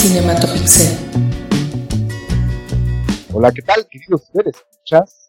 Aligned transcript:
Cinematopixel. 0.00 0.96
Hola, 3.34 3.52
¿qué 3.52 3.60
tal, 3.60 3.86
queridos 3.86 4.24
seres 4.32 4.56
escuchas? 4.56 5.26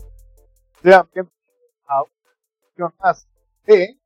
Sean 0.81 1.09
bienvenidos 1.13 1.73
a 1.87 2.03
una 2.03 2.31
edición 2.63 2.93
más 3.03 3.27
de 3.65 3.99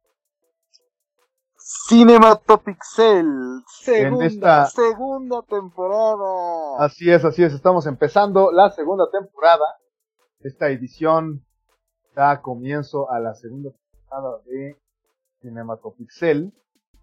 Cinematopixel, 1.56 3.62
segunda, 3.68 4.26
esta- 4.26 4.66
segunda 4.66 5.44
temporada. 5.44 6.84
Así 6.84 7.12
es, 7.12 7.24
así 7.24 7.44
es, 7.44 7.54
estamos 7.54 7.86
empezando 7.86 8.52
la 8.52 8.72
segunda 8.72 9.06
temporada. 9.12 9.66
Esta 10.40 10.70
edición 10.70 11.46
da 12.16 12.42
comienzo 12.42 13.12
a 13.12 13.20
la 13.20 13.36
segunda 13.36 13.70
temporada 13.72 14.40
de 14.48 14.82
Cinematopixel. 15.42 16.52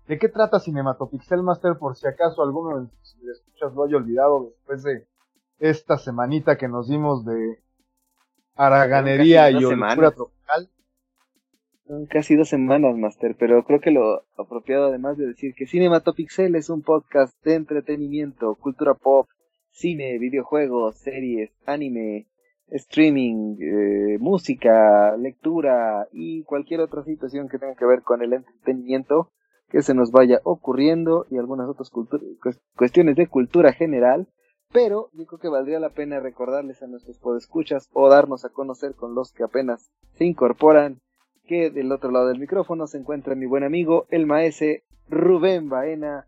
¿De 0.06 0.18
qué 0.18 0.28
trata 0.28 0.58
Cinematopixel 0.60 1.42
Master? 1.42 1.76
Por 1.78 1.96
si 1.96 2.06
acaso 2.06 2.42
alguno 2.42 2.80
de 2.80 2.88
sus 3.02 3.22
escuchas 3.28 3.72
lo 3.74 3.84
haya 3.84 3.96
olvidado 3.96 4.50
después 4.50 4.82
de 4.82 5.06
esta 5.58 5.96
semanita 5.96 6.58
que 6.58 6.68
nos 6.68 6.88
dimos 6.88 7.24
de 7.24 7.60
haraganería 8.56 9.44
Casi 9.50 9.64
y 9.64 9.68
semanas. 9.68 10.14
tropical. 10.14 10.68
Son 11.86 12.06
casi 12.06 12.36
dos 12.36 12.48
semanas, 12.48 12.96
Master, 12.96 13.36
pero 13.38 13.64
creo 13.64 13.80
que 13.80 13.90
lo 13.90 14.24
apropiado 14.36 14.86
además 14.86 15.18
de 15.18 15.26
decir 15.26 15.54
que 15.54 15.66
Cinematopixel 15.66 16.54
es 16.56 16.70
un 16.70 16.82
podcast 16.82 17.34
de 17.44 17.54
entretenimiento, 17.54 18.54
cultura 18.56 18.94
pop, 18.94 19.28
cine, 19.70 20.18
videojuegos, 20.18 20.96
series, 20.96 21.50
anime, 21.66 22.26
streaming, 22.68 23.56
eh, 23.60 24.18
música, 24.18 25.16
lectura 25.16 26.08
y 26.12 26.42
cualquier 26.44 26.80
otra 26.80 27.04
situación 27.04 27.48
que 27.48 27.58
tenga 27.58 27.74
que 27.74 27.84
ver 27.84 28.02
con 28.02 28.22
el 28.22 28.32
entretenimiento 28.32 29.30
que 29.72 29.82
se 29.82 29.94
nos 29.94 30.12
vaya 30.12 30.40
ocurriendo 30.44 31.26
y 31.30 31.38
algunas 31.38 31.68
otras 31.68 31.90
cuestiones 32.76 33.16
de 33.16 33.26
cultura 33.26 33.72
general. 33.72 34.28
Pero 34.72 35.10
yo 35.12 35.26
creo 35.26 35.40
que 35.40 35.48
valdría 35.48 35.80
la 35.80 35.90
pena 35.90 36.20
recordarles 36.20 36.82
a 36.82 36.86
nuestros 36.86 37.18
podescuchas 37.18 37.88
o 37.92 38.08
darnos 38.08 38.44
a 38.44 38.50
conocer 38.50 38.94
con 38.94 39.14
los 39.14 39.32
que 39.32 39.44
apenas 39.44 39.90
se 40.14 40.24
incorporan 40.24 41.00
que 41.46 41.70
del 41.70 41.90
otro 41.90 42.10
lado 42.10 42.28
del 42.28 42.38
micrófono 42.38 42.86
se 42.86 42.98
encuentra 42.98 43.34
mi 43.34 43.46
buen 43.46 43.64
amigo, 43.64 44.06
el 44.10 44.26
maese 44.26 44.84
Rubén 45.08 45.68
Baena, 45.68 46.26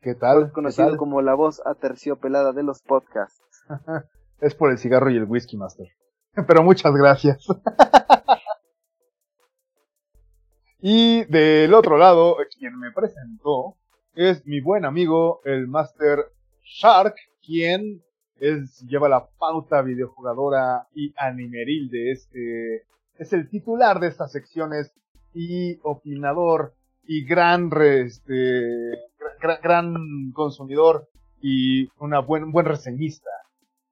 ¿Qué 0.00 0.14
tal? 0.14 0.46
¿Qué 0.46 0.52
conocido 0.52 0.88
tal? 0.88 0.96
como 0.98 1.22
la 1.22 1.34
voz 1.34 1.62
aterciopelada 1.64 2.52
de 2.52 2.62
los 2.62 2.82
podcasts. 2.82 3.42
Es 4.40 4.54
por 4.54 4.70
el 4.70 4.76
cigarro 4.76 5.10
y 5.10 5.16
el 5.16 5.24
whisky, 5.24 5.56
Master. 5.56 5.88
Pero 6.46 6.62
muchas 6.62 6.92
gracias. 6.94 7.46
y 10.88 11.24
del 11.24 11.74
otro 11.74 11.98
lado, 11.98 12.36
quien 12.56 12.78
me 12.78 12.92
presentó 12.92 13.74
es 14.14 14.46
mi 14.46 14.60
buen 14.60 14.84
amigo, 14.84 15.40
el 15.44 15.66
Master 15.66 16.26
Shark, 16.62 17.16
quien 17.44 18.04
es, 18.36 18.86
lleva 18.86 19.08
la 19.08 19.26
pauta 19.36 19.82
videojugadora 19.82 20.86
y 20.94 21.12
animeril 21.16 21.90
de 21.90 22.12
este. 22.12 22.84
Es 23.18 23.32
el 23.32 23.48
titular 23.48 23.98
de 23.98 24.06
estas 24.06 24.30
secciones 24.30 24.94
y 25.34 25.76
opinador 25.82 26.72
y 27.02 27.24
gran, 27.24 27.68
este, 27.82 28.62
gran, 29.40 29.58
gran 29.60 30.32
consumidor 30.34 31.08
y 31.40 31.88
una 31.98 32.20
buen, 32.20 32.52
buen 32.52 32.66
reseñista 32.66 33.30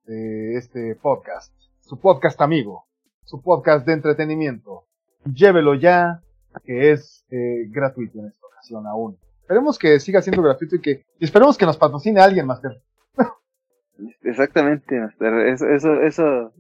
de 0.05 0.59
este 0.59 0.95
podcast. 0.95 1.53
Su 1.81 1.99
podcast 1.99 2.41
amigo, 2.41 2.87
su 3.25 3.43
podcast 3.43 3.85
de 3.85 3.95
entretenimiento. 3.95 4.85
Llévelo 5.25 5.75
ya, 5.75 6.21
que 6.63 6.93
es 6.93 7.25
eh, 7.31 7.67
gratuito 7.71 8.19
en 8.21 8.27
esta 8.27 8.47
ocasión 8.47 8.87
aún. 8.87 9.19
Esperemos 9.41 9.79
que 9.79 10.01
siga 10.01 10.23
siendo 10.23 10.43
gratuito 10.43 10.77
y 10.77 10.81
que 10.81 11.05
y 11.19 11.25
esperemos 11.25 11.59
que 11.59 11.67
nos 11.67 11.77
patrocine 11.77 12.21
alguien, 12.21 12.47
Master. 12.47 12.81
Exactamente, 14.23 14.99
Master. 14.99 15.35
Eso, 15.49 15.69
eso, 15.69 16.01
eso. 16.03 16.53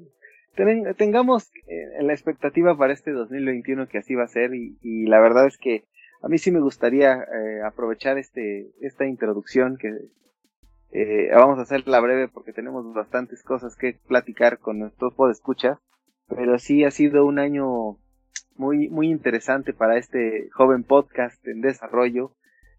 Ten- 0.55 0.95
tengamos 0.97 1.51
eh, 1.67 2.03
la 2.03 2.13
expectativa 2.13 2.77
para 2.77 2.93
este 2.93 3.11
2021 3.11 3.89
que 3.89 3.99
así 3.99 4.15
va 4.15 4.25
a 4.25 4.29
ser 4.29 4.55
y, 4.55 4.79
y 4.83 5.07
la 5.07 5.21
verdad 5.21 5.47
es 5.47 5.59
que 5.59 5.85
a 6.23 6.29
mí 6.29 6.39
sí 6.39 6.53
me 6.53 6.61
gustaría 6.61 7.15
eh, 7.15 7.63
aprovechar 7.67 8.19
este 8.19 8.71
esta 8.81 9.05
introducción 9.05 9.77
que 9.77 9.89
eh, 10.93 11.31
vamos 11.35 11.59
a 11.59 11.63
hacerla 11.63 11.99
breve 11.99 12.29
porque 12.29 12.53
tenemos 12.53 12.93
bastantes 12.95 13.43
cosas 13.43 13.75
que 13.75 13.99
platicar 14.07 14.59
con 14.59 14.79
nuestros 14.79 15.13
podescuchas, 15.15 15.79
pero 16.29 16.57
sí 16.61 16.85
ha 16.85 16.93
sido 16.93 17.27
un 17.27 17.41
año 17.41 17.99
muy 18.57 18.89
muy 18.89 19.11
interesante 19.11 19.73
para 19.73 19.97
este 19.97 20.49
joven 20.53 20.85
podcast 20.85 21.47
en 21.47 21.61
desarrollo 21.61 22.33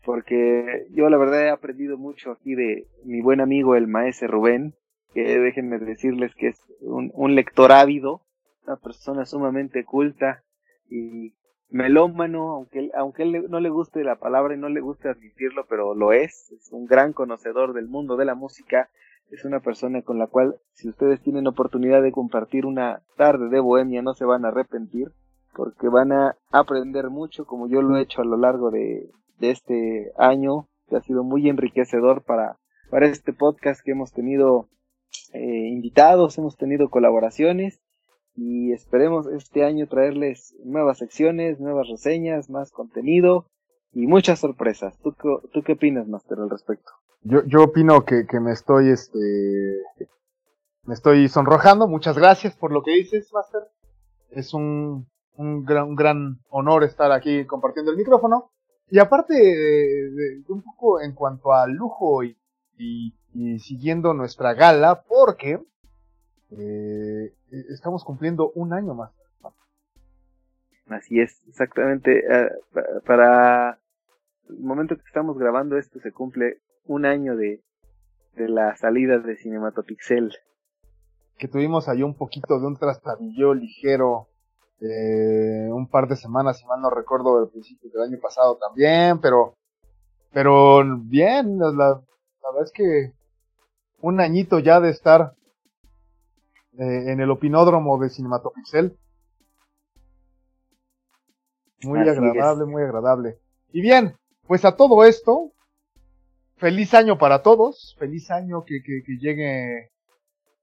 porque 0.06 0.86
yo 0.92 1.10
la 1.10 1.18
verdad 1.18 1.46
he 1.46 1.50
aprendido 1.50 1.98
mucho 1.98 2.32
aquí 2.32 2.56
de 2.56 2.88
mi 3.04 3.22
buen 3.22 3.42
amigo 3.42 3.76
el 3.76 3.88
maese 3.88 4.28
Rubén, 4.28 4.76
que 5.14 5.40
déjenme 5.40 5.80
decirles 5.80 6.34
que 6.36 6.50
es 6.50 6.62
un, 6.80 7.12
un 7.16 7.36
lector 7.36 7.72
ávido, 7.72 8.22
una 8.66 8.78
persona 8.78 9.26
sumamente 9.26 9.84
culta 9.84 10.44
y 10.90 11.34
melómano, 11.70 12.52
aunque, 12.52 12.92
aunque 12.96 13.24
él 13.24 13.50
no 13.50 13.60
le 13.60 13.70
guste 13.70 14.04
la 14.04 14.18
palabra 14.18 14.54
y 14.54 14.60
no 14.60 14.70
le 14.70 14.80
guste 14.80 15.10
admitirlo, 15.10 15.66
pero 15.68 15.96
lo 15.96 16.14
es, 16.14 16.52
es 16.52 16.72
un 16.72 16.86
gran 16.86 17.12
conocedor 17.12 17.74
del 17.74 17.88
mundo 17.88 18.16
de 18.16 18.26
la 18.26 18.36
música, 18.36 18.90
es 19.32 19.44
una 19.44 19.60
persona 19.60 20.04
con 20.04 20.20
la 20.20 20.28
cual 20.28 20.58
si 20.74 20.88
ustedes 20.88 21.20
tienen 21.22 21.48
oportunidad 21.48 22.04
de 22.04 22.12
compartir 22.12 22.68
una 22.68 23.02
tarde 23.18 23.50
de 23.50 23.60
bohemia 23.60 24.04
no 24.04 24.14
se 24.14 24.26
van 24.26 24.46
a 24.46 24.50
arrepentir, 24.50 25.12
porque 25.56 25.88
van 25.88 26.12
a 26.12 26.38
aprender 26.52 27.10
mucho 27.10 27.46
como 27.46 27.68
yo 27.68 27.82
lo 27.82 27.98
he 27.98 28.02
hecho 28.02 28.22
a 28.22 28.26
lo 28.26 28.38
largo 28.38 28.72
de, 28.72 29.10
este 29.40 30.12
año, 30.18 30.68
que 30.88 30.96
ha 30.96 31.02
sido 31.02 31.24
muy 31.24 31.50
enriquecedor 31.50 32.24
para, 32.24 32.58
para 32.90 33.08
este 33.08 33.34
podcast 33.34 33.82
que 33.84 33.92
hemos 33.92 34.12
tenido 34.12 34.70
eh, 35.34 35.68
invitados, 35.70 36.38
hemos 36.38 36.58
tenido 36.58 36.90
colaboraciones 36.90 37.82
y 38.36 38.72
esperemos 38.72 39.28
este 39.28 39.64
año 39.64 39.88
traerles 39.88 40.56
nuevas 40.64 40.98
secciones, 40.98 41.60
nuevas 41.60 41.88
reseñas, 41.88 42.50
más 42.50 42.72
contenido 42.72 43.46
y 43.92 44.08
muchas 44.08 44.40
sorpresas. 44.40 44.98
¿Tú, 45.00 45.14
tú 45.52 45.64
qué 45.64 45.74
opinas, 45.74 46.08
Master, 46.08 46.40
al 46.40 46.50
respecto? 46.50 46.92
Yo, 47.22 47.44
yo 47.46 47.64
opino 47.64 48.04
que, 48.04 48.26
que 48.26 48.40
me 48.40 48.52
estoy, 48.52 48.90
este, 48.90 49.20
me 50.84 50.94
estoy 50.94 51.28
sonrojando. 51.30 51.88
Muchas 51.88 52.18
gracias 52.18 52.56
por 52.56 52.72
lo 52.72 52.84
que 52.84 52.92
dices, 52.92 53.32
Master. 53.34 53.62
Es 54.32 54.54
un, 54.54 55.08
un 55.38 55.64
gran, 55.66 55.84
un 55.90 55.96
gran 55.96 56.40
honor 56.50 56.84
estar 56.84 57.12
aquí 57.12 57.46
compartiendo 57.46 57.92
el 57.92 57.98
micrófono. 57.98 58.52
Y 58.90 59.00
aparte, 59.00 59.34
de, 59.34 60.12
de- 60.12 60.36
de 60.46 60.54
un 60.54 60.62
poco 60.62 61.02
en 61.02 61.14
cuanto 61.14 61.54
a 61.54 61.68
lujo 61.68 62.24
y, 62.24 62.38
y- 62.78 63.14
y 63.34 63.60
siguiendo 63.60 64.14
nuestra 64.14 64.54
gala, 64.54 65.04
porque 65.08 65.60
eh, 66.52 67.34
estamos 67.70 68.04
cumpliendo 68.04 68.52
un 68.56 68.74
año 68.74 68.94
más. 68.94 69.12
Así 70.88 71.20
es, 71.20 71.42
exactamente. 71.48 72.20
eh, 72.20 72.50
pa- 72.74 72.84
para 73.06 73.80
el 74.50 74.60
momento 74.60 74.96
que 74.96 75.04
estamos 75.08 75.38
grabando 75.38 75.78
esto 75.78 76.00
se 76.00 76.12
cumple 76.12 76.60
un 76.86 77.06
año 77.06 77.36
de, 77.36 77.64
de 78.36 78.48
la 78.50 78.76
salida 78.78 79.18
de 79.18 79.36
Cinematopixel. 79.38 80.32
que 81.40 81.48
tuvimos 81.48 81.90
ahí 81.90 82.04
un 82.04 82.16
poquito 82.16 82.60
de 82.60 82.68
un 82.68 82.78
trastabillo 82.78 83.56
ligero 83.56 84.28
eh, 84.82 85.70
un 85.72 85.88
par 85.88 86.08
de 86.08 86.16
semanas, 86.16 86.60
si 86.60 86.66
mal 86.66 86.82
no 86.82 86.90
recuerdo, 86.90 87.40
del 87.40 87.50
principio 87.50 87.90
del 87.92 88.04
año 88.04 88.20
pasado 88.22 88.58
también, 88.58 89.20
pero, 89.20 89.56
pero 90.32 90.84
bien, 91.00 91.58
la, 91.60 91.70
la 91.72 92.52
verdad 92.52 92.64
es 92.64 92.72
que 92.72 93.14
un 94.02 94.20
añito 94.20 94.60
ya 94.60 94.80
de 94.80 94.90
estar 94.90 95.34
eh, 96.78 97.12
en 97.12 97.22
el 97.22 97.32
opinódromo 97.32 97.98
de 97.98 98.10
Cinematopixel. 98.10 98.98
Muy 101.84 102.02
Así 102.02 102.10
agradable, 102.10 102.66
muy 102.66 102.84
agradable. 102.84 103.40
Y 103.72 103.82
bien, 103.82 104.18
pues 104.48 104.66
a 104.66 104.76
todo 104.76 105.04
esto, 105.06 105.54
feliz 106.58 106.94
año 106.94 107.18
para 107.18 107.42
todos, 107.44 107.96
feliz 107.98 108.30
año 108.30 108.66
que, 108.66 108.82
que, 108.84 109.04
que 109.06 109.18
llegue, 109.18 109.92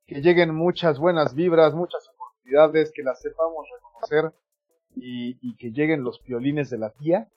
que 0.07 0.21
lleguen 0.21 0.55
muchas 0.55 0.99
buenas 0.99 1.35
vibras, 1.35 1.75
muchas 1.75 2.07
oportunidades, 2.09 2.93
que 2.95 3.03
las 3.03 3.21
sepamos 3.21 3.67
reconocer 3.75 3.92
y, 4.95 5.39
y 5.41 5.57
que 5.57 5.71
lleguen 5.71 6.05
los 6.05 6.19
piolines 6.21 6.71
de 6.71 6.79
la 6.79 6.91
tía, 6.91 7.29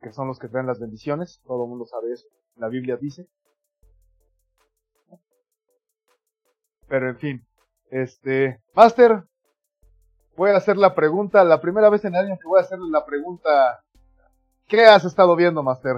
que 0.00 0.12
son 0.12 0.28
los 0.28 0.38
que 0.38 0.48
traen 0.48 0.66
las 0.66 0.80
bendiciones, 0.80 1.40
todo 1.46 1.64
el 1.64 1.70
mundo 1.70 1.86
sabe 1.86 2.12
eso, 2.12 2.26
la 2.56 2.68
Biblia 2.68 2.96
dice. 2.96 3.26
Pero 6.88 7.08
en 7.08 7.16
fin, 7.16 7.46
este, 7.90 8.60
Master, 8.74 9.24
voy 10.36 10.50
a 10.50 10.56
hacer 10.56 10.76
la 10.76 10.94
pregunta, 10.94 11.44
la 11.44 11.60
primera 11.60 11.88
vez 11.90 12.04
en 12.04 12.14
el 12.14 12.26
año 12.26 12.38
que 12.40 12.48
voy 12.48 12.58
a 12.58 12.62
hacerle 12.62 12.90
la 12.90 13.04
pregunta, 13.04 13.82
¿qué 14.66 14.84
has 14.84 15.04
estado 15.04 15.34
viendo, 15.36 15.62
Master? 15.62 15.96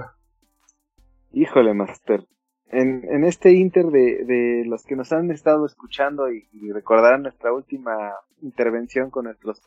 Híjole, 1.33 1.73
Master. 1.73 2.25
En, 2.69 3.05
en 3.09 3.23
este 3.23 3.53
inter 3.53 3.85
de, 3.85 4.25
de 4.25 4.63
los 4.65 4.83
que 4.85 4.95
nos 4.95 5.13
han 5.13 5.31
estado 5.31 5.65
escuchando 5.65 6.31
y, 6.31 6.49
y 6.51 6.71
recordarán 6.71 7.23
nuestra 7.23 7.53
última 7.53 8.13
intervención 8.41 9.09
con 9.09 9.25
nuestros 9.25 9.61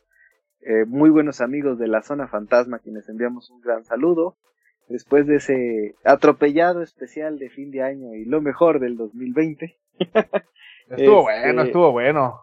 eh, 0.63 0.85
muy 0.87 1.09
buenos 1.09 1.41
amigos 1.41 1.79
de 1.79 1.89
la 1.89 2.03
zona 2.03 2.29
fantasma, 2.29 2.81
quienes 2.81 3.09
enviamos 3.09 3.51
un 3.51 3.61
gran 3.61 3.85
saludo. 3.85 4.37
después 4.89 5.27
de 5.27 5.37
ese 5.37 5.95
atropellado 6.05 6.83
especial 6.83 7.39
de 7.39 7.49
fin 7.49 7.71
de 7.71 7.83
año 7.83 8.15
y 8.15 8.25
lo 8.25 8.43
mejor 8.43 8.81
del 8.81 8.97
2020. 8.97 9.79
estuvo 10.91 11.23
bueno, 11.23 11.63
este, 11.63 11.63
estuvo 11.63 11.93
bueno. 11.93 12.41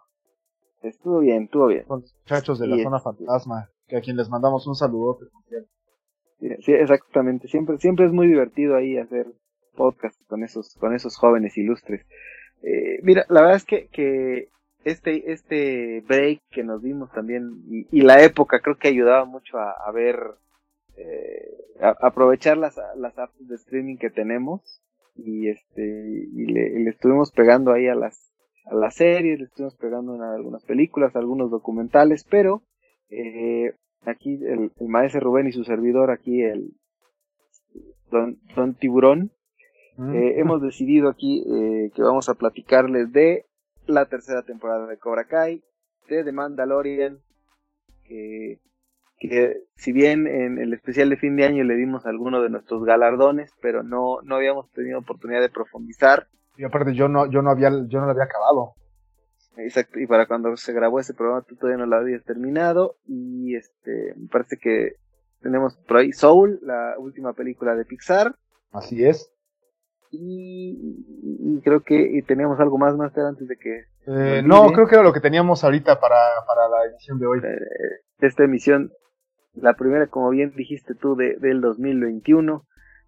Estuvo 0.82 1.20
bien, 1.20 1.44
estuvo 1.44 1.66
bien. 1.66 1.84
Con 1.84 2.00
los 2.00 2.16
muchachos 2.16 2.58
de 2.58 2.66
la 2.66 2.82
zona 2.82 2.96
este, 2.96 3.04
fantasma, 3.04 3.70
que 3.86 3.96
a 3.96 4.00
quien 4.00 4.16
les 4.16 4.28
mandamos 4.28 4.66
un 4.66 4.74
saludo. 4.74 5.18
Sí, 6.60 6.72
exactamente. 6.72 7.46
Siempre, 7.48 7.78
siempre 7.78 8.06
es 8.06 8.12
muy 8.12 8.26
divertido 8.26 8.76
ahí 8.76 8.96
hacer 8.96 9.26
podcast 9.78 10.20
con 10.26 10.42
esos, 10.42 10.74
con 10.74 10.92
esos 10.94 11.16
jóvenes 11.16 11.56
ilustres. 11.56 12.04
Eh, 12.62 12.98
mira, 13.02 13.24
la 13.28 13.42
verdad 13.42 13.56
es 13.56 13.64
que, 13.64 13.86
que 13.88 14.48
este, 14.84 15.32
este 15.32 16.02
break 16.08 16.42
que 16.50 16.64
nos 16.64 16.82
dimos 16.82 17.10
también 17.12 17.62
y, 17.68 18.00
la 18.00 18.22
época 18.22 18.60
creo 18.60 18.76
que 18.76 18.88
ayudaba 18.88 19.24
mucho 19.24 19.58
a, 19.58 19.70
a 19.86 19.92
ver, 19.92 20.18
eh, 20.96 21.48
a, 21.80 21.94
aprovechar 22.00 22.56
las, 22.56 22.76
las 22.96 23.16
apps 23.16 23.46
de 23.46 23.54
streaming 23.54 23.96
que 23.96 24.10
tenemos 24.10 24.82
y 25.14 25.48
este, 25.48 25.82
y 25.82 26.46
le, 26.46 26.90
estuvimos 26.90 27.30
pegando 27.30 27.72
ahí 27.72 27.86
a 27.86 27.94
las, 27.94 28.32
a 28.66 28.74
las 28.74 28.96
series, 28.96 29.38
le 29.38 29.44
estuvimos 29.46 29.76
pegando 29.76 30.14
en 30.14 30.22
algunas 30.22 30.64
películas, 30.64 31.14
algunos 31.14 31.50
documentales, 31.50 32.24
pero 32.24 32.62
eh, 33.10 33.74
aquí 34.02 34.40
el, 34.44 34.72
maestro 34.88 35.20
Rubén 35.20 35.46
y 35.46 35.52
su 35.52 35.64
servidor, 35.64 36.10
aquí 36.10 36.42
el 36.42 36.72
Don, 38.10 38.38
don 38.56 38.74
Tiburón, 38.74 39.32
mm. 39.98 40.14
eh, 40.14 40.40
hemos 40.40 40.62
decidido 40.62 41.08
aquí 41.08 41.44
eh, 41.46 41.90
que 41.94 42.02
vamos 42.02 42.28
a 42.28 42.34
platicarles 42.34 43.12
de 43.12 43.44
la 43.86 44.06
tercera 44.06 44.42
temporada 44.42 44.86
de 44.86 44.98
Cobra 44.98 45.24
Kai, 45.24 45.62
de 46.08 46.24
The 46.24 46.32
Mandalorian, 46.32 47.18
que, 48.04 48.60
que 49.18 49.64
si 49.76 49.92
bien 49.92 50.26
en 50.26 50.58
el 50.58 50.72
especial 50.72 51.10
de 51.10 51.16
fin 51.16 51.36
de 51.36 51.44
año 51.44 51.64
le 51.64 51.76
dimos 51.76 52.06
algunos 52.06 52.42
de 52.42 52.50
nuestros 52.50 52.84
galardones, 52.84 53.52
pero 53.60 53.82
no, 53.82 54.20
no 54.22 54.36
habíamos 54.36 54.70
tenido 54.72 54.98
oportunidad 54.98 55.40
de 55.40 55.50
profundizar. 55.50 56.28
Y 56.56 56.64
aparte 56.64 56.94
yo 56.94 57.08
no, 57.08 57.30
yo 57.30 57.42
no 57.42 57.50
había, 57.50 57.70
yo 57.86 58.00
no 58.00 58.06
lo 58.06 58.12
había 58.12 58.24
acabado. 58.24 58.74
Exacto, 59.56 59.98
y 59.98 60.06
para 60.06 60.26
cuando 60.26 60.56
se 60.56 60.72
grabó 60.72 61.00
ese 61.00 61.14
programa 61.14 61.42
tú 61.42 61.56
todavía 61.56 61.78
no 61.78 61.86
lo 61.86 61.96
habías 61.96 62.24
terminado. 62.24 62.96
Y 63.06 63.56
este, 63.56 64.14
me 64.16 64.28
parece 64.28 64.56
que 64.56 64.92
tenemos 65.40 65.76
por 65.76 65.98
ahí 65.98 66.12
Soul, 66.12 66.60
la 66.62 66.94
última 66.98 67.32
película 67.32 67.74
de 67.74 67.84
Pixar. 67.84 68.34
Así 68.72 69.04
es. 69.04 69.32
Y, 70.10 71.60
creo 71.62 71.82
que 71.82 72.22
teníamos 72.26 72.58
algo 72.60 72.78
más, 72.78 72.96
Master, 72.96 73.24
antes 73.24 73.48
de 73.48 73.56
que... 73.56 73.84
Eh, 74.06 74.42
no, 74.42 74.72
creo 74.72 74.86
que 74.86 74.94
era 74.94 75.04
lo 75.04 75.12
que 75.12 75.20
teníamos 75.20 75.64
ahorita 75.64 76.00
para, 76.00 76.16
para 76.46 76.68
la 76.68 76.90
emisión 76.90 77.18
de 77.18 77.26
hoy. 77.26 77.38
Eh, 77.40 78.00
esta 78.20 78.44
emisión, 78.44 78.90
la 79.54 79.74
primera, 79.74 80.06
como 80.06 80.30
bien 80.30 80.54
dijiste 80.56 80.94
tú, 80.94 81.14
de, 81.14 81.36
del 81.36 81.60
2021. 81.60 82.66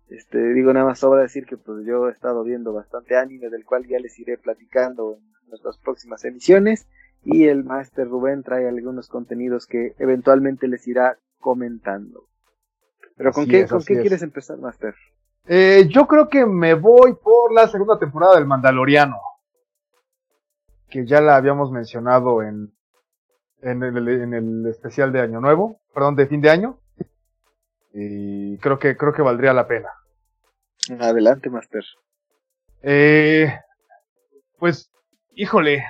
Este, 0.09 0.53
digo 0.55 0.73
nada 0.73 0.87
más 0.87 0.99
sobra 0.99 1.23
decir 1.23 1.47
que 1.47 1.57
pues 1.57 1.87
yo 1.87 2.09
he 2.09 2.13
estado 2.13 2.43
viendo 2.43 2.73
bastante 2.73 3.17
anime, 3.17 3.49
del 3.49 3.65
cual 3.65 3.87
ya 3.87 3.99
les 3.99 4.19
iré 4.19 4.37
platicando 4.37 5.19
en 5.45 5.49
nuestras 5.49 5.79
próximas 5.79 6.25
emisiones. 6.25 6.87
Y 7.23 7.47
el 7.47 7.65
Master 7.65 8.09
Rubén 8.09 8.43
trae 8.43 8.67
algunos 8.69 9.09
contenidos 9.09 9.67
que 9.67 9.95
eventualmente 9.99 10.69
les 10.69 10.87
irá 10.89 11.19
comentando. 11.39 12.27
Pero 13.17 13.33
¿con 13.33 13.47
qué, 13.47 13.67
¿con 13.67 13.85
qué 13.85 14.01
quieres 14.01 14.23
empezar, 14.23 14.59
Master? 14.59 14.95
Eh, 15.47 15.89
yo 15.89 16.07
creo 16.07 16.29
que 16.29 16.47
me 16.47 16.75
voy 16.75 17.15
por 17.15 17.53
la 17.53 17.67
segunda 17.69 17.99
temporada 17.99 18.37
del 18.37 18.47
Mandaloriano. 18.47 19.19
Que 20.89 21.07
ya 21.07 21.21
la 21.21 21.37
habíamos 21.37 21.71
mencionado 21.71 22.43
en, 22.43 22.73
en, 23.63 23.83
el, 23.83 24.09
en 24.09 24.35
el 24.35 24.67
especial 24.67 25.13
de 25.13 25.21
Año 25.21 25.41
Nuevo, 25.41 25.81
perdón, 25.95 26.17
de 26.17 26.27
fin 26.27 26.41
de 26.41 26.51
año. 26.51 26.79
Y 27.93 28.59
creo 28.59 28.79
que, 28.79 28.97
creo 28.97 29.13
que 29.13 29.23
valdría 29.23 29.53
la 29.53 29.67
pena. 29.67 29.89
Adelante, 31.01 31.51
Master. 31.51 31.85
Eh, 32.83 33.53
pues, 34.59 34.91
híjole. 35.35 35.85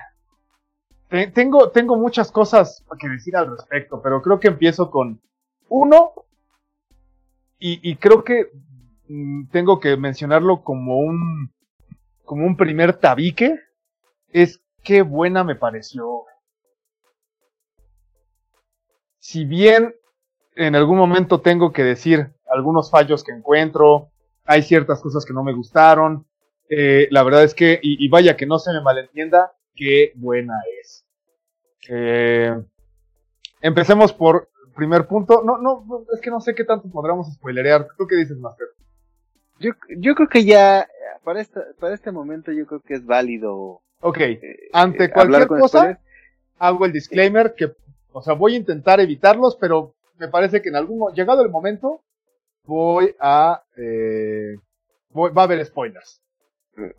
tengo, 1.35 1.71
tengo 1.71 1.97
muchas 1.97 2.31
cosas 2.31 2.85
que 2.99 3.09
decir 3.09 3.37
al 3.37 3.51
respecto, 3.51 4.01
pero 4.03 4.23
creo 4.23 4.41
que 4.41 4.49
empiezo 4.49 4.91
con 4.91 5.21
uno. 5.69 6.13
Y, 7.59 7.91
y 7.91 7.97
creo 7.97 8.25
que 8.25 8.51
tengo 9.51 9.81
que 9.81 9.97
mencionarlo 9.97 10.63
como 10.63 10.99
un, 10.99 11.53
como 12.25 12.47
un 12.47 12.57
primer 12.57 12.95
tabique, 12.95 13.59
es 14.33 14.61
qué 14.83 15.03
buena 15.03 15.45
me 15.45 15.57
pareció. 15.57 16.25
Si 19.19 19.45
bien 19.45 19.95
en 20.57 20.75
algún 20.75 20.99
momento 20.99 21.41
tengo 21.41 21.73
que 21.73 21.85
decir 21.85 22.33
algunos 22.49 22.91
fallos 22.91 23.25
que 23.25 23.33
encuentro, 23.33 24.11
hay 24.45 24.63
ciertas 24.63 25.01
cosas 25.01 25.25
que 25.25 25.33
no 25.33 25.45
me 25.45 25.55
gustaron, 25.55 26.27
eh, 26.69 27.09
la 27.11 27.23
verdad 27.23 27.45
es 27.45 27.55
que, 27.55 27.79
y, 27.83 28.09
vaya 28.09 28.37
que 28.37 28.47
no 28.47 28.59
se 28.59 28.73
me 28.73 28.81
malentienda, 28.81 29.53
qué 29.75 30.13
buena 30.15 30.55
es. 30.81 31.05
Eh, 31.89 32.55
empecemos 33.61 34.13
por 34.13 34.51
primer 34.77 35.07
punto. 35.07 35.43
No, 35.45 35.59
no, 35.59 35.85
es 36.13 36.21
que 36.21 36.31
no 36.31 36.41
sé 36.41 36.55
qué 36.55 36.65
tanto 36.65 36.89
podríamos 36.91 37.33
spoilerear. 37.35 37.89
¿Tú 37.99 38.07
qué 38.07 38.17
dices, 38.17 38.39
Master? 38.39 38.69
Yo, 39.61 39.73
yo 39.99 40.15
creo 40.15 40.29
que 40.29 40.45
ya, 40.45 40.89
para, 41.23 41.41
esta, 41.41 41.63
para 41.79 41.95
este 41.95 42.11
momento, 42.11 42.51
yo 42.51 42.67
creo 42.67 42.81
que 42.81 42.95
es 42.95 43.05
válido. 43.05 43.83
Ok, 44.01 44.19
eh, 44.19 44.41
ante 44.73 45.05
eh, 45.05 45.11
cualquier 45.11 45.47
cosa, 45.47 46.01
hago 46.59 46.87
el 46.87 46.93
disclaimer 46.93 47.55
que, 47.55 47.73
o 48.13 48.23
sea, 48.23 48.35
voy 48.35 48.55
a 48.55 48.59
intentar 48.59 49.01
evitarlos, 49.01 49.57
pero 49.57 49.95
me 50.19 50.29
parece 50.29 50.63
que 50.63 50.71
en 50.71 50.77
algún 50.77 51.13
llegado 51.13 51.43
el 51.43 51.51
momento, 51.51 52.03
voy 52.65 53.15
a, 53.21 53.63
eh, 53.77 54.57
voy, 55.11 55.31
va 55.33 55.43
a 55.43 55.45
haber 55.45 55.65
spoilers. 55.65 56.23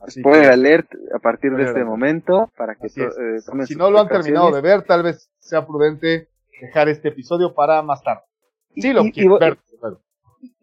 Spoiler 0.08 0.52
alert 0.52 0.92
a 1.16 1.18
partir 1.18 1.56
de 1.56 1.64
este 1.64 1.84
momento 1.84 2.52
para 2.56 2.76
que 2.76 2.90
si 2.90 3.76
no 3.76 3.90
lo 3.90 4.00
han 4.00 4.08
terminado 4.08 4.52
de 4.52 4.62
ver, 4.62 4.84
tal 4.84 5.02
vez 5.02 5.32
sea 5.40 5.66
prudente 5.66 6.28
dejar 6.60 6.90
este 6.90 7.08
episodio 7.08 7.56
para 7.56 7.82
más 7.82 8.04
tarde. 8.04 8.22
Sí, 8.76 8.94
lo 8.94 9.04
quiero 9.06 9.40
ver. 9.40 9.58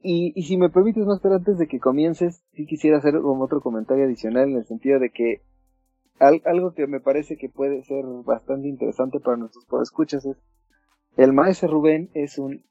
Y, 0.02 0.32
y 0.34 0.42
si 0.44 0.56
me 0.56 0.70
permites, 0.70 1.06
Master, 1.06 1.32
antes 1.32 1.58
de 1.58 1.68
que 1.68 1.78
comiences, 1.78 2.42
sí 2.52 2.66
quisiera 2.66 2.98
hacer 2.98 3.16
otro 3.16 3.60
comentario 3.60 4.04
adicional 4.04 4.50
en 4.50 4.56
el 4.56 4.66
sentido 4.66 4.98
de 4.98 5.10
que 5.10 5.42
algo 6.18 6.74
que 6.74 6.86
me 6.86 7.00
parece 7.00 7.36
que 7.36 7.48
puede 7.48 7.84
ser 7.84 8.04
bastante 8.24 8.68
interesante 8.68 9.20
para 9.20 9.36
nuestros 9.36 9.64
escuchas 9.82 10.24
es 10.26 10.36
el 11.16 11.32
maestro 11.32 11.68
Rubén 11.68 12.10
es 12.14 12.38
un 12.38 12.64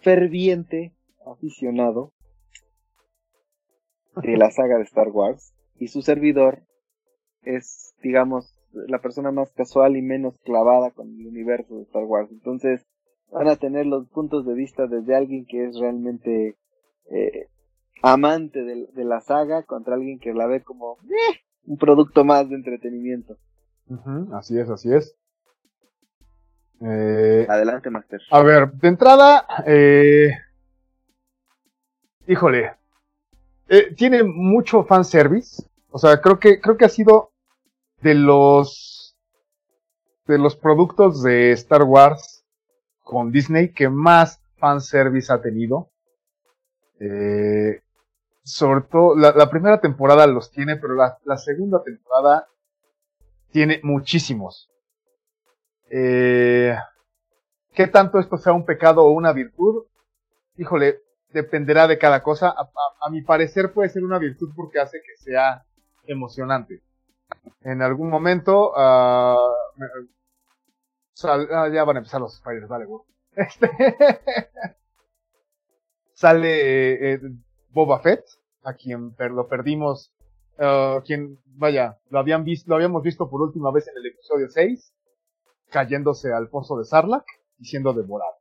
ferviente 0.00 0.92
aficionado 1.24 2.12
de 4.16 4.36
la 4.36 4.50
saga 4.50 4.76
de 4.76 4.82
Star 4.82 5.08
Wars 5.08 5.54
y 5.76 5.88
su 5.88 6.02
servidor 6.02 6.64
es, 7.42 7.94
digamos, 8.02 8.58
la 8.72 9.00
persona 9.00 9.30
más 9.30 9.52
casual 9.52 9.96
y 9.96 10.02
menos 10.02 10.38
clavada 10.44 10.90
con 10.90 11.08
el 11.08 11.26
universo 11.26 11.76
de 11.76 11.82
Star 11.82 12.04
Wars. 12.04 12.30
Entonces, 12.32 12.84
van 13.32 13.48
a 13.48 13.56
tener 13.56 13.86
los 13.86 14.06
puntos 14.08 14.46
de 14.46 14.54
vista 14.54 14.86
desde 14.86 15.16
alguien 15.16 15.46
que 15.46 15.66
es 15.66 15.78
realmente 15.78 16.56
eh, 17.10 17.48
amante 18.02 18.62
de, 18.62 19.04
la 19.04 19.20
saga 19.20 19.62
contra 19.64 19.94
alguien 19.94 20.18
que 20.18 20.34
la 20.34 20.46
ve 20.46 20.62
como 20.62 20.98
eh, 21.04 21.40
un 21.64 21.78
producto 21.78 22.24
más 22.24 22.48
de 22.48 22.56
entretenimiento. 22.56 23.38
así 24.32 24.58
es, 24.58 24.68
así 24.68 24.92
es. 24.92 25.16
Eh, 26.80 27.46
Adelante, 27.48 27.90
Master. 27.90 28.20
A 28.30 28.42
ver, 28.42 28.72
de 28.72 28.88
entrada, 28.88 29.46
híjole, 32.26 32.72
tiene 33.96 34.24
mucho 34.24 34.84
fanservice. 34.84 35.64
O 35.90 35.98
sea, 35.98 36.20
creo 36.20 36.38
que, 36.38 36.60
creo 36.60 36.76
que 36.76 36.84
ha 36.84 36.90
sido 36.90 37.30
de 38.02 38.14
los 38.14 39.16
de 40.26 40.38
los 40.38 40.56
productos 40.56 41.22
de 41.22 41.52
Star 41.52 41.82
Wars 41.82 42.41
con 43.12 43.30
Disney 43.30 43.72
que 43.72 43.90
más 43.90 44.40
fanservice 44.56 45.30
ha 45.32 45.42
tenido. 45.42 45.90
Eh, 46.98 47.82
sobre 48.42 48.80
todo, 48.90 49.14
la, 49.14 49.50
primera 49.50 49.80
temporada 49.80 50.26
los 50.26 50.50
tiene, 50.50 50.76
pero 50.76 50.94
la, 50.94 51.36
segunda 51.36 51.82
temporada 51.82 52.48
tiene 53.50 53.80
muchísimos. 53.82 54.70
Eh, 55.90 56.74
¿Qué 57.74 57.86
tanto 57.86 58.18
esto 58.18 58.38
sea 58.38 58.54
un 58.54 58.64
pecado 58.64 59.04
o 59.04 59.10
una 59.10 59.32
virtud? 59.32 59.84
Híjole, 60.56 61.00
dependerá 61.32 61.86
de 61.86 61.98
cada 61.98 62.22
cosa. 62.22 62.54
A, 62.56 63.10
mi 63.10 63.20
parecer 63.20 63.72
puede 63.72 63.90
ser 63.90 64.04
una 64.04 64.18
virtud 64.18 64.52
porque 64.56 64.80
hace 64.80 64.98
que 65.02 65.16
sea 65.22 65.64
emocionante. 66.06 66.80
En 67.60 67.82
algún 67.82 68.08
momento, 68.08 68.72
uh, 68.72 69.52
Ah, 71.24 71.68
ya 71.72 71.84
van 71.84 71.96
a 71.96 72.00
empezar 72.00 72.20
los 72.20 72.36
spoilers, 72.36 72.68
dale, 72.68 72.86
Este 73.36 73.70
sale 76.14 76.60
eh, 76.60 77.14
eh, 77.14 77.20
Boba 77.70 78.00
Fett, 78.00 78.24
a 78.62 78.74
quien 78.74 79.14
lo 79.18 79.48
perdimos, 79.48 80.12
uh, 80.58 81.00
quien, 81.02 81.38
vaya, 81.46 81.98
lo 82.10 82.18
habíamos 82.18 83.02
visto 83.02 83.28
por 83.28 83.42
última 83.42 83.72
vez 83.72 83.88
en 83.88 83.96
el 83.96 84.06
episodio 84.06 84.48
6, 84.48 84.94
cayéndose 85.70 86.32
al 86.32 86.48
pozo 86.48 86.78
de 86.78 86.84
Sarlacc 86.84 87.24
y 87.58 87.64
siendo 87.64 87.92
devorado. 87.92 88.36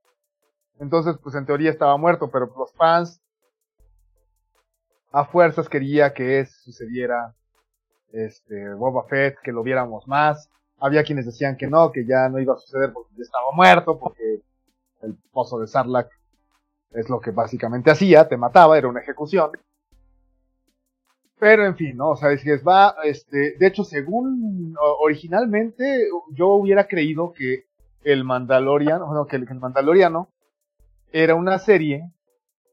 Entonces, 0.80 1.16
pues 1.24 1.36
en 1.36 1.46
teoría 1.46 1.72
estaba 1.72 1.96
muerto, 1.98 2.30
pero 2.30 2.54
los 2.58 2.74
fans 2.74 3.22
a 5.12 5.26
fuerzas 5.26 5.70
quería 5.70 6.14
que 6.14 6.46
sucediera 6.46 7.36
este 8.12 8.74
Boba 8.74 9.04
Fett, 9.08 9.38
que 9.44 9.52
lo 9.52 9.64
viéramos 9.64 10.08
más. 10.08 10.50
Había 10.82 11.04
quienes 11.04 11.26
decían 11.26 11.56
que 11.56 11.68
no, 11.68 11.92
que 11.92 12.06
ya 12.06 12.28
no 12.28 12.40
iba 12.40 12.56
a 12.56 12.58
suceder 12.58 12.92
porque 12.92 13.14
ya 13.16 13.22
estaba 13.22 13.52
muerto, 13.54 13.98
porque 13.98 14.42
el 15.04 15.16
pozo 15.32 15.60
de 15.60 15.68
Sarlacc 15.68 16.12
es 16.92 17.08
lo 17.08 17.22
que 17.22 17.32
básicamente 17.32 17.92
hacía, 17.92 18.28
te 18.28 18.36
mataba, 18.36 18.78
era 18.78 18.88
una 18.88 19.00
ejecución. 19.00 19.52
Pero 21.40 21.66
en 21.66 21.76
fin, 21.76 21.98
¿no? 21.98 22.10
O 22.10 22.16
sea, 22.16 22.32
es 22.32 22.44
que 22.44 22.58
va, 22.58 22.96
este, 23.04 23.56
de 23.58 23.68
hecho, 23.68 23.84
según 23.84 24.76
originalmente 25.00 26.08
yo 26.32 26.50
hubiera 26.50 26.88
creído 26.88 27.32
que 27.32 27.66
el 28.04 28.24
Mandalorian, 28.24 29.06
bueno, 29.06 29.26
que 29.26 29.38
el, 29.38 29.48
que 29.48 29.54
el 29.54 29.60
Mandaloriano 29.60 30.30
era 31.12 31.36
una 31.36 31.60
serie 31.60 32.12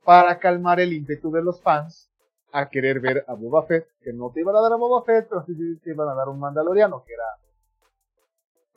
para 0.05 0.39
calmar 0.39 0.81
el 0.81 0.93
ímpetu 0.93 1.31
de 1.31 1.43
los 1.43 1.61
fans 1.63 2.11
a 2.53 2.69
querer 2.69 3.01
ver 3.01 3.25
a 3.29 3.35
Boba 3.35 3.67
Fett, 3.67 3.87
que 4.03 4.13
no 4.13 4.31
te 4.31 4.41
iban 4.41 4.57
a 4.57 4.61
dar 4.61 4.73
a 4.73 4.77
Boba 4.77 5.05
Fett, 5.05 5.29
pero 5.29 5.45
sí 5.45 5.55
te 5.83 5.91
iban 5.91 6.09
a 6.09 6.15
dar 6.15 6.29
un 6.29 6.39
Mandaloriano, 6.39 7.05
que 7.05 7.13
era 7.13 7.25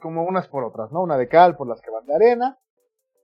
como 0.02 0.24
unas 0.24 0.50
por 0.50 0.66
otras, 0.66 0.92
¿no? 0.92 1.02
Una 1.02 1.18
de 1.18 1.30
cal 1.30 1.56
por 1.56 1.68
las 1.68 1.82
que 1.82 1.92
van 1.92 2.06
de 2.06 2.16
arena. 2.16 2.58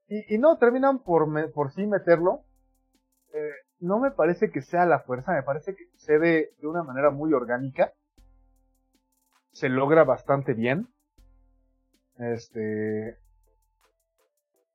Y, 0.08 0.38
no, 0.38 0.58
terminan 0.58 1.00
por, 1.00 1.28
por 1.52 1.72
sí 1.74 1.86
meterlo. 1.86 2.46
Eh, 3.34 3.52
no 3.80 4.00
me 4.00 4.12
parece 4.12 4.52
que 4.52 4.62
sea 4.62 4.86
la 4.86 5.02
fuerza, 5.02 5.34
me 5.34 5.44
parece 5.44 5.76
que 5.76 5.86
sucede 5.92 6.54
de 6.62 6.68
una 6.68 6.82
manera 6.82 7.12
muy 7.12 7.34
orgánica. 7.34 7.92
Se 9.52 9.68
logra 9.68 10.06
bastante 10.06 10.54
bien. 10.54 10.88
Este. 12.18 13.18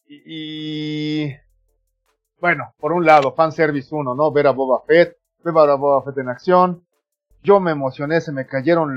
Y, 0.07 0.23
y. 0.27 1.37
Bueno, 2.39 2.75
por 2.79 2.93
un 2.93 3.07
lado, 3.07 3.33
fanservice 3.35 3.95
1, 3.95 4.15
¿no? 4.15 4.33
Ver 4.33 4.49
a 4.49 4.51
Boba 4.51 4.83
Fett, 4.87 5.17
ver 5.43 5.71
a 5.71 5.77
Boba 5.77 6.03
Fett 6.03 6.19
en 6.19 6.29
acción. 6.29 6.87
Yo 7.43 7.59
me 7.59 7.71
emocioné, 7.71 8.21
se 8.21 8.33
me 8.33 8.47
cayeron 8.47 8.91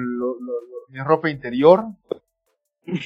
mi 0.90 1.00
ropa 1.00 1.30
interior 1.30 1.86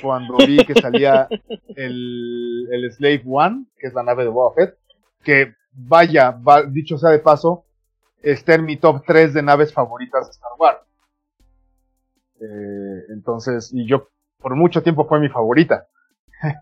cuando 0.01 0.37
vi 0.37 0.57
que 0.65 0.73
salía 0.73 1.27
el, 1.75 2.67
el 2.71 2.91
Slave 2.91 3.23
One, 3.25 3.65
que 3.77 3.87
es 3.87 3.93
la 3.93 4.03
nave 4.03 4.23
de 4.23 4.29
Boba 4.29 4.53
Fett, 4.53 4.77
que 5.23 5.53
vaya, 5.71 6.37
dicho 6.69 6.97
sea 6.97 7.11
de 7.11 7.19
paso, 7.19 7.65
está 8.21 8.55
en 8.55 8.65
mi 8.65 8.77
top 8.77 9.03
3 9.05 9.33
de 9.33 9.41
naves 9.41 9.73
favoritas 9.73 10.25
de 10.25 10.31
Star 10.31 10.51
Wars. 10.57 10.79
Eh, 12.41 13.05
entonces, 13.09 13.71
y 13.73 13.85
yo 13.85 14.09
por 14.39 14.55
mucho 14.55 14.81
tiempo 14.81 15.07
fue 15.07 15.19
mi 15.19 15.29
favorita. 15.29 15.87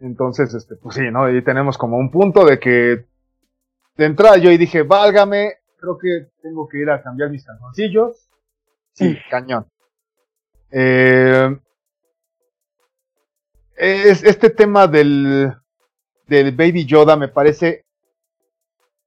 entonces, 0.00 0.52
este, 0.54 0.76
pues 0.76 0.96
sí, 0.96 1.10
¿no? 1.10 1.30
Y 1.30 1.42
tenemos 1.42 1.78
como 1.78 1.96
un 1.96 2.10
punto 2.10 2.44
de 2.44 2.58
que 2.58 3.06
de 3.96 4.04
entrada 4.04 4.36
yo 4.36 4.50
y 4.50 4.58
dije, 4.58 4.82
válgame, 4.82 5.54
creo 5.78 5.98
que 5.98 6.28
tengo 6.42 6.68
que 6.68 6.78
ir 6.78 6.90
a 6.90 7.02
cambiar 7.02 7.30
mis 7.30 7.44
calzoncillos. 7.44 8.28
Sí, 8.92 9.16
cañón. 9.30 9.66
Eh, 10.70 11.56
es, 13.76 14.24
este 14.24 14.50
tema 14.50 14.86
del, 14.86 15.52
del 16.26 16.52
Baby 16.52 16.84
Yoda 16.86 17.16
me 17.16 17.28
parece 17.28 17.84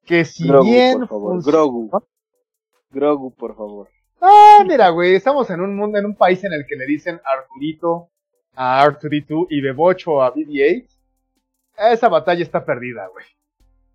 que 0.06 0.26
si 0.26 0.50
bien... 0.64 1.00
Por 1.00 1.08
favor. 1.08 1.44
Grogu. 1.44 2.04
Grogu, 2.92 3.32
por 3.36 3.56
favor. 3.56 3.90
Ah, 4.22 4.64
mira, 4.68 4.90
güey, 4.90 5.16
estamos 5.16 5.50
en 5.50 5.62
un 5.62 5.76
mundo, 5.76 5.98
en 5.98 6.06
un 6.06 6.16
país 6.16 6.44
en 6.44 6.54
el 6.54 6.66
que 6.68 6.76
le 6.76 6.86
dicen 6.86 7.22
Arturito 7.24 8.10
a 8.56 8.82
Arturito 8.82 9.48
y 9.50 9.62
Bebocho 9.62 10.22
a 10.22 10.34
BB-8. 10.34 10.88
Esa 11.78 12.10
batalla 12.10 12.44
está 12.44 12.66
perdida, 12.66 13.08
güey. 13.08 13.26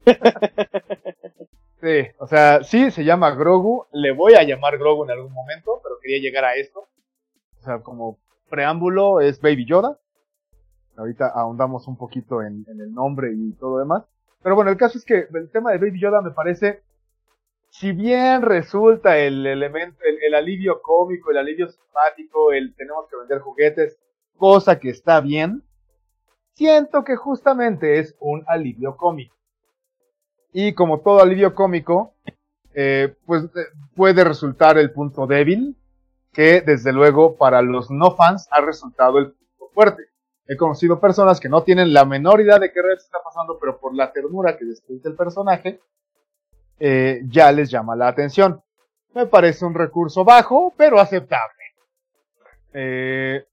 sí, 1.82 2.10
o 2.18 2.26
sea, 2.26 2.62
sí, 2.62 2.90
se 2.90 3.04
llama 3.04 3.32
Grogu. 3.32 3.86
Le 3.92 4.12
voy 4.12 4.34
a 4.34 4.42
llamar 4.42 4.78
Grogu 4.78 5.04
en 5.04 5.10
algún 5.10 5.32
momento, 5.32 5.80
pero 5.82 5.98
quería 6.00 6.20
llegar 6.20 6.44
a 6.44 6.54
esto. 6.54 6.88
O 7.60 7.62
sea, 7.62 7.80
como 7.80 8.18
preámbulo 8.48 9.20
es 9.20 9.40
Baby 9.40 9.66
Yoda. 9.66 9.98
Ahorita 10.96 11.28
ahondamos 11.28 11.88
un 11.88 11.96
poquito 11.96 12.42
en, 12.42 12.64
el 12.68 12.92
nombre 12.92 13.32
y 13.34 13.52
todo 13.52 13.78
demás. 13.78 14.04
Pero 14.42 14.54
bueno, 14.54 14.70
el 14.70 14.76
caso 14.76 14.98
es 14.98 15.04
que 15.04 15.26
el 15.32 15.50
tema 15.50 15.72
de 15.72 15.78
Baby 15.78 16.00
Yoda 16.00 16.20
me 16.20 16.30
parece, 16.30 16.82
si 17.70 17.92
bien 17.92 18.42
resulta 18.42 19.18
el 19.18 19.46
elemento, 19.46 19.98
el, 20.04 20.34
alivio 20.34 20.80
cómico, 20.82 21.30
el 21.30 21.38
alivio 21.38 21.68
simpático, 21.68 22.52
el 22.52 22.74
tenemos 22.74 23.08
que 23.08 23.16
vender 23.16 23.40
juguetes, 23.40 23.98
cosa 24.36 24.78
que 24.78 24.90
está 24.90 25.20
bien, 25.20 25.62
siento 26.52 27.04
que 27.04 27.16
justamente 27.16 27.98
es 27.98 28.14
un 28.20 28.44
alivio 28.46 28.96
cómico. 28.96 29.34
Y 30.52 30.74
como 30.74 31.00
todo 31.00 31.20
alivio 31.20 31.54
cómico, 31.54 32.14
eh, 32.74 33.16
pues 33.26 33.44
eh, 33.44 33.66
puede 33.96 34.22
resultar 34.24 34.78
el 34.78 34.92
punto 34.92 35.26
débil, 35.26 35.76
que 36.32 36.60
desde 36.60 36.92
luego 36.92 37.36
para 37.36 37.62
los 37.62 37.90
no 37.90 38.14
fans 38.14 38.48
ha 38.50 38.60
resultado 38.60 39.18
el 39.18 39.32
punto 39.32 39.72
fuerte. 39.72 40.13
He 40.46 40.56
conocido 40.56 41.00
personas 41.00 41.40
que 41.40 41.48
no 41.48 41.62
tienen 41.62 41.92
la 41.92 42.04
menor 42.04 42.40
idea 42.40 42.58
de 42.58 42.70
qué 42.70 42.82
red 42.82 42.96
está 42.96 43.18
pasando, 43.24 43.58
pero 43.58 43.78
por 43.78 43.94
la 43.94 44.12
ternura 44.12 44.56
que 44.56 44.66
describe 44.66 45.00
el 45.04 45.16
personaje, 45.16 45.80
eh, 46.78 47.22
ya 47.28 47.50
les 47.50 47.70
llama 47.70 47.96
la 47.96 48.08
atención. 48.08 48.62
Me 49.14 49.26
parece 49.26 49.64
un 49.64 49.74
recurso 49.74 50.24
bajo, 50.24 50.74
pero 50.76 50.98
aceptable. 50.98 51.62
Eh, 52.74 53.46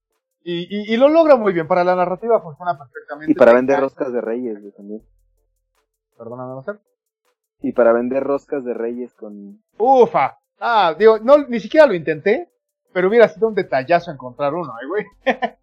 y, 0.43 0.97
lo 0.97 1.07
logra 1.07 1.35
muy 1.35 1.53
bien. 1.53 1.67
Para 1.67 1.83
la 1.83 1.95
narrativa 1.95 2.41
funciona 2.41 2.77
perfectamente. 2.77 3.31
Y 3.31 3.35
para 3.35 3.53
vender 3.53 3.79
roscas 3.79 4.11
de 4.11 4.21
reyes 4.21 4.57
también. 4.75 5.01
Perdóname, 6.17 6.55
no 6.55 6.63
sé. 6.63 6.71
Y 7.61 7.73
para 7.73 7.93
vender 7.93 8.23
roscas 8.23 8.65
de 8.65 8.73
reyes 8.73 9.13
con... 9.13 9.61
Ufa. 9.77 10.39
Ah, 10.59 10.95
digo, 10.97 11.19
no, 11.19 11.37
ni 11.47 11.59
siquiera 11.59 11.85
lo 11.85 11.93
intenté, 11.93 12.49
pero 12.91 13.07
hubiera 13.07 13.27
sido 13.27 13.47
un 13.47 13.55
detallazo 13.55 14.11
encontrar 14.11 14.53
uno, 14.53 14.73
¿eh, 14.81 14.87
güey. 14.87 15.05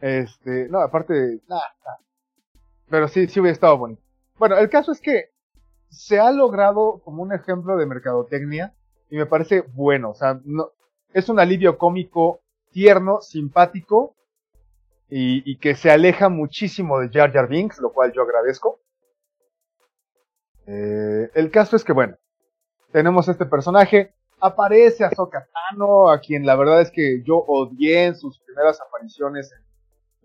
Este, 0.00 0.68
no, 0.68 0.80
aparte, 0.80 1.40
nada, 1.48 1.74
Pero 2.88 3.08
sí, 3.08 3.26
sí 3.28 3.40
hubiera 3.40 3.54
estado 3.54 3.78
bonito. 3.78 4.02
Bueno, 4.38 4.58
el 4.58 4.68
caso 4.68 4.92
es 4.92 5.00
que 5.00 5.30
se 5.88 6.18
ha 6.18 6.30
logrado 6.30 7.00
como 7.04 7.22
un 7.22 7.32
ejemplo 7.32 7.76
de 7.76 7.86
mercadotecnia 7.86 8.74
y 9.10 9.16
me 9.16 9.26
parece 9.26 9.62
bueno. 9.62 10.10
O 10.10 10.14
sea, 10.14 10.40
no, 10.44 10.70
es 11.12 11.28
un 11.28 11.40
alivio 11.40 11.78
cómico 11.78 12.40
tierno, 12.70 13.20
simpático 13.20 14.14
y, 15.08 15.56
que 15.58 15.74
se 15.74 15.90
aleja 15.90 16.28
muchísimo 16.28 16.98
de 16.98 17.08
Jar 17.08 17.32
Jar 17.32 17.48
Binks, 17.48 17.78
lo 17.78 17.92
cual 17.92 18.12
yo 18.12 18.22
agradezco. 18.22 18.80
Eh, 20.66 21.30
el 21.34 21.50
caso 21.50 21.76
es 21.76 21.84
que, 21.84 21.92
bueno, 21.92 22.16
tenemos 22.92 23.28
este 23.28 23.46
personaje. 23.46 24.12
Aparece 24.40 25.04
a 25.04 25.10
Tano, 25.10 26.10
a 26.10 26.20
quien 26.20 26.44
la 26.44 26.56
verdad 26.56 26.82
es 26.82 26.90
que 26.90 27.22
yo 27.22 27.36
odié 27.38 28.06
en 28.06 28.16
sus 28.16 28.38
primeras 28.40 28.78
apariciones 28.80 29.50
en 29.52 29.65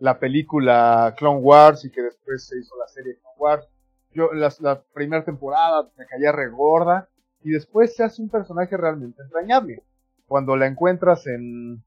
la 0.01 0.17
película 0.17 1.13
Clone 1.15 1.41
Wars 1.41 1.86
y 1.86 1.91
que 1.91 2.01
después 2.01 2.48
se 2.48 2.58
hizo 2.58 2.75
la 2.77 2.88
serie 2.88 3.17
Clone 3.20 3.36
Wars. 3.38 3.67
Yo, 4.13 4.31
la, 4.34 4.81
primera 4.93 5.24
temporada 5.24 5.89
me 5.96 6.08
caía 6.08 6.31
regorda 6.31 7.08
y 7.43 7.51
después 7.51 7.96
se 7.96 8.03
hace 8.03 8.20
un 8.22 8.29
personaje 8.29 8.75
realmente 8.75 9.22
entrañable. 9.22 9.84
Cuando 10.25 10.55
la 10.58 10.65
encuentras 10.65 11.27
en, 11.27 11.84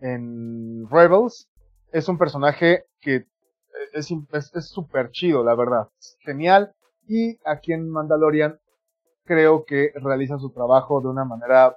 en 0.00 0.88
Rebels, 0.90 1.50
es 1.92 2.08
un 2.08 2.16
personaje 2.16 2.86
que 3.00 3.26
es 3.92 4.06
súper 4.66 5.06
es, 5.06 5.12
chido, 5.12 5.44
la 5.44 5.54
verdad. 5.54 5.88
genial. 6.20 6.72
Y 7.06 7.38
aquí 7.44 7.74
en 7.74 7.90
Mandalorian 7.90 8.58
creo 9.24 9.66
que 9.66 9.92
realiza 9.96 10.38
su 10.38 10.50
trabajo 10.50 11.02
de 11.02 11.08
una 11.08 11.26
manera 11.26 11.76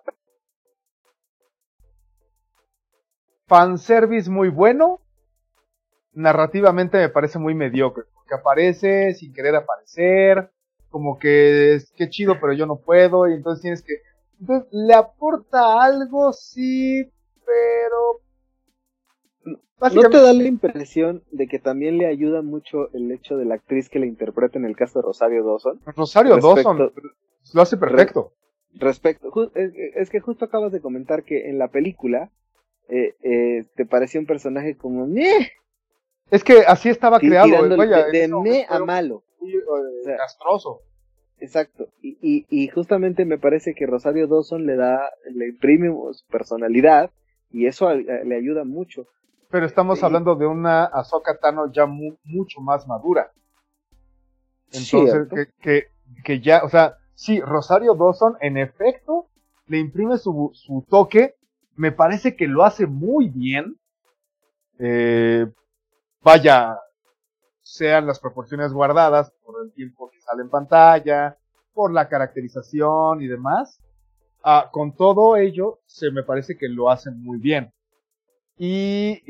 fanservice 3.47 4.29
muy 4.29 4.47
bueno, 4.47 5.01
narrativamente 6.13 6.97
me 6.97 7.09
parece 7.09 7.39
muy 7.39 7.53
mediocre, 7.53 8.03
porque 8.13 8.35
aparece 8.35 9.13
sin 9.13 9.33
querer 9.33 9.55
aparecer, 9.55 10.51
como 10.89 11.17
que 11.17 11.75
es 11.75 11.91
que 11.91 12.09
chido, 12.09 12.39
pero 12.39 12.53
yo 12.53 12.65
no 12.65 12.77
puedo, 12.77 13.27
y 13.27 13.33
entonces 13.33 13.61
tienes 13.61 13.81
que... 13.81 13.93
Entonces, 14.39 14.67
le 14.71 14.93
aporta 14.93 15.81
algo, 15.81 16.33
sí, 16.33 17.11
pero... 17.45 18.21
¿No 19.93 20.09
te 20.09 20.21
da 20.21 20.31
la 20.33 20.43
impresión 20.43 21.23
de 21.31 21.47
que 21.47 21.57
también 21.57 21.97
le 21.97 22.05
ayuda 22.05 22.43
mucho 22.43 22.93
el 22.93 23.11
hecho 23.11 23.35
de 23.35 23.45
la 23.45 23.55
actriz 23.55 23.89
que 23.89 23.97
le 23.97 24.05
interpreta 24.05 24.59
en 24.59 24.65
el 24.65 24.75
caso 24.75 24.99
de 24.99 25.03
Rosario 25.03 25.43
Dawson? 25.43 25.79
Rosario 25.95 26.37
Dawson 26.37 26.91
lo 27.53 27.61
hace 27.63 27.77
perfecto. 27.77 28.33
respecto, 28.73 29.51
es, 29.55 30.09
que 30.11 30.19
justo 30.19 30.45
acabas 30.45 30.71
de 30.71 30.81
comentar 30.81 31.23
que 31.23 31.49
en 31.49 31.57
la 31.57 31.69
película 31.69 32.29
eh, 32.89 33.15
eh, 33.23 33.65
te 33.75 33.85
parecía 33.87 34.21
un 34.21 34.27
personaje 34.27 34.77
como... 34.77 35.07
Es 36.31 36.43
que 36.43 36.61
así 36.65 36.89
estaba 36.89 37.19
creado. 37.19 37.67
de, 37.67 38.27
me 38.41 38.65
a 38.67 38.79
malo. 38.79 39.23
Eh, 39.41 40.15
castroso. 40.17 40.81
Exacto. 41.39 41.89
Y, 42.01 42.45
y, 42.49 42.67
justamente 42.69 43.25
me 43.25 43.37
parece 43.37 43.73
que 43.73 43.85
Rosario 43.85 44.27
Dawson 44.27 44.65
le 44.65 44.75
da, 44.75 45.01
le 45.29 45.49
imprime 45.49 45.89
su 46.13 46.25
personalidad 46.27 47.11
y 47.49 47.65
eso 47.65 47.93
le 47.93 48.35
ayuda 48.35 48.63
mucho. 48.63 49.07
Pero 49.49 49.65
estamos 49.65 50.01
hablando 50.03 50.35
de 50.35 50.45
una 50.45 50.85
Ahsoka 50.85 51.37
Tano 51.37 51.71
ya 51.71 51.85
mucho 51.85 52.61
más 52.61 52.87
madura. 52.87 53.31
Entonces, 54.71 55.27
que, 55.29 55.47
que, 55.59 55.87
que, 56.23 56.39
ya, 56.39 56.63
o 56.63 56.69
sea, 56.69 56.95
sí, 57.15 57.41
Rosario 57.41 57.95
Dawson, 57.95 58.37
en 58.39 58.57
efecto, 58.57 59.27
le 59.67 59.79
imprime 59.79 60.17
su, 60.17 60.51
su 60.53 60.85
toque. 60.89 61.35
Me 61.75 61.91
parece 61.91 62.35
que 62.35 62.47
lo 62.47 62.63
hace 62.63 62.85
muy 62.85 63.29
bien. 63.29 63.77
Eh, 64.79 65.47
vaya, 66.21 66.77
sean 67.61 68.07
las 68.07 68.19
proporciones 68.19 68.73
guardadas 68.73 69.31
por 69.43 69.63
el 69.63 69.71
tiempo 69.73 70.09
que 70.09 70.19
sale 70.21 70.43
en 70.43 70.49
pantalla, 70.49 71.37
por 71.73 71.91
la 71.91 72.09
caracterización 72.09 73.21
y 73.21 73.27
demás. 73.27 73.81
Ah, 74.43 74.69
con 74.71 74.95
todo 74.95 75.37
ello, 75.37 75.79
se 75.85 76.11
me 76.11 76.23
parece 76.23 76.57
que 76.57 76.67
lo 76.67 76.89
hacen 76.89 77.21
muy 77.21 77.37
bien. 77.39 77.71
Y, 78.57 79.21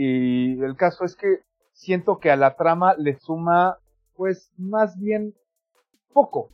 el 0.61 0.75
caso 0.75 1.05
es 1.05 1.15
que 1.15 1.39
siento 1.73 2.19
que 2.19 2.31
a 2.31 2.35
la 2.35 2.55
trama 2.55 2.95
le 2.97 3.17
suma, 3.19 3.77
pues, 4.15 4.51
más 4.57 4.99
bien 4.99 5.33
poco. 6.13 6.49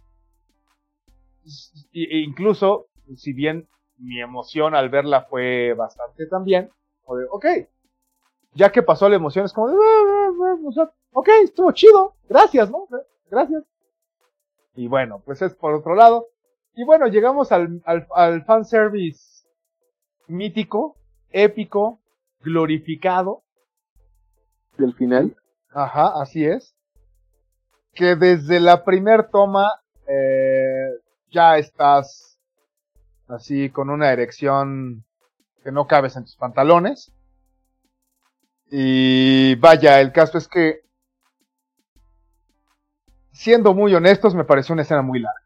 E 1.93 2.19
incluso, 2.19 2.87
si 3.15 3.33
bien 3.33 3.67
mi 3.97 4.19
emoción 4.21 4.75
al 4.75 4.89
verla 4.89 5.23
fue 5.23 5.73
bastante 5.73 6.27
también, 6.27 6.69
ok, 7.05 7.45
ya 8.57 8.71
que 8.71 8.81
pasó 8.81 9.07
la 9.07 9.15
emoción, 9.15 9.45
es 9.45 9.53
como, 9.53 9.71
ok, 11.11 11.29
estuvo 11.43 11.71
chido, 11.71 12.15
gracias, 12.27 12.69
¿no? 12.71 12.87
Gracias. 13.29 13.63
Y 14.75 14.87
bueno, 14.87 15.21
pues 15.23 15.41
es 15.41 15.55
por 15.55 15.73
otro 15.73 15.95
lado. 15.95 16.27
Y 16.73 16.83
bueno, 16.83 17.07
llegamos 17.07 17.51
al, 17.51 17.81
al, 17.85 18.07
al 18.13 18.45
fanservice 18.45 19.47
mítico, 20.27 20.97
épico, 21.29 21.99
glorificado. 22.41 23.43
Del 24.77 24.93
final. 24.93 25.35
Ajá, 25.69 26.21
así 26.21 26.45
es. 26.45 26.75
Que 27.93 28.15
desde 28.15 28.59
la 28.59 28.83
primer 28.83 29.29
toma 29.29 29.71
eh, 30.07 30.89
ya 31.29 31.57
estás 31.57 32.39
así 33.27 33.69
con 33.69 33.89
una 33.89 34.11
erección 34.11 35.03
que 35.63 35.71
no 35.71 35.87
cabes 35.87 36.15
en 36.15 36.23
tus 36.23 36.35
pantalones. 36.35 37.11
Y 38.69 39.55
vaya, 39.55 40.01
el 40.01 40.11
caso 40.11 40.37
es 40.37 40.47
que, 40.47 40.81
siendo 43.31 43.73
muy 43.73 43.93
honestos, 43.95 44.35
me 44.35 44.43
pareció 44.43 44.73
una 44.73 44.81
escena 44.81 45.01
muy 45.01 45.19
larga. 45.19 45.41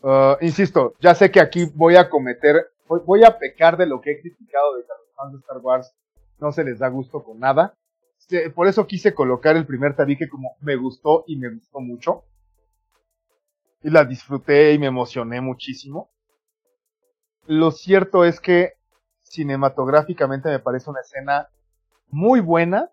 Uh, 0.00 0.36
insisto, 0.44 0.94
ya 1.00 1.14
sé 1.14 1.30
que 1.30 1.40
aquí 1.40 1.66
voy 1.74 1.96
a 1.96 2.08
cometer, 2.08 2.70
voy, 2.86 3.24
a 3.24 3.36
pecar 3.36 3.76
de 3.76 3.86
lo 3.86 4.00
que 4.00 4.12
he 4.12 4.20
criticado 4.20 4.76
de 4.76 4.82
que 4.82 4.88
los 4.88 5.14
fans 5.16 5.32
de 5.32 5.38
Star 5.40 5.58
Wars 5.58 5.92
no 6.38 6.52
se 6.52 6.64
les 6.64 6.78
da 6.78 6.88
gusto 6.88 7.22
con 7.22 7.40
nada. 7.40 7.74
Por 8.54 8.68
eso 8.68 8.86
quise 8.86 9.14
colocar 9.14 9.56
el 9.56 9.66
primer 9.66 9.96
tabique 9.96 10.28
como 10.28 10.56
me 10.60 10.76
gustó 10.76 11.24
y 11.26 11.36
me 11.36 11.50
gustó 11.50 11.80
mucho. 11.80 12.24
Y 13.82 13.90
la 13.90 14.04
disfruté 14.04 14.72
y 14.72 14.78
me 14.78 14.86
emocioné 14.86 15.40
muchísimo. 15.40 16.10
Lo 17.46 17.70
cierto 17.70 18.24
es 18.24 18.40
que 18.40 18.77
cinematográficamente 19.28 20.48
me 20.48 20.58
parece 20.58 20.90
una 20.90 21.00
escena 21.00 21.48
muy 22.10 22.40
buena 22.40 22.90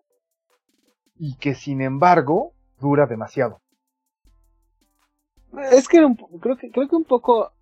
y 1.18 1.36
que 1.36 1.54
sin 1.54 1.80
embargo 1.80 2.52
dura 2.80 3.06
demasiado. 3.06 3.60
Es 5.72 5.88
que 5.88 5.98
creo 6.40 6.56
que 6.56 6.70
creo 6.70 6.88
que 6.88 6.96
un 6.96 7.04
poco 7.04 7.52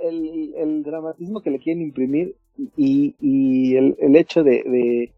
el, 0.00 0.82
dramatismo 0.82 1.40
que 1.40 1.50
le 1.50 1.58
quieren 1.58 1.82
imprimir 1.82 2.36
y, 2.76 3.14
y 3.20 3.76
el, 3.76 3.96
el, 4.00 4.16
hecho 4.16 4.42
de, 4.42 5.12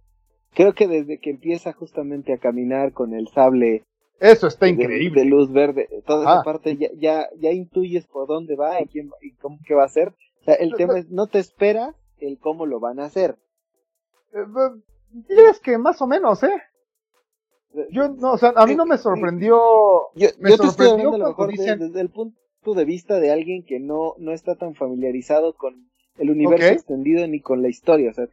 creo 0.54 0.75
que 0.75 0.87
desde 0.87 1.19
que 1.19 1.30
empieza 1.30 1.73
justamente 1.73 2.33
a 2.33 2.38
caminar 2.38 2.92
con 2.92 3.14
el 3.14 3.28
sable 3.28 3.85
eso 4.19 4.47
está 4.47 4.69
increíble. 4.69 5.23
de, 5.23 5.26
luz 5.26 5.50
verde 5.50 5.88
toda 6.07 6.25
esa 6.25 6.42
parte 6.42 6.76
ya, 6.76 6.88
ya, 6.99 7.28
ya 7.38 7.52
intuyes 7.52 8.07
por 8.07 8.28
dónde 8.28 8.57
va 8.57 8.83
y 8.83 8.87
quién 8.87 9.11
y 9.23 9.33
cómo 9.37 9.59
que 9.66 9.75
va 9.75 9.85
a 9.85 9.88
ser 9.88 10.09
o 10.09 10.45
sea 10.45 10.54
el 10.54 10.75
tema 10.75 10.99
es 10.99 11.09
no 11.11 11.26
te 11.26 11.38
espera 11.38 11.95
el 12.20 12.38
cómo 12.38 12.66
lo 12.66 12.80
van 12.80 13.00
a 13.00 13.04
hacer. 13.04 13.37
Eh, 14.33 14.44
es 15.28 15.61
que 15.61 15.78
más 15.78 16.00
o 16.02 16.06
menos, 16.06 16.42
¿eh? 16.42 16.62
Yo, 17.90 18.09
no, 18.09 18.33
o 18.33 18.38
sea, 18.38 18.52
a 18.56 18.66
mí 18.66 18.74
no 18.74 18.85
me 18.85 18.98
sorprendió. 18.98 19.56
Yo, 20.14 20.28
me 20.38 20.56
te 20.56 20.66
estoy 20.66 20.88
hablando 20.88 21.14
a 21.14 21.18
lo 21.18 21.28
mejor 21.28 21.52
desde 21.52 22.00
el 22.00 22.11
punto 22.11 22.74
de 22.74 22.85
vista 22.85 23.20
de 23.20 23.30
alguien 23.30 23.64
que 23.64 23.78
no, 23.78 24.14
no 24.18 24.33
está 24.33 24.56
tan 24.56 24.74
familiarizado 24.74 25.54
con 25.54 25.88
el 26.18 26.30
universo 26.30 26.66
extendido 26.66 27.26
ni 27.28 27.40
con 27.40 27.62
la 27.62 27.68
historia. 27.68 28.11
O 28.11 28.14
sea, 28.14 28.28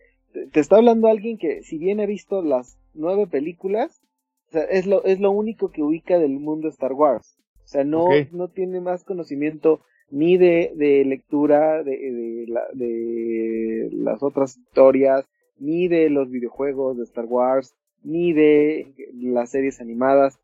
te, 0.51 0.59
está 0.59 0.77
hablando 0.77 1.07
alguien 1.07 1.37
que, 1.37 1.61
si 1.63 1.77
bien 1.77 1.99
ha 1.99 2.07
visto 2.07 2.41
las 2.41 2.79
nueve 2.93 3.27
películas, 3.27 4.01
o 4.49 4.51
sea, 4.53 4.63
es 4.63 4.87
lo, 4.87 5.03
es 5.03 5.19
lo 5.19 5.29
único 5.31 5.71
que 5.71 5.83
ubica 5.83 6.17
del 6.17 6.39
mundo 6.39 6.67
Star 6.69 6.93
Wars. 6.93 7.37
O 7.63 7.67
sea, 7.67 7.83
no, 7.83 8.07
no 8.31 8.47
tiene 8.47 8.81
más 8.81 9.03
conocimiento 9.03 9.81
ni 10.09 10.37
de, 10.37 11.03
lectura 11.05 11.83
de, 11.83 11.91
de, 11.91 12.45
la, 12.47 12.61
de 12.73 13.89
las 13.93 14.23
otras 14.23 14.57
historias, 14.57 15.27
ni 15.59 15.87
de 15.87 16.09
los 16.09 16.29
videojuegos 16.29 16.97
de 16.97 17.03
Star 17.03 17.25
Wars, 17.25 17.75
ni 18.03 18.33
de 18.33 18.93
las 19.13 19.51
series 19.51 19.81
animadas. 19.81 20.39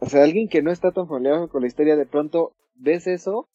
O 0.00 0.06
sea, 0.06 0.24
alguien 0.24 0.48
que 0.48 0.62
no 0.62 0.70
está 0.70 0.92
tan 0.92 1.08
familiar 1.08 1.48
con 1.48 1.62
la 1.62 1.68
historia, 1.68 1.96
de 1.96 2.06
pronto 2.06 2.52
ves 2.74 3.06
eso 3.06 3.48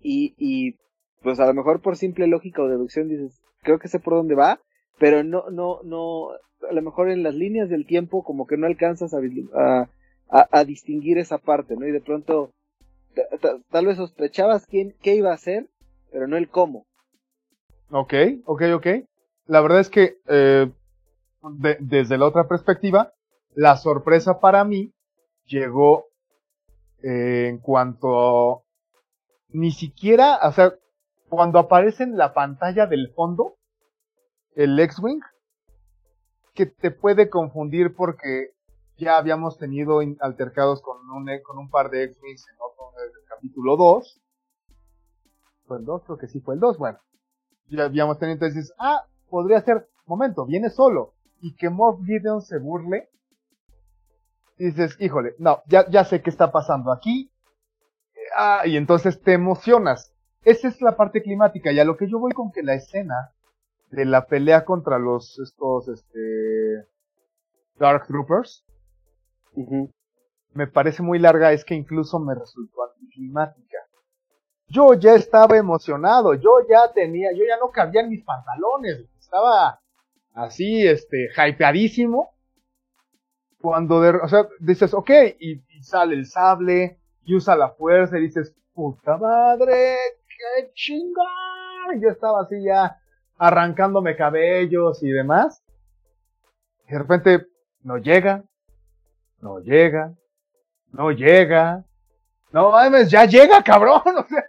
y, 0.00 0.34
y 0.38 0.76
pues 1.22 1.40
a 1.40 1.46
lo 1.46 1.54
mejor 1.54 1.80
por 1.80 1.96
simple 1.96 2.26
lógica 2.26 2.62
o 2.62 2.68
deducción 2.68 3.08
dices, 3.08 3.40
creo 3.62 3.78
que 3.78 3.88
sé 3.88 4.00
por 4.00 4.14
dónde 4.14 4.34
va, 4.34 4.60
pero 4.98 5.22
no, 5.22 5.50
no, 5.50 5.80
no, 5.82 6.30
a 6.68 6.72
lo 6.72 6.82
mejor 6.82 7.10
en 7.10 7.22
las 7.22 7.34
líneas 7.34 7.68
del 7.68 7.86
tiempo 7.86 8.24
como 8.24 8.46
que 8.46 8.56
no 8.56 8.66
alcanzas 8.66 9.14
a, 9.14 9.88
a 10.28 10.64
distinguir 10.64 11.18
esa 11.18 11.38
parte, 11.38 11.76
¿no? 11.76 11.86
Y 11.86 11.92
de 11.92 12.00
pronto 12.00 12.52
tal 13.70 13.86
vez 13.86 13.96
sospechabas 13.96 14.66
quién, 14.66 14.94
qué 15.02 15.14
iba 15.14 15.30
a 15.30 15.34
hacer, 15.34 15.68
pero 16.10 16.26
no 16.26 16.36
el 16.36 16.48
cómo. 16.48 16.86
Ok, 17.90 18.14
ok, 18.44 18.62
ok. 18.74 18.86
La 19.46 19.60
verdad 19.60 19.80
es 19.80 19.90
que 19.90 20.18
eh, 20.28 20.70
desde 21.80 22.18
la 22.18 22.26
otra 22.26 22.46
perspectiva, 22.46 23.12
la 23.54 23.76
sorpresa 23.76 24.38
para 24.40 24.64
mí 24.64 24.92
llegó 25.46 26.06
eh, 27.02 27.48
en 27.48 27.58
cuanto 27.58 28.64
ni 29.48 29.72
siquiera, 29.72 30.38
o 30.42 30.52
sea, 30.52 30.74
cuando 31.28 31.58
aparece 31.58 32.04
en 32.04 32.16
la 32.16 32.32
pantalla 32.32 32.86
del 32.86 33.12
fondo 33.14 33.56
el 34.54 34.78
X-Wing, 34.78 35.20
que 36.54 36.66
te 36.66 36.90
puede 36.90 37.30
confundir 37.30 37.94
porque 37.94 38.50
ya 38.96 39.16
habíamos 39.16 39.58
tenido 39.58 40.00
altercados 40.20 40.82
con 40.82 40.98
un, 41.10 41.28
con 41.42 41.58
un 41.58 41.70
par 41.70 41.90
de 41.90 42.04
X-Wings 42.04 42.46
capítulo 43.40 43.76
2. 43.76 44.20
¿Fue 45.66 45.78
el 45.78 45.84
2? 45.84 46.02
Creo 46.04 46.18
que 46.18 46.28
sí 46.28 46.40
fue 46.40 46.54
el 46.54 46.60
2. 46.60 46.78
Bueno, 46.78 46.98
ya 47.68 47.84
habíamos 47.84 48.18
tenido 48.18 48.34
entonces, 48.34 48.72
ah, 48.78 49.06
podría 49.30 49.60
ser, 49.62 49.88
momento, 50.06 50.44
viene 50.44 50.68
solo. 50.68 51.14
Y 51.40 51.54
que 51.54 51.70
Moff 51.70 52.00
Gideon 52.04 52.42
se 52.42 52.58
burle. 52.58 53.08
Y 54.58 54.66
dices, 54.66 54.96
híjole, 55.00 55.34
no, 55.38 55.62
ya, 55.66 55.88
ya 55.88 56.04
sé 56.04 56.20
qué 56.20 56.28
está 56.28 56.52
pasando 56.52 56.92
aquí. 56.92 57.32
Ah, 58.36 58.62
y 58.66 58.76
entonces 58.76 59.22
te 59.22 59.32
emocionas. 59.32 60.12
Esa 60.42 60.68
es 60.68 60.82
la 60.82 60.96
parte 60.96 61.22
climática. 61.22 61.72
Y 61.72 61.80
a 61.80 61.84
lo 61.84 61.96
que 61.96 62.10
yo 62.10 62.18
voy 62.18 62.32
con 62.32 62.52
que 62.52 62.62
la 62.62 62.74
escena 62.74 63.32
de 63.90 64.04
la 64.04 64.26
pelea 64.26 64.66
contra 64.66 64.98
los, 64.98 65.38
estos, 65.38 65.88
este, 65.88 66.86
Dark 67.76 68.06
Troopers, 68.06 68.64
me 70.52 70.66
parece 70.66 71.02
muy 71.02 71.18
larga 71.18 71.52
es 71.52 71.64
que 71.64 71.74
incluso 71.74 72.18
me 72.18 72.34
resultó 72.34 72.84
anticlimática. 72.84 73.78
Yo 74.68 74.94
ya 74.94 75.14
estaba 75.14 75.56
emocionado, 75.56 76.34
yo 76.34 76.58
ya 76.68 76.92
tenía, 76.92 77.32
yo 77.32 77.44
ya 77.44 77.56
no 77.58 77.70
cabía 77.70 78.02
en 78.02 78.10
mis 78.10 78.24
pantalones, 78.24 79.04
estaba 79.18 79.80
así, 80.34 80.86
este, 80.86 81.28
hypeadísimo. 81.36 82.34
Cuando, 83.60 84.00
de, 84.00 84.10
o 84.10 84.28
sea, 84.28 84.48
dices, 84.60 84.94
ok, 84.94 85.10
y, 85.38 85.60
sale 85.82 86.14
el 86.14 86.26
sable, 86.26 86.98
y 87.24 87.34
usa 87.34 87.56
la 87.56 87.70
fuerza, 87.70 88.18
y 88.18 88.22
dices, 88.22 88.54
puta 88.72 89.16
madre, 89.16 89.96
qué 90.28 90.72
chingón. 90.72 91.26
Yo 92.00 92.08
estaba 92.08 92.42
así 92.42 92.62
ya 92.62 92.96
arrancándome 93.38 94.16
cabellos 94.16 95.02
y 95.02 95.10
demás. 95.10 95.62
Y 96.88 96.92
de 96.92 96.98
repente 96.98 97.46
no 97.82 97.98
llega, 97.98 98.44
no 99.40 99.60
llega, 99.60 100.14
no 100.92 101.10
llega, 101.10 101.84
no 102.52 102.70
mames, 102.70 103.10
ya 103.10 103.24
llega, 103.24 103.62
cabrón, 103.62 104.02
o 104.04 104.26
sea. 104.26 104.44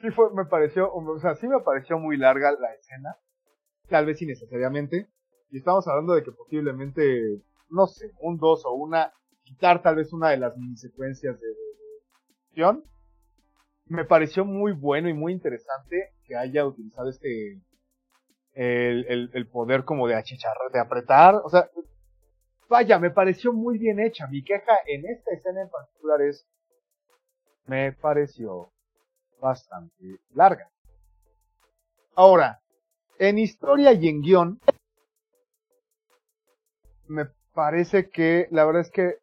Sí 0.00 0.08
me 0.34 0.44
pareció, 0.44 0.92
o 0.92 1.18
sea, 1.18 1.34
sí 1.34 1.48
me 1.48 1.60
pareció 1.60 1.98
muy 1.98 2.16
larga 2.16 2.52
la 2.52 2.72
escena, 2.74 3.16
tal 3.88 4.06
vez 4.06 4.20
innecesariamente, 4.22 5.08
y 5.50 5.58
estamos 5.58 5.88
hablando 5.88 6.14
de 6.14 6.22
que 6.22 6.32
posiblemente, 6.32 7.42
no 7.70 7.86
sé, 7.86 8.12
un 8.20 8.36
dos 8.36 8.64
o 8.66 8.74
una, 8.74 9.12
quitar 9.42 9.82
tal 9.82 9.96
vez 9.96 10.12
una 10.12 10.30
de 10.30 10.36
las 10.36 10.56
mini 10.56 10.76
secuencias 10.76 11.40
de, 11.40 12.62
de, 12.62 12.82
me 13.86 14.04
pareció 14.04 14.44
muy 14.44 14.72
bueno 14.72 15.08
y 15.08 15.14
muy 15.14 15.32
interesante 15.32 16.12
que 16.24 16.36
haya 16.36 16.66
utilizado 16.66 17.08
este 17.08 17.60
el, 18.52 19.06
el, 19.06 19.30
el 19.32 19.48
poder 19.48 19.84
como 19.84 20.08
de 20.08 20.14
achicharrar, 20.14 20.72
de 20.72 20.80
apretar, 20.80 21.36
o 21.36 21.48
sea, 21.48 21.68
vaya, 22.68 22.98
me 22.98 23.10
pareció 23.10 23.52
muy 23.52 23.78
bien 23.78 24.00
hecha. 24.00 24.26
Mi 24.26 24.42
queja 24.42 24.72
en 24.86 25.06
esta 25.06 25.32
escena 25.32 25.62
en 25.62 25.70
particular 25.70 26.22
es, 26.22 26.46
me 27.66 27.92
pareció 27.92 28.70
bastante 29.40 30.20
larga. 30.34 30.70
Ahora, 32.14 32.60
en 33.18 33.38
historia 33.38 33.92
y 33.92 34.08
en 34.08 34.22
guion, 34.22 34.60
me 37.08 37.26
parece 37.54 38.08
que 38.10 38.48
la 38.50 38.64
verdad 38.64 38.82
es 38.82 38.90
que 38.90 39.18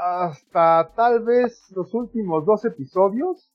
hasta 0.00 0.92
tal 0.94 1.24
vez 1.24 1.70
los 1.74 1.92
últimos 1.94 2.46
dos 2.46 2.64
episodios, 2.64 3.50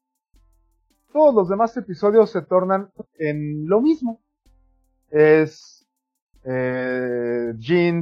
todos 1.13 1.34
los 1.34 1.49
demás 1.49 1.75
episodios 1.78 2.32
se 2.32 2.41
tornan 2.41 2.91
en 3.17 3.67
lo 3.67 3.82
mismo. 3.82 4.21
Es 5.10 5.75
eh, 6.47 7.53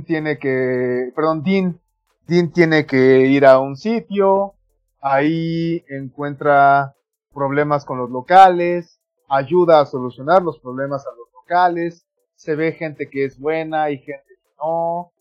tiene 0.05 0.37
que, 0.37 1.11
perdón, 1.15 1.43
Dean, 1.43 1.79
Dean 2.27 2.51
tiene 2.51 2.85
que 2.85 3.27
ir 3.27 3.45
a 3.45 3.59
un 3.59 3.77
sitio, 3.77 4.55
ahí 5.01 5.83
encuentra 5.87 6.95
problemas 7.33 7.85
con 7.85 7.97
los 7.97 8.09
locales, 8.09 8.99
ayuda 9.29 9.79
a 9.79 9.85
solucionar 9.85 10.41
los 10.41 10.59
problemas 10.59 11.05
a 11.07 11.11
los 11.11 11.27
locales, 11.33 12.05
se 12.35 12.55
ve 12.55 12.73
gente 12.73 13.09
que 13.09 13.25
es 13.25 13.39
buena 13.39 13.89
y 13.89 13.97
gente 13.97 14.23
que 14.27 14.51
no, 14.61 15.11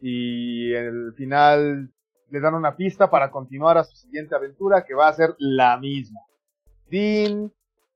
y 0.00 0.74
al 0.74 1.12
final 1.16 1.92
le 2.30 2.40
dan 2.40 2.54
una 2.54 2.76
pista 2.76 3.10
para 3.10 3.30
continuar 3.30 3.78
a 3.78 3.84
su 3.84 3.96
siguiente 3.96 4.34
aventura 4.34 4.84
que 4.84 4.94
va 4.94 5.08
a 5.08 5.12
ser 5.14 5.34
la 5.38 5.78
misma. 5.78 6.20
Dean 6.90 7.52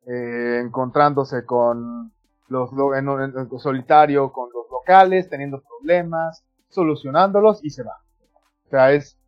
eh, 0.06 0.60
encontrándose 0.64 1.44
con 1.44 2.12
los 2.48 2.70
en, 2.96 3.58
solitario 3.58 4.32
con 4.32 4.50
los 4.52 4.61
locales, 4.82 5.28
teniendo 5.28 5.62
problemas, 5.62 6.44
solucionándolos 6.68 7.64
y 7.64 7.70
se 7.70 7.82
va. 7.82 7.98
O 8.66 8.70
sea, 8.70 8.92
es 8.92 9.18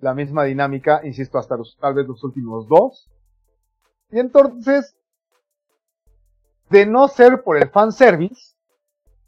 la 0.00 0.14
misma 0.14 0.44
dinámica, 0.44 1.00
insisto, 1.04 1.38
hasta 1.38 1.56
los, 1.56 1.76
tal 1.78 1.94
vez 1.94 2.06
los 2.06 2.22
últimos 2.24 2.68
dos. 2.68 3.10
Y 4.10 4.18
entonces, 4.18 4.96
de 6.70 6.86
no 6.86 7.08
ser 7.08 7.42
por 7.42 7.56
el 7.56 7.68
fanservice, 7.70 8.54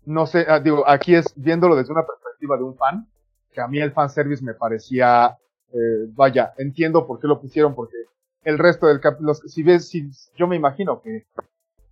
no 0.04 0.26
sé, 0.26 0.46
ah, 0.48 0.60
digo, 0.60 0.88
aquí 0.88 1.14
es 1.14 1.32
viéndolo 1.36 1.76
desde 1.76 1.92
una 1.92 2.06
perspectiva 2.06 2.56
de 2.56 2.64
un 2.64 2.76
fan, 2.76 3.08
que 3.52 3.60
a 3.60 3.68
mí 3.68 3.80
el 3.80 3.92
fanservice 3.92 4.44
me 4.44 4.54
parecía, 4.54 5.36
eh, 5.72 6.06
vaya, 6.14 6.54
entiendo 6.56 7.06
por 7.06 7.20
qué 7.20 7.26
lo 7.26 7.40
pusieron, 7.40 7.74
porque 7.74 7.96
el 8.42 8.58
resto 8.58 8.86
del 8.86 9.00
capítulo, 9.00 9.34
si 9.34 9.62
ves, 9.62 9.88
si, 9.88 10.10
yo 10.36 10.46
me 10.46 10.56
imagino 10.56 11.02
que 11.02 11.26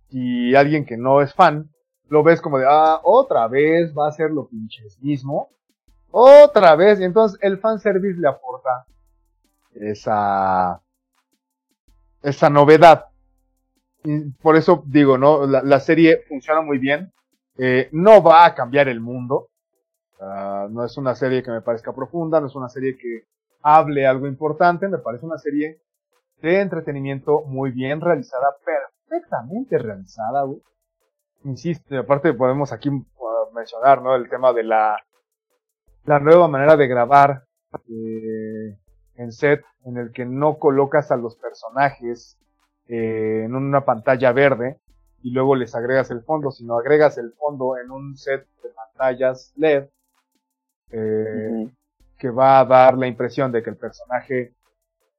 si 0.09 0.55
alguien 0.55 0.85
que 0.85 0.97
no 0.97 1.21
es 1.21 1.33
fan, 1.33 1.69
lo 2.09 2.23
ves 2.23 2.41
como 2.41 2.59
de, 2.59 2.65
ah, 2.67 2.99
otra 3.03 3.47
vez 3.47 3.93
va 3.97 4.07
a 4.07 4.11
ser 4.11 4.31
lo 4.31 4.47
pinches 4.47 4.99
mismo, 5.01 5.49
otra 6.11 6.75
vez, 6.75 6.99
y 6.99 7.03
entonces 7.03 7.39
el 7.41 7.59
fanservice 7.59 8.19
le 8.19 8.27
aporta 8.27 8.85
esa, 9.73 10.81
esa 12.21 12.49
novedad. 12.49 13.05
Y 14.03 14.31
por 14.31 14.55
eso 14.55 14.83
digo, 14.85 15.17
¿no? 15.17 15.45
La, 15.45 15.61
la 15.61 15.79
serie 15.79 16.23
funciona 16.27 16.61
muy 16.61 16.77
bien. 16.77 17.11
Eh, 17.57 17.89
no 17.91 18.23
va 18.23 18.45
a 18.45 18.55
cambiar 18.55 18.87
el 18.87 19.01
mundo. 19.01 19.49
Uh, 20.19 20.69
no 20.69 20.85
es 20.85 20.97
una 20.97 21.15
serie 21.15 21.43
que 21.43 21.51
me 21.51 21.61
parezca 21.61 21.93
profunda, 21.93 22.41
no 22.41 22.47
es 22.47 22.55
una 22.55 22.69
serie 22.69 22.97
que 22.97 23.23
hable 23.61 24.05
algo 24.05 24.27
importante, 24.27 24.87
me 24.87 24.97
parece 24.97 25.25
una 25.25 25.37
serie 25.37 25.81
de 26.41 26.59
entretenimiento 26.59 27.43
muy 27.45 27.71
bien 27.71 28.01
realizada, 28.01 28.47
perfectamente 28.65 29.77
realizada, 29.77 30.43
güey. 30.43 30.61
Insisto, 31.43 31.97
aparte 31.97 32.33
podemos 32.33 32.71
aquí 32.73 32.89
uh, 32.89 33.53
mencionar, 33.53 34.01
¿no? 34.01 34.15
El 34.15 34.29
tema 34.29 34.51
de 34.53 34.63
la, 34.63 34.97
la 36.05 36.19
nueva 36.19 36.47
manera 36.47 36.75
de 36.75 36.87
grabar 36.87 37.45
eh, 37.87 38.77
en 39.15 39.31
set, 39.31 39.63
en 39.85 39.97
el 39.97 40.11
que 40.11 40.25
no 40.25 40.57
colocas 40.57 41.11
a 41.11 41.17
los 41.17 41.35
personajes 41.35 42.37
eh, 42.87 43.43
en 43.45 43.55
una 43.55 43.85
pantalla 43.85 44.31
verde 44.31 44.79
y 45.21 45.31
luego 45.31 45.55
les 45.55 45.75
agregas 45.75 46.11
el 46.11 46.23
fondo, 46.23 46.51
sino 46.51 46.77
agregas 46.77 47.17
el 47.17 47.33
fondo 47.33 47.77
en 47.77 47.91
un 47.91 48.17
set 48.17 48.47
de 48.63 48.69
pantallas 48.69 49.53
LED 49.57 49.87
eh, 50.91 51.69
que 52.17 52.29
va 52.29 52.59
a 52.59 52.65
dar 52.65 52.97
la 52.97 53.07
impresión 53.07 53.51
de 53.51 53.61
que 53.63 53.69
el 53.69 53.77
personaje 53.77 54.53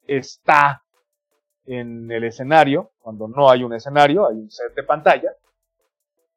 está 0.07 0.83
en 1.67 2.11
el 2.11 2.25
escenario, 2.25 2.91
cuando 3.01 3.29
no 3.29 3.49
hay 3.49 3.63
un 3.63 3.73
escenario, 3.73 4.29
hay 4.29 4.37
un 4.37 4.51
set 4.51 4.75
de 4.75 4.83
pantalla, 4.83 5.33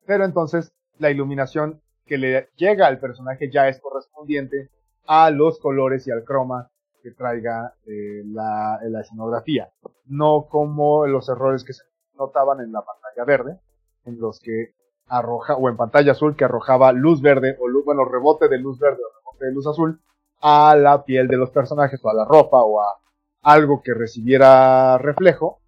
pero 0.06 0.26
entonces 0.26 0.74
la 1.00 1.12
iluminación 1.12 1.82
que 2.06 2.18
le 2.18 2.50
llega 2.56 2.88
al 2.88 3.00
personaje 3.00 3.50
ya 3.52 3.68
es 3.68 3.80
correspondiente 3.80 4.70
a 5.06 5.30
los 5.30 5.60
colores 5.60 6.08
y 6.08 6.12
al 6.12 6.24
croma 6.24 6.70
que 7.02 7.12
traiga 7.12 7.74
eh, 7.86 8.24
la, 8.26 8.80
la, 8.84 9.02
escenografía, 9.02 9.70
no 10.06 10.48
como 10.50 11.06
los 11.06 11.28
errores 11.28 11.64
que 11.64 11.74
se 11.74 11.84
notaban 12.18 12.62
en 12.62 12.72
la 12.72 12.82
pantalla 12.82 13.26
verde, 13.26 13.60
en 14.06 14.20
los 14.20 14.40
que 14.40 14.74
arroja, 15.08 15.56
o 15.56 15.70
en 15.70 15.76
pantalla 15.76 16.14
azul 16.14 16.36
que 16.36 16.46
arrojaba 16.46 16.94
luz 16.94 17.22
verde, 17.22 17.58
o 17.60 17.68
luz, 17.68 17.84
bueno, 17.84 18.06
rebote 18.06 18.48
de 18.48 18.58
luz 18.58 18.80
verde 18.80 19.00
o 19.04 19.20
rebote 19.20 19.46
de 19.46 19.52
luz 19.52 19.68
azul, 19.68 20.02
a 20.42 20.76
la 20.76 21.04
piel 21.04 21.28
de 21.28 21.38
los 21.38 21.52
personajes, 21.52 22.00
o 22.04 22.10
a 22.10 22.14
la 22.14 22.26
ropa, 22.26 22.62
o 22.62 22.82
a 22.82 23.00
algo 23.42 23.82
que 23.82 23.94
recibiera 23.94 24.98
reflejo, 24.98 25.60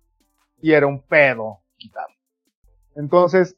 y 0.62 0.72
era 0.72 0.88
un 0.88 1.02
pedo 1.02 1.60
quitar. 1.78 2.08
Entonces, 2.96 3.58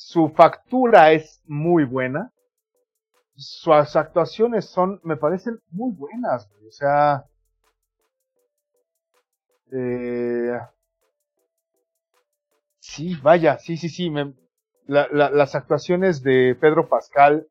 su 0.00 0.30
factura 0.30 1.12
es 1.12 1.42
muy 1.46 1.84
buena, 1.84 2.32
sus 3.34 3.96
actuaciones 3.96 4.64
son, 4.64 4.98
me 5.04 5.18
parecen 5.18 5.60
muy 5.70 5.92
buenas, 5.92 6.50
o 6.66 6.70
sea, 6.72 7.26
eh, 9.70 10.58
sí, 12.78 13.14
vaya, 13.22 13.58
sí, 13.58 13.76
sí, 13.76 13.90
sí, 13.90 14.08
me, 14.08 14.32
la, 14.86 15.06
la, 15.12 15.28
las 15.28 15.54
actuaciones 15.54 16.22
de 16.22 16.56
Pedro 16.58 16.88
Pascal, 16.88 17.46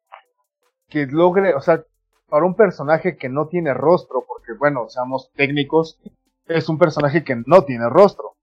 que 0.89 1.05
logre, 1.05 1.53
o 1.53 1.61
sea, 1.61 1.83
para 2.29 2.45
un 2.47 2.55
personaje 2.55 3.15
que 3.15 3.29
no 3.29 3.47
tiene 3.47 3.75
rostro, 3.75 4.25
porque 4.27 4.53
bueno, 4.57 4.89
seamos 4.89 5.31
técnicos, 5.35 5.99
es 6.47 6.67
un 6.67 6.79
personaje 6.79 7.23
que 7.23 7.35
no 7.45 7.63
tiene 7.63 7.87
rostro. 7.89 8.37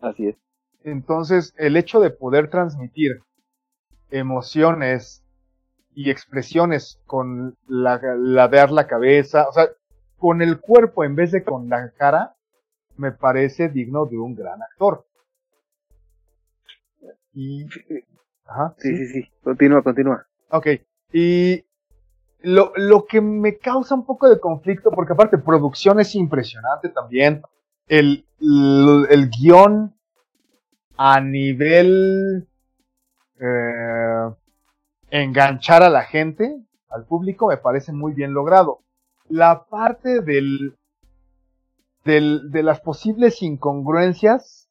Así 0.00 0.28
es. 0.28 0.36
Entonces, 0.84 1.54
el 1.56 1.76
hecho 1.76 2.00
de 2.00 2.10
poder 2.10 2.48
transmitir 2.48 3.22
emociones 4.10 5.22
y 5.94 6.10
expresiones 6.10 7.00
con 7.06 7.56
la, 7.66 8.00
la 8.18 8.48
dar 8.48 8.70
la 8.70 8.86
cabeza, 8.86 9.48
o 9.48 9.52
sea, 9.52 9.68
con 10.18 10.42
el 10.42 10.60
cuerpo 10.60 11.04
en 11.04 11.14
vez 11.16 11.32
de 11.32 11.44
con 11.44 11.68
la 11.68 11.90
cara, 11.90 12.34
me 12.96 13.12
parece 13.12 13.68
digno 13.68 14.06
de 14.06 14.18
un 14.18 14.34
gran 14.34 14.62
actor. 14.62 15.04
Y, 17.34 17.66
ajá, 18.44 18.74
sí, 18.78 18.96
sí, 18.96 19.06
sí, 19.06 19.30
continúa, 19.42 19.82
continúa. 19.82 20.26
Ok, 20.50 20.66
y 21.12 21.64
lo, 22.40 22.72
lo 22.76 23.06
que 23.06 23.20
me 23.20 23.58
causa 23.58 23.94
un 23.94 24.04
poco 24.04 24.28
de 24.28 24.38
conflicto, 24.38 24.90
porque 24.90 25.14
aparte 25.14 25.38
producción 25.38 26.00
es 26.00 26.14
impresionante 26.14 26.90
también, 26.90 27.42
el, 27.88 28.26
el, 28.40 29.06
el 29.10 29.30
guion 29.30 29.94
a 31.04 31.20
nivel 31.20 32.46
eh, 33.40 34.30
enganchar 35.10 35.82
a 35.82 35.90
la 35.90 36.02
gente, 36.02 36.62
al 36.88 37.06
público, 37.06 37.48
me 37.48 37.56
parece 37.56 37.92
muy 37.92 38.12
bien 38.12 38.32
logrado. 38.32 38.84
La 39.28 39.64
parte 39.64 40.20
del, 40.20 40.78
del, 42.04 42.52
de 42.52 42.62
las 42.62 42.80
posibles 42.82 43.42
incongruencias, 43.42 44.70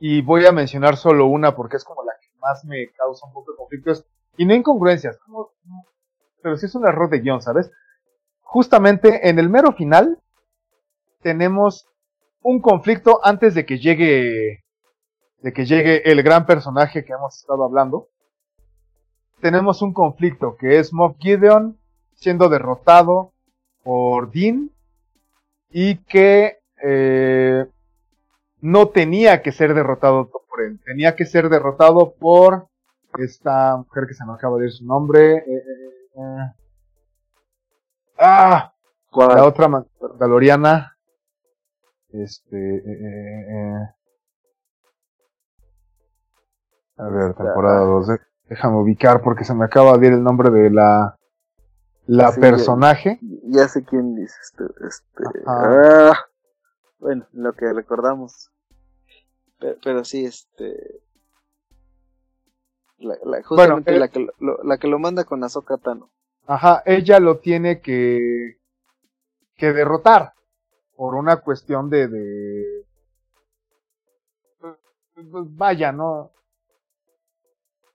y 0.00 0.22
voy 0.22 0.44
a 0.44 0.50
mencionar 0.50 0.96
solo 0.96 1.26
una 1.26 1.54
porque 1.54 1.76
es 1.76 1.84
como 1.84 2.02
la 2.02 2.14
que 2.20 2.36
más 2.40 2.64
me 2.64 2.88
causa 2.88 3.28
un 3.28 3.32
poco 3.32 3.52
de 3.52 3.56
conflicto, 3.58 3.92
es, 3.92 4.04
y 4.36 4.46
no 4.46 4.56
incongruencias, 4.56 5.20
pero 6.42 6.56
sí 6.56 6.66
es 6.66 6.74
un 6.74 6.84
error 6.84 7.08
de 7.10 7.20
guion, 7.20 7.42
¿sabes? 7.42 7.70
Justamente 8.40 9.28
en 9.28 9.38
el 9.38 9.48
mero 9.48 9.70
final 9.70 10.18
tenemos 11.22 11.86
un 12.42 12.60
conflicto 12.60 13.20
antes 13.22 13.54
de 13.54 13.64
que 13.64 13.78
llegue 13.78 14.64
de 15.42 15.52
que 15.52 15.64
llegue 15.64 16.10
el 16.10 16.22
gran 16.22 16.46
personaje 16.46 17.04
que 17.04 17.12
hemos 17.12 17.36
estado 17.36 17.64
hablando. 17.64 18.08
Tenemos 19.40 19.82
un 19.82 19.92
conflicto 19.92 20.56
que 20.56 20.78
es 20.78 20.92
Moff 20.92 21.16
Gideon 21.18 21.78
siendo 22.14 22.48
derrotado 22.48 23.32
por 23.82 24.30
Dean 24.30 24.70
y 25.70 25.96
que 26.04 26.58
eh, 26.82 27.66
no 28.60 28.88
tenía 28.88 29.42
que 29.42 29.52
ser 29.52 29.74
derrotado 29.74 30.30
por 30.30 30.62
él, 30.62 30.80
tenía 30.84 31.16
que 31.16 31.24
ser 31.24 31.48
derrotado 31.48 32.12
por 32.12 32.68
esta 33.18 33.76
mujer 33.76 34.06
que 34.06 34.14
se 34.14 34.24
me 34.24 34.34
acaba 34.34 34.56
de 34.58 34.64
decir 34.64 34.78
su 34.80 34.86
nombre. 34.86 35.38
Eh, 35.38 35.44
eh, 35.46 36.16
eh. 36.16 36.52
ah, 38.18 38.72
la 39.12 39.44
otra 39.44 39.68
Mandaloriana. 39.68 40.96
Este, 42.12 42.82
a 47.00 47.08
ver, 47.08 47.34
temporada 47.34 47.80
2. 47.80 48.08
Déjame 48.48 48.76
ubicar 48.76 49.22
porque 49.22 49.44
se 49.44 49.54
me 49.54 49.64
acaba 49.64 49.96
de 49.96 50.08
ir 50.08 50.12
el 50.12 50.22
nombre 50.22 50.50
de 50.50 50.70
la 50.70 51.16
la 52.06 52.32
personaje. 52.32 53.18
Ya, 53.44 53.68
sé 53.68 53.84
quién 53.84 54.16
dice 54.16 54.34
este, 54.42 54.64
este 54.86 55.24
ah, 55.46 56.12
bueno, 56.98 57.26
lo 57.32 57.52
que 57.52 57.72
recordamos. 57.72 58.50
Pero, 59.82 60.04
sí, 60.04 60.24
este 60.24 61.02
la, 62.98 63.42
justamente 63.42 63.98
la, 63.98 64.08
que 64.08 64.26
lo, 64.38 64.62
la 64.64 64.78
que 64.78 64.88
lo 64.88 64.98
manda 64.98 65.24
con 65.24 65.44
Ahsoka 65.44 65.78
Tano. 65.78 66.10
Ajá, 66.46 66.82
ella 66.84 67.20
lo 67.20 67.38
tiene 67.38 67.80
que 67.80 68.58
que 69.56 69.72
derrotar 69.72 70.32
por 70.96 71.14
una 71.14 71.36
cuestión 71.36 71.90
de, 71.90 72.08
de 72.08 72.86
pues, 74.60 75.46
vaya, 75.56 75.92
¿no? 75.92 76.32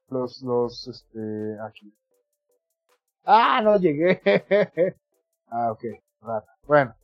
Los, 0.09 0.41
los, 0.43 0.87
este, 0.87 1.57
aquí. 1.61 1.93
Ah, 3.23 3.61
no 3.63 3.77
llegué. 3.77 4.21
ah, 5.49 5.71
ok, 5.71 5.83
Bueno. 6.67 6.95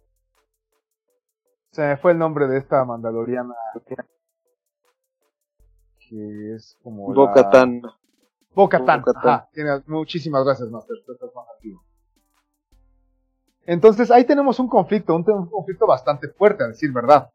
Se 1.71 1.81
me 1.81 1.97
fue 1.97 2.11
el 2.11 2.17
nombre 2.17 2.47
de 2.47 2.57
esta 2.57 2.83
mandaloriana. 2.85 3.55
Que 5.99 6.55
es 6.55 6.77
como. 6.83 7.13
Bocatán. 7.13 7.81
Bocatán. 8.53 9.03
Ajá. 9.15 9.49
muchísimas 9.87 10.43
gracias, 10.43 10.69
Master. 10.69 10.97
Estás 10.97 11.33
más 11.33 11.47
activo. 11.55 11.81
Entonces 13.65 14.11
ahí 14.11 14.25
tenemos 14.25 14.59
un 14.59 14.67
conflicto, 14.67 15.15
un, 15.15 15.23
conflicto 15.23 15.87
bastante 15.87 16.27
fuerte, 16.29 16.63
a 16.63 16.67
decir 16.67 16.91
verdad. 16.91 17.31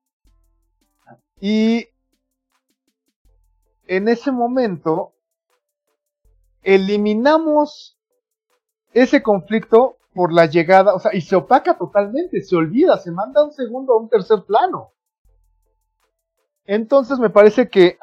Y 1.41 1.89
en 3.87 4.09
ese 4.09 4.33
momento 4.33 5.15
eliminamos 6.67 7.97
ese 8.93 9.23
conflicto 9.23 9.99
por 10.13 10.33
la 10.33 10.47
llegada, 10.47 10.95
o 10.95 10.99
sea, 10.99 11.15
y 11.15 11.21
se 11.21 11.37
opaca 11.37 11.79
totalmente, 11.79 12.43
se 12.43 12.57
olvida, 12.57 12.99
se 12.99 13.13
manda 13.13 13.45
un 13.45 13.53
segundo 13.53 13.95
a 13.95 14.01
un 14.01 14.09
tercer 14.09 14.43
plano. 14.45 14.93
Entonces 16.65 17.21
me 17.21 17.31
parece 17.31 17.69
que 17.69 17.99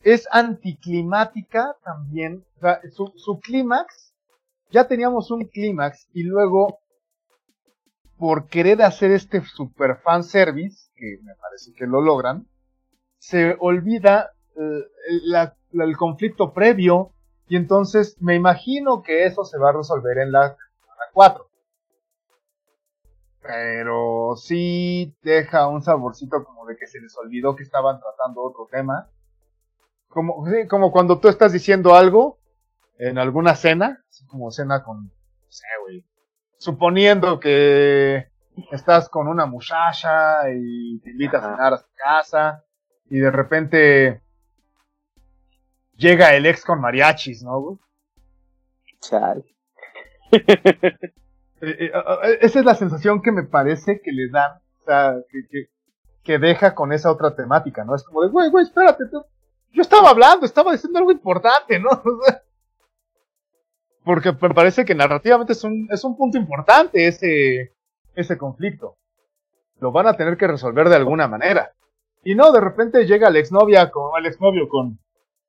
es 0.00 0.26
anticlimática 0.32 1.76
también, 1.84 2.44
o 2.56 2.60
sea, 2.60 2.80
su, 2.90 3.12
su 3.14 3.38
clímax, 3.38 4.12
ya 4.70 4.88
teníamos 4.88 5.30
un 5.30 5.44
clímax 5.44 6.08
y 6.12 6.24
luego 6.24 6.80
por 8.18 8.48
querer 8.48 8.82
hacer 8.82 9.12
este 9.12 9.40
super 9.42 9.98
fan 10.02 10.24
service, 10.24 10.90
que 10.96 11.18
me 11.22 11.34
parece 11.36 11.72
que 11.74 11.86
lo 11.86 12.00
logran, 12.00 12.48
se 13.18 13.56
olvida 13.60 14.32
eh, 14.56 15.42
el 15.72 15.96
conflicto 15.96 16.52
previo 16.52 17.12
y 17.48 17.56
entonces 17.56 18.16
me 18.20 18.34
imagino 18.34 19.02
que 19.02 19.24
eso 19.24 19.44
se 19.44 19.58
va 19.58 19.70
a 19.70 19.72
resolver 19.72 20.18
en 20.18 20.32
la, 20.32 20.56
4. 21.12 21.48
Pero 23.40 24.34
sí 24.36 25.16
deja 25.22 25.68
un 25.68 25.80
saborcito 25.80 26.44
como 26.44 26.66
de 26.66 26.76
que 26.76 26.86
se 26.86 27.00
les 27.00 27.16
olvidó 27.16 27.54
que 27.54 27.62
estaban 27.62 27.98
tratando 28.00 28.42
otro 28.42 28.68
tema. 28.70 29.08
Como, 30.08 30.44
como 30.68 30.92
cuando 30.92 31.20
tú 31.20 31.28
estás 31.28 31.52
diciendo 31.52 31.94
algo 31.94 32.38
en 32.98 33.18
alguna 33.18 33.54
cena, 33.54 34.04
así 34.08 34.26
como 34.26 34.50
cena 34.50 34.82
con, 34.82 35.04
no 35.04 35.12
sé, 35.48 35.66
güey, 35.82 36.04
suponiendo 36.58 37.38
que 37.38 38.28
estás 38.72 39.08
con 39.08 39.28
una 39.28 39.46
muchacha 39.46 40.50
y 40.50 40.98
te 41.00 41.10
invitas 41.10 41.44
a 41.44 41.52
cenar 41.52 41.74
a 41.74 41.78
su 41.78 41.86
casa 41.94 42.64
y 43.08 43.18
de 43.18 43.30
repente 43.30 44.22
llega 45.96 46.34
el 46.34 46.46
ex 46.46 46.64
con 46.64 46.80
mariachis, 46.80 47.42
¿no? 47.42 47.78
Chal. 49.00 49.44
Eh, 51.62 51.86
eh, 51.86 52.38
esa 52.42 52.58
es 52.58 52.64
la 52.66 52.74
sensación 52.74 53.22
que 53.22 53.32
me 53.32 53.42
parece 53.42 54.02
que 54.02 54.12
le 54.12 54.28
dan, 54.28 54.58
o 54.80 54.84
sea, 54.84 55.16
que, 55.30 55.68
que, 56.22 56.38
deja 56.38 56.74
con 56.74 56.92
esa 56.92 57.10
otra 57.10 57.34
temática, 57.34 57.82
¿no? 57.82 57.94
Es 57.94 58.04
como 58.04 58.22
de, 58.22 58.28
güey, 58.28 58.50
güey, 58.50 58.64
espérate, 58.64 59.04
yo 59.10 59.82
estaba 59.82 60.10
hablando, 60.10 60.44
estaba 60.44 60.72
diciendo 60.72 60.98
algo 60.98 61.12
importante, 61.12 61.78
¿no? 61.78 61.88
porque 64.06 64.32
me 64.32 64.54
parece 64.54 64.84
que 64.84 64.94
narrativamente 64.94 65.52
es 65.52 65.64
un, 65.64 65.88
es 65.90 66.04
un 66.04 66.16
punto 66.16 66.38
importante 66.38 67.08
ese, 67.08 67.74
ese 68.14 68.38
conflicto. 68.38 68.98
Lo 69.80 69.90
van 69.90 70.06
a 70.06 70.16
tener 70.16 70.36
que 70.36 70.46
resolver 70.46 70.88
de 70.88 70.94
alguna 70.94 71.26
manera. 71.26 71.72
Y 72.22 72.36
no, 72.36 72.52
de 72.52 72.60
repente 72.60 73.04
llega 73.04 73.30
la 73.30 73.40
exnovia 73.40 73.90
con 73.90 74.12
el 74.16 74.26
exnovio 74.26 74.68
con, 74.68 75.00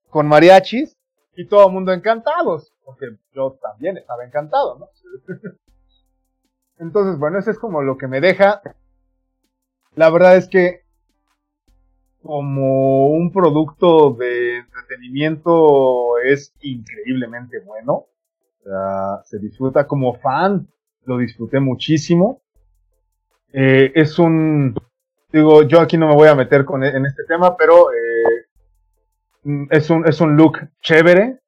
con 0.10 0.28
mariachis 0.28 0.98
y 1.36 1.48
todo 1.48 1.68
el 1.68 1.74
mundo 1.74 1.94
encantados. 1.94 2.74
Porque 2.84 3.08
yo 3.34 3.58
también 3.62 3.98
estaba 3.98 4.26
encantado, 4.26 4.80
¿no? 4.80 4.90
Entonces, 6.80 7.20
bueno, 7.20 7.40
eso 7.40 7.52
es 7.52 7.60
como 7.60 7.82
lo 7.82 7.98
que 7.98 8.08
me 8.08 8.22
deja. 8.22 8.62
La 9.96 10.10
verdad 10.10 10.38
es 10.38 10.48
que 10.48 10.84
como 12.22 13.10
un 13.10 13.32
producto 13.32 14.12
de 14.12 14.60
entretenimiento 14.60 16.18
es 16.20 16.54
increíblemente 16.62 17.60
bueno 17.60 18.08
se 19.26 19.40
disfruta 19.40 19.88
como 19.88 20.14
fan, 20.16 20.68
lo 21.06 21.18
disfruté 21.18 21.60
muchísimo. 21.60 22.42
Eh, 23.54 23.92
es 23.96 24.20
un, 24.20 24.76
digo, 25.32 25.64
yo 25.64 25.80
aquí 25.80 25.98
no 25.98 26.08
me 26.08 26.16
voy 26.16 26.28
a 26.28 26.36
meter 26.36 26.66
con, 26.66 26.84
e, 26.84 26.90
en 26.90 27.06
este 27.06 27.24
tema, 27.26 27.56
pero 27.56 27.92
eh, 27.92 28.07
es, 29.70 29.90
un, 29.90 30.08
es 30.08 30.20
un 30.22 30.36
look 30.36 30.58
chévere, 30.82 31.40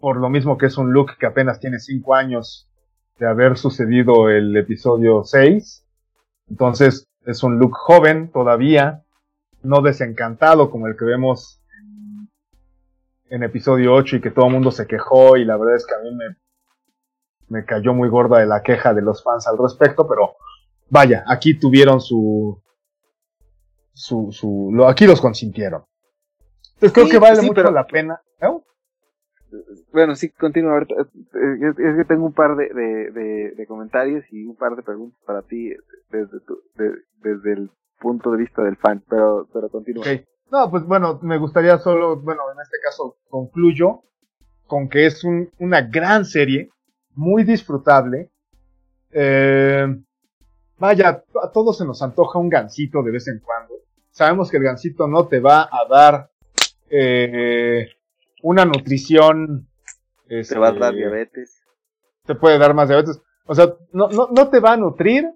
por 0.00 0.16
lo 0.16 0.28
mismo 0.28 0.58
que 0.58 0.66
es 0.66 0.76
un 0.76 0.92
look 0.92 1.16
que 1.18 1.26
apenas 1.26 1.60
tiene 1.60 1.78
5 1.78 2.14
años 2.14 2.68
de 3.18 3.26
haber 3.26 3.56
sucedido 3.56 4.28
el 4.28 4.56
episodio 4.56 5.24
6. 5.24 5.86
Entonces 6.50 7.08
es 7.24 7.42
un 7.42 7.58
look 7.58 7.72
joven 7.74 8.30
todavía, 8.30 9.04
no 9.62 9.80
desencantado 9.80 10.70
como 10.70 10.88
el 10.88 10.96
que 10.96 11.04
vemos 11.04 11.60
en 13.30 13.42
episodio 13.42 13.94
8 13.94 14.16
y 14.16 14.20
que 14.20 14.30
todo 14.30 14.46
el 14.46 14.52
mundo 14.52 14.70
se 14.70 14.86
quejó 14.86 15.36
y 15.36 15.44
la 15.44 15.56
verdad 15.56 15.76
es 15.76 15.86
que 15.86 15.94
a 15.94 16.02
mí 16.02 16.14
me, 16.14 16.36
me 17.48 17.64
cayó 17.64 17.94
muy 17.94 18.08
gorda 18.08 18.40
de 18.40 18.46
la 18.46 18.62
queja 18.62 18.92
de 18.92 19.00
los 19.00 19.22
fans 19.22 19.46
al 19.46 19.56
respecto, 19.56 20.06
pero 20.06 20.36
vaya, 20.90 21.24
aquí 21.26 21.58
tuvieron 21.58 22.00
su, 22.00 22.62
su, 23.94 24.28
su, 24.32 24.70
lo, 24.72 24.86
aquí 24.88 25.06
los 25.06 25.20
consintieron. 25.20 25.84
Entonces 26.82 26.92
creo 26.92 27.08
que 27.08 27.18
vale 27.18 27.42
mucho 27.42 27.70
la 27.70 27.86
pena. 27.86 28.20
Bueno, 29.92 30.16
sí, 30.16 30.30
continúa. 30.30 30.80
Es, 30.80 31.96
que 31.96 32.04
tengo 32.08 32.26
un 32.26 32.32
par 32.32 32.56
de, 32.56 32.68
de, 32.68 33.52
de, 33.54 33.66
comentarios 33.66 34.24
y 34.30 34.44
un 34.44 34.56
par 34.56 34.74
de 34.74 34.82
preguntas 34.82 35.20
para 35.26 35.42
ti 35.42 35.70
desde, 36.10 36.40
tu, 36.40 36.58
desde 37.22 37.52
el 37.52 37.70
punto 38.00 38.32
de 38.32 38.38
vista 38.38 38.62
del 38.62 38.76
fan, 38.76 39.04
pero, 39.08 39.46
pero 39.52 39.68
continúa. 39.68 40.04
No, 40.50 40.70
pues 40.70 40.84
bueno, 40.84 41.20
me 41.22 41.38
gustaría 41.38 41.78
solo, 41.78 42.20
bueno, 42.20 42.42
en 42.52 42.60
este 42.60 42.78
caso 42.82 43.16
concluyo 43.28 44.02
con 44.66 44.88
que 44.88 45.06
es 45.06 45.22
un, 45.22 45.50
una 45.58 45.82
gran 45.82 46.24
serie, 46.24 46.70
muy 47.14 47.44
disfrutable. 47.44 48.30
Eh, 49.10 49.86
vaya, 50.78 51.24
a 51.42 51.50
todos 51.52 51.78
se 51.78 51.84
nos 51.84 52.02
antoja 52.02 52.38
un 52.38 52.48
gansito 52.48 53.02
de 53.02 53.12
vez 53.12 53.28
en 53.28 53.40
cuando. 53.40 53.74
Sabemos 54.10 54.50
que 54.50 54.56
el 54.56 54.64
gansito 54.64 55.06
no 55.06 55.28
te 55.28 55.40
va 55.40 55.68
a 55.70 55.86
dar 55.88 56.31
eh, 56.92 57.88
una 58.42 58.64
nutrición. 58.64 59.68
te 60.28 60.58
va 60.58 60.68
a 60.68 60.72
dar 60.72 60.94
este, 60.94 60.96
diabetes. 60.96 61.62
Te 62.26 62.34
puede 62.34 62.58
dar 62.58 62.74
más 62.74 62.88
diabetes. 62.88 63.20
O 63.46 63.54
sea, 63.54 63.74
no, 63.92 64.08
no, 64.08 64.28
no 64.30 64.48
te 64.48 64.60
va 64.60 64.72
a 64.72 64.76
nutrir. 64.76 65.28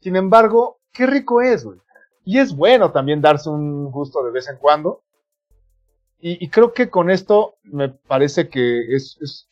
Sin 0.00 0.16
embargo, 0.16 0.80
qué 0.92 1.06
rico 1.06 1.42
es, 1.42 1.64
güey. 1.64 1.78
Y 2.24 2.38
es 2.38 2.54
bueno 2.54 2.92
también 2.92 3.20
darse 3.20 3.50
un 3.50 3.90
gusto 3.90 4.24
de 4.24 4.30
vez 4.30 4.48
en 4.48 4.56
cuando. 4.56 5.02
Y, 6.24 6.48
creo 6.50 6.72
que 6.72 6.88
con 6.88 7.10
esto 7.10 7.56
me 7.64 7.88
parece 7.88 8.48
que 8.48 8.94
es, 8.94 9.18
es 9.20 9.48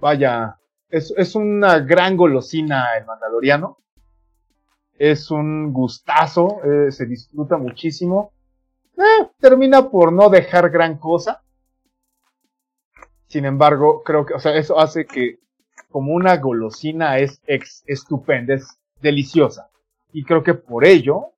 vaya, 0.00 0.58
es, 0.88 1.12
es, 1.14 1.34
una 1.34 1.80
gran 1.80 2.16
golosina 2.16 2.96
el 2.96 3.04
mandaloriano. 3.04 3.76
Es 4.98 5.30
un 5.30 5.74
gustazo, 5.74 6.62
eh, 6.64 6.90
se 6.90 7.04
disfruta 7.04 7.58
muchísimo. 7.58 8.32
Eh, 8.98 9.30
termina 9.38 9.88
por 9.90 10.12
no 10.12 10.28
dejar 10.28 10.70
gran 10.70 10.98
cosa. 10.98 11.42
Sin 13.26 13.44
embargo, 13.44 14.02
creo 14.02 14.26
que, 14.26 14.34
o 14.34 14.40
sea, 14.40 14.56
eso 14.56 14.78
hace 14.78 15.06
que 15.06 15.38
como 15.90 16.12
una 16.12 16.36
golosina 16.36 17.18
es 17.18 17.40
ex, 17.46 17.84
estupenda, 17.86 18.54
es 18.54 18.78
deliciosa. 19.00 19.70
Y 20.12 20.24
creo 20.24 20.42
que 20.42 20.54
por 20.54 20.84
ello 20.84 21.34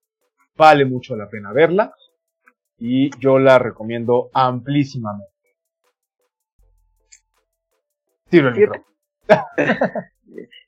Vale 0.60 0.84
mucho 0.84 1.16
la 1.16 1.26
pena 1.26 1.54
verla 1.54 1.94
y 2.76 3.08
yo 3.18 3.38
la 3.38 3.58
recomiendo 3.58 4.28
amplísimamente. 4.34 5.32
Tiro 8.28 8.50
el 8.50 8.68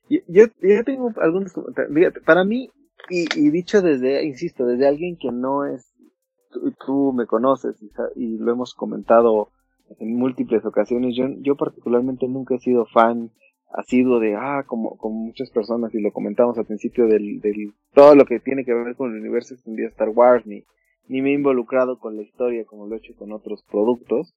yo, 0.08 0.46
yo, 0.62 0.84
tengo 0.84 1.12
algunos. 1.20 1.52
Para 2.24 2.42
mí, 2.44 2.70
y, 3.10 3.50
dicho 3.50 3.82
desde, 3.82 4.24
insisto, 4.24 4.64
desde 4.64 4.88
alguien 4.88 5.18
que 5.18 5.30
no 5.30 5.66
es, 5.66 5.91
tú, 6.84 7.12
me 7.12 7.26
conoces 7.26 7.76
y, 8.16 8.38
lo 8.38 8.52
hemos 8.52 8.74
comentado 8.74 9.48
en 9.98 10.16
múltiples 10.16 10.64
ocasiones. 10.64 11.16
Yo, 11.16 11.56
particularmente 11.56 12.28
nunca 12.28 12.54
he 12.54 12.58
sido 12.58 12.86
fan 12.86 13.30
asiduo 13.72 14.20
de, 14.20 14.34
ah, 14.34 14.64
como, 14.66 14.96
como 14.98 15.14
muchas 15.26 15.50
personas, 15.50 15.94
y 15.94 16.00
lo 16.00 16.12
comentamos 16.12 16.58
al 16.58 16.66
principio 16.66 17.06
del, 17.06 17.40
del 17.40 17.72
todo 17.94 18.14
lo 18.14 18.26
que 18.26 18.38
tiene 18.38 18.64
que 18.64 18.74
ver 18.74 18.94
con 18.96 19.12
el 19.12 19.20
universo 19.20 19.54
extendido 19.54 19.88
Star 19.88 20.10
Wars, 20.10 20.46
ni, 20.46 20.64
ni 21.08 21.22
me 21.22 21.30
he 21.30 21.34
involucrado 21.34 21.98
con 21.98 22.16
la 22.16 22.22
historia 22.22 22.64
como 22.64 22.86
lo 22.86 22.94
he 22.94 22.98
hecho 22.98 23.14
con 23.16 23.32
otros 23.32 23.62
productos. 23.70 24.34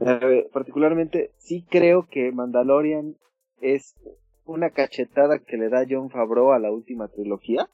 Eh, 0.00 0.48
particularmente, 0.52 1.32
sí 1.38 1.64
creo 1.68 2.06
que 2.08 2.30
Mandalorian 2.30 3.16
es 3.60 3.96
una 4.44 4.70
cachetada 4.70 5.40
que 5.40 5.56
le 5.56 5.68
da 5.68 5.84
John 5.88 6.10
Favreau 6.10 6.52
a 6.52 6.58
la 6.58 6.70
última 6.70 7.08
trilogía. 7.08 7.68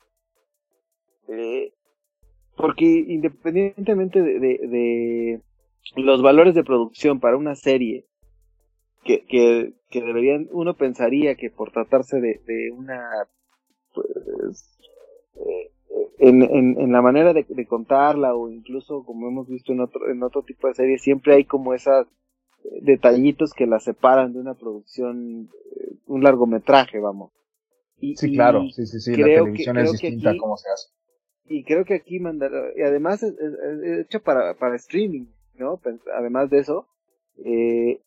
Eh, 1.29 1.73
porque 2.57 2.85
independientemente 2.85 4.23
de, 4.23 4.39
de, 4.39 5.41
los 5.97 6.23
valores 6.23 6.55
de 6.55 6.65
producción 6.65 7.21
para 7.21 7.37
una 7.37 7.55
serie 7.55 8.07
que, 9.05 9.25
que, 9.27 9.75
que, 9.91 10.01
deberían, 10.01 10.49
uno 10.53 10.75
pensaría 10.75 11.35
que 11.35 11.51
por 11.51 11.73
tratarse 11.73 12.21
de, 12.21 12.41
de 12.47 12.71
una, 12.71 13.03
pues, 13.93 14.79
eh, 15.37 15.71
en, 16.19 16.43
en, 16.43 16.81
en, 16.81 16.93
la 16.93 17.03
manera 17.03 17.33
de, 17.33 17.45
de, 17.47 17.67
contarla 17.67 18.35
o 18.35 18.49
incluso 18.49 19.05
como 19.05 19.29
hemos 19.29 19.49
visto 19.49 19.73
en 19.73 19.81
otro, 19.81 20.11
en 20.11 20.23
otro 20.23 20.43
tipo 20.43 20.69
de 20.69 20.75
series, 20.75 21.03
siempre 21.03 21.35
hay 21.35 21.45
como 21.45 21.75
esos 21.75 22.07
detallitos 22.81 23.53
que 23.53 23.67
la 23.67 23.79
separan 23.79 24.33
de 24.33 24.41
una 24.41 24.55
producción, 24.55 25.51
eh, 25.77 25.97
un 26.07 26.23
largometraje, 26.23 26.99
vamos. 26.99 27.33
Y, 27.99 28.17
sí, 28.17 28.33
claro, 28.33 28.65
sí, 28.71 28.87
sí, 28.87 29.01
sí, 29.01 29.17
la 29.17 29.27
televisión 29.27 29.79
es 29.79 29.93
distinta 29.93 30.31
a 30.31 30.37
cómo 30.37 30.57
se 30.57 30.69
hace 30.71 30.89
y 31.47 31.65
creo 31.65 31.85
que 31.85 31.95
aquí 31.95 32.21
mandar 32.21 32.53
y 32.77 32.83
además 32.83 33.23
es, 33.23 33.35
hecho 34.01 34.23
para, 34.23 34.55
para 34.55 34.77
streaming, 34.77 35.27
¿no? 35.57 35.81
Además 36.17 36.51
de 36.51 36.59
eso, 36.59 36.89
eh, 37.45 38.01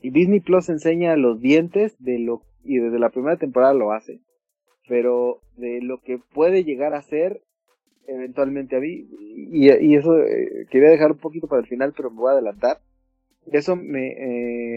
y 0.00 0.10
Disney 0.10 0.40
Plus 0.40 0.68
enseña 0.68 1.16
los 1.16 1.40
dientes 1.40 1.96
de 1.98 2.18
lo, 2.18 2.42
y 2.62 2.78
desde 2.78 2.98
la 2.98 3.10
primera 3.10 3.36
temporada 3.36 3.74
lo 3.74 3.92
hace, 3.92 4.20
pero 4.88 5.40
de 5.56 5.80
lo 5.82 6.00
que 6.00 6.18
puede 6.18 6.64
llegar 6.64 6.94
a 6.94 7.02
ser 7.02 7.42
eventualmente 8.06 8.76
a 8.76 8.80
mí, 8.80 9.08
y, 9.20 9.94
eso 9.94 10.18
eh, 10.18 10.66
quería 10.70 10.90
dejar 10.90 11.12
un 11.12 11.18
poquito 11.18 11.46
para 11.46 11.62
el 11.62 11.68
final, 11.68 11.94
pero 11.96 12.10
me 12.10 12.18
voy 12.18 12.30
a 12.30 12.32
adelantar. 12.32 12.78
Eso 13.52 13.76
me, 13.76 14.08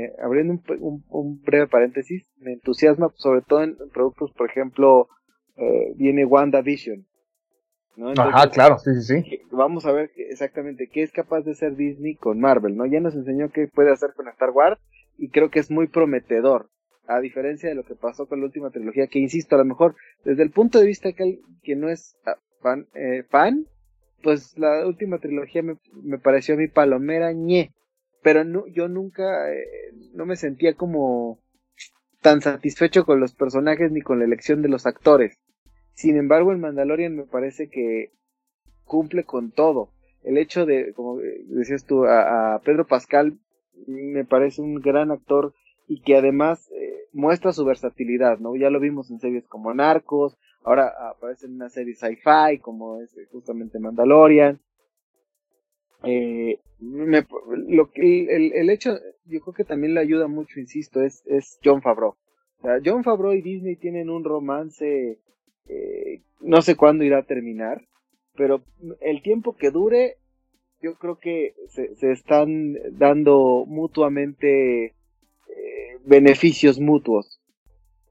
eh, 0.05 0.13
abriendo 0.21 0.53
un, 0.53 0.61
un, 0.79 1.03
un, 1.09 1.41
breve 1.41 1.67
paréntesis, 1.67 2.25
me 2.37 2.53
entusiasma 2.53 3.11
sobre 3.15 3.41
todo 3.41 3.63
en 3.63 3.77
productos, 3.93 4.31
por 4.33 4.49
ejemplo, 4.49 5.07
eh, 5.55 5.93
viene 5.95 6.25
WandaVision, 6.25 7.05
Ajá, 8.17 8.49
claro, 8.49 8.77
sí, 8.77 8.93
sí, 8.95 9.01
sí. 9.01 9.41
Vamos 9.51 9.85
a 9.85 9.91
ver 9.91 10.11
exactamente 10.15 10.87
qué 10.87 11.03
es 11.03 11.11
capaz 11.11 11.41
de 11.41 11.51
hacer 11.51 11.75
Disney 11.75 12.15
con 12.15 12.39
Marvel, 12.39 12.75
¿no? 12.77 12.85
Ya 12.85 12.99
nos 12.99 13.15
enseñó 13.15 13.49
qué 13.49 13.67
puede 13.67 13.91
hacer 13.91 14.13
con 14.15 14.27
Star 14.27 14.51
Wars 14.51 14.79
y 15.17 15.29
creo 15.29 15.49
que 15.49 15.59
es 15.59 15.71
muy 15.71 15.87
prometedor, 15.87 16.69
a 17.07 17.19
diferencia 17.19 17.69
de 17.69 17.75
lo 17.75 17.83
que 17.83 17.95
pasó 17.95 18.27
con 18.27 18.39
la 18.39 18.45
última 18.45 18.69
trilogía, 18.69 19.07
que 19.07 19.19
insisto, 19.19 19.55
a 19.55 19.59
lo 19.59 19.65
mejor 19.65 19.95
desde 20.23 20.43
el 20.43 20.51
punto 20.51 20.79
de 20.79 20.85
vista 20.85 21.11
que, 21.13 21.39
que 21.63 21.75
no 21.75 21.89
es 21.89 22.15
ah, 22.25 22.37
fan, 22.61 22.87
eh, 22.93 23.23
fan, 23.29 23.65
pues 24.21 24.57
la 24.57 24.85
última 24.85 25.17
trilogía 25.19 25.63
me, 25.63 25.77
me 26.03 26.19
pareció 26.19 26.53
a 26.53 26.57
mi 26.57 26.67
palomera 26.67 27.31
ñe, 27.33 27.73
pero 28.21 28.43
no, 28.43 28.67
yo 28.67 28.87
nunca, 28.87 29.51
eh, 29.51 29.93
no 30.13 30.25
me 30.25 30.35
sentía 30.35 30.75
como 30.75 31.39
tan 32.21 32.41
satisfecho 32.41 33.05
con 33.05 33.19
los 33.19 33.33
personajes 33.33 33.91
ni 33.91 34.01
con 34.01 34.19
la 34.19 34.25
elección 34.25 34.61
de 34.61 34.69
los 34.69 34.85
actores. 34.85 35.39
Sin 35.97 36.15
embargo, 36.15 36.51
el 36.51 36.59
Mandalorian 36.59 37.15
me 37.15 37.23
parece 37.23 37.69
que 37.69 38.11
cumple 38.85 39.23
con 39.23 39.49
todo. 39.49 39.89
El 40.23 40.37
hecho 40.37 40.67
de, 40.67 40.93
como 40.93 41.17
decías 41.17 41.85
tú, 41.85 42.05
a, 42.05 42.61
Pedro 42.63 42.85
Pascal 42.85 43.39
me 43.87 44.23
parece 44.23 44.61
un 44.61 44.75
gran 44.75 45.09
actor 45.09 45.55
y 45.87 46.01
que 46.01 46.15
además 46.15 46.69
eh, 46.71 47.07
muestra 47.13 47.51
su 47.51 47.65
versatilidad, 47.65 48.37
¿no? 48.37 48.55
Ya 48.55 48.69
lo 48.69 48.79
vimos 48.79 49.09
en 49.09 49.19
series 49.19 49.47
como 49.47 49.73
Narcos, 49.73 50.37
ahora 50.63 50.93
aparece 51.09 51.47
en 51.47 51.55
una 51.55 51.69
serie 51.69 51.95
sci-fi 51.95 52.59
como 52.61 53.01
es 53.01 53.17
eh, 53.17 53.25
justamente 53.31 53.79
Mandalorian. 53.79 54.59
Eh, 56.03 56.59
lo 56.79 57.89
que, 57.89 58.35
el, 58.35 58.53
el, 58.53 58.69
hecho, 58.69 58.99
yo 59.25 59.41
creo 59.41 59.53
que 59.55 59.63
también 59.63 59.95
le 59.95 60.01
ayuda 60.01 60.27
mucho, 60.27 60.59
insisto, 60.59 61.01
es, 61.01 61.23
es 61.25 61.57
John 61.63 61.81
Favreau. 61.81 62.15
O 62.59 62.61
sea, 62.61 62.79
John 62.85 63.03
Favreau 63.03 63.33
y 63.33 63.41
Disney 63.41 63.77
tienen 63.77 64.11
un 64.11 64.23
romance 64.23 65.17
eh, 65.69 66.21
no 66.41 66.61
sé 66.61 66.75
cuándo 66.75 67.03
irá 67.03 67.19
a 67.19 67.23
terminar, 67.23 67.81
pero 68.35 68.61
el 69.01 69.21
tiempo 69.21 69.55
que 69.55 69.71
dure, 69.71 70.17
yo 70.81 70.95
creo 70.95 71.17
que 71.17 71.55
se, 71.67 71.95
se 71.95 72.11
están 72.11 72.75
dando 72.97 73.65
mutuamente 73.67 74.85
eh, 74.85 74.93
beneficios 76.05 76.79
mutuos. 76.79 77.39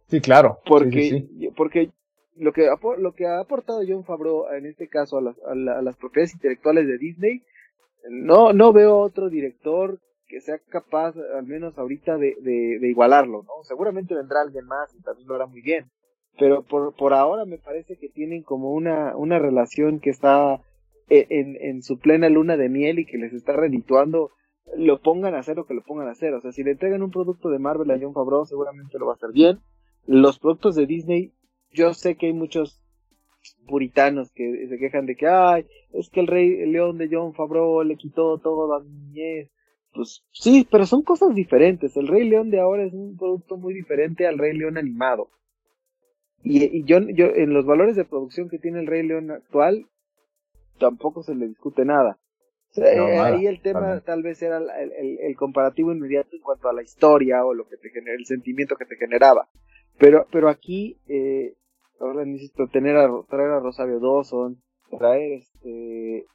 Sí, 0.09 0.21
claro. 0.21 0.59
Porque, 0.67 1.27
porque 1.57 1.91
lo 2.37 2.53
que, 2.53 2.69
lo 2.99 3.13
que 3.15 3.27
ha 3.27 3.41
aportado 3.41 3.83
John 3.87 4.05
Favreau 4.05 4.53
en 4.53 4.67
este 4.67 4.89
caso 4.89 5.19
a 5.19 5.23
las, 5.23 5.37
a, 5.45 5.55
las 5.55 5.97
propiedades 5.97 6.35
intelectuales 6.35 6.87
de 6.87 6.99
Disney, 6.99 7.43
no, 8.11 8.53
no 8.53 8.73
veo 8.73 8.99
otro 8.99 9.31
director 9.31 10.01
que 10.29 10.41
sea 10.41 10.59
capaz, 10.59 11.15
al 11.37 11.47
menos 11.47 11.79
ahorita, 11.79 12.19
de, 12.19 12.37
de, 12.41 12.79
de 12.81 12.89
igualarlo, 12.89 13.45
¿no? 13.45 13.63
Seguramente 13.63 14.15
vendrá 14.15 14.43
alguien 14.43 14.67
más 14.67 14.93
y 14.95 15.01
también 15.03 15.29
lo 15.29 15.37
hará 15.37 15.47
muy 15.47 15.61
bien 15.61 15.87
pero 16.39 16.63
por, 16.63 16.95
por 16.95 17.13
ahora 17.15 17.45
me 17.45 17.59
parece 17.59 17.97
que 17.97 18.09
tienen 18.09 18.43
como 18.43 18.73
una, 18.73 19.17
una 19.17 19.39
relación 19.39 20.01
que 20.01 20.11
está 20.11 20.61
e, 21.09 21.27
en, 21.31 21.57
en 21.61 21.83
su 21.83 21.99
plena 21.99 22.29
luna 22.29 22.57
de 22.57 22.69
miel 22.69 22.99
y 22.99 23.07
que 23.07 23.19
les 23.19 23.33
está 23.33 23.53
redituando 23.55 24.31
lo 24.77 25.01
pongan 25.01 25.35
a 25.35 25.39
hacer 25.39 25.59
o 25.59 25.67
que 25.67 25.75
lo 25.75 25.83
pongan 25.83 26.09
a 26.09 26.13
hacer. 26.13 26.35
O 26.35 26.41
sea, 26.41 26.53
si 26.53 26.63
le 26.63 26.73
entregan 26.73 27.03
un 27.03 27.11
producto 27.11 27.51
de 27.51 27.59
Marvel 27.59 27.91
a 27.91 27.99
John 28.01 28.15
Favreau, 28.15 28.45
seguramente 28.45 28.99
lo 28.99 29.07
va 29.07 29.13
a 29.13 29.15
hacer 29.17 29.33
bien. 29.33 29.61
Los 30.07 30.39
productos 30.39 30.75
de 30.75 30.87
Disney, 30.87 31.33
yo 31.73 31.95
sé 31.95 32.17
que 32.17 32.27
hay 32.27 32.33
muchos 32.33 32.83
puritanos 33.67 34.33
que 34.33 34.67
se 34.69 34.79
quejan 34.79 35.07
de 35.07 35.17
que, 35.17 35.29
ay, 35.29 35.67
es 35.93 36.11
que 36.11 36.21
el 36.21 36.27
Rey 36.27 36.67
León 36.67 36.99
de 36.99 37.09
John 37.11 37.35
Favreau 37.35 37.83
le 37.85 37.97
quitó 37.97 38.39
todo 38.39 38.69
la 38.69 38.85
niñez. 38.85 39.51
Pues 39.95 40.25
sí, 40.33 40.67
pero 40.71 40.85
son 40.85 41.03
cosas 41.03 41.35
diferentes. 41.35 41.97
El 41.97 42.09
Rey 42.09 42.29
León 42.29 42.51
de 42.51 42.61
ahora 42.61 42.85
es 42.85 42.93
un 42.93 43.17
producto 43.17 43.57
muy 43.57 43.73
diferente 43.73 44.27
al 44.27 44.39
Rey 44.39 44.57
León 44.57 44.77
animado. 44.77 45.31
Y, 46.49 46.85
yo, 46.85 47.01
yo, 47.01 47.27
en 47.35 47.53
los 47.53 47.67
valores 47.67 47.97
de 47.97 48.05
producción 48.05 48.49
que 48.49 48.61
tiene 48.61 48.79
el 48.79 48.87
Rey 48.87 49.03
León 49.03 49.33
actual, 49.33 49.87
tampoco 50.79 51.25
se 51.25 51.35
le 51.35 51.49
discute 51.49 51.85
nada. 51.85 52.19
Eh, 52.77 53.19
ahí 53.19 53.47
el 53.47 53.61
tema 53.63 54.01
tal 54.03 54.23
vez 54.23 54.41
era 54.43 54.59
el, 54.59 54.93
el, 55.19 55.37
comparativo 55.37 55.93
inmediato 55.93 56.37
en 56.37 56.43
cuanto 56.43 56.69
a 56.69 56.73
la 56.73 56.83
historia 56.83 57.45
o 57.45 57.53
lo 57.53 57.67
que 57.67 57.79
te 57.79 57.89
genera, 57.89 58.17
el 58.17 58.27
sentimiento 58.27 58.77
que 58.77 58.85
te 58.85 58.97
generaba. 58.97 59.49
Pero, 59.99 60.27
pero 60.31 60.49
aquí, 60.49 61.01
eh, 61.09 61.55
ahora 61.99 62.25
necesito 62.25 62.69
tener 62.69 62.97
a, 62.97 63.09
traer 63.29 63.51
a 63.51 63.61
Rosario 63.61 63.99
Dawson, 63.99 64.63
traer 64.99 65.41
este, 65.41 66.27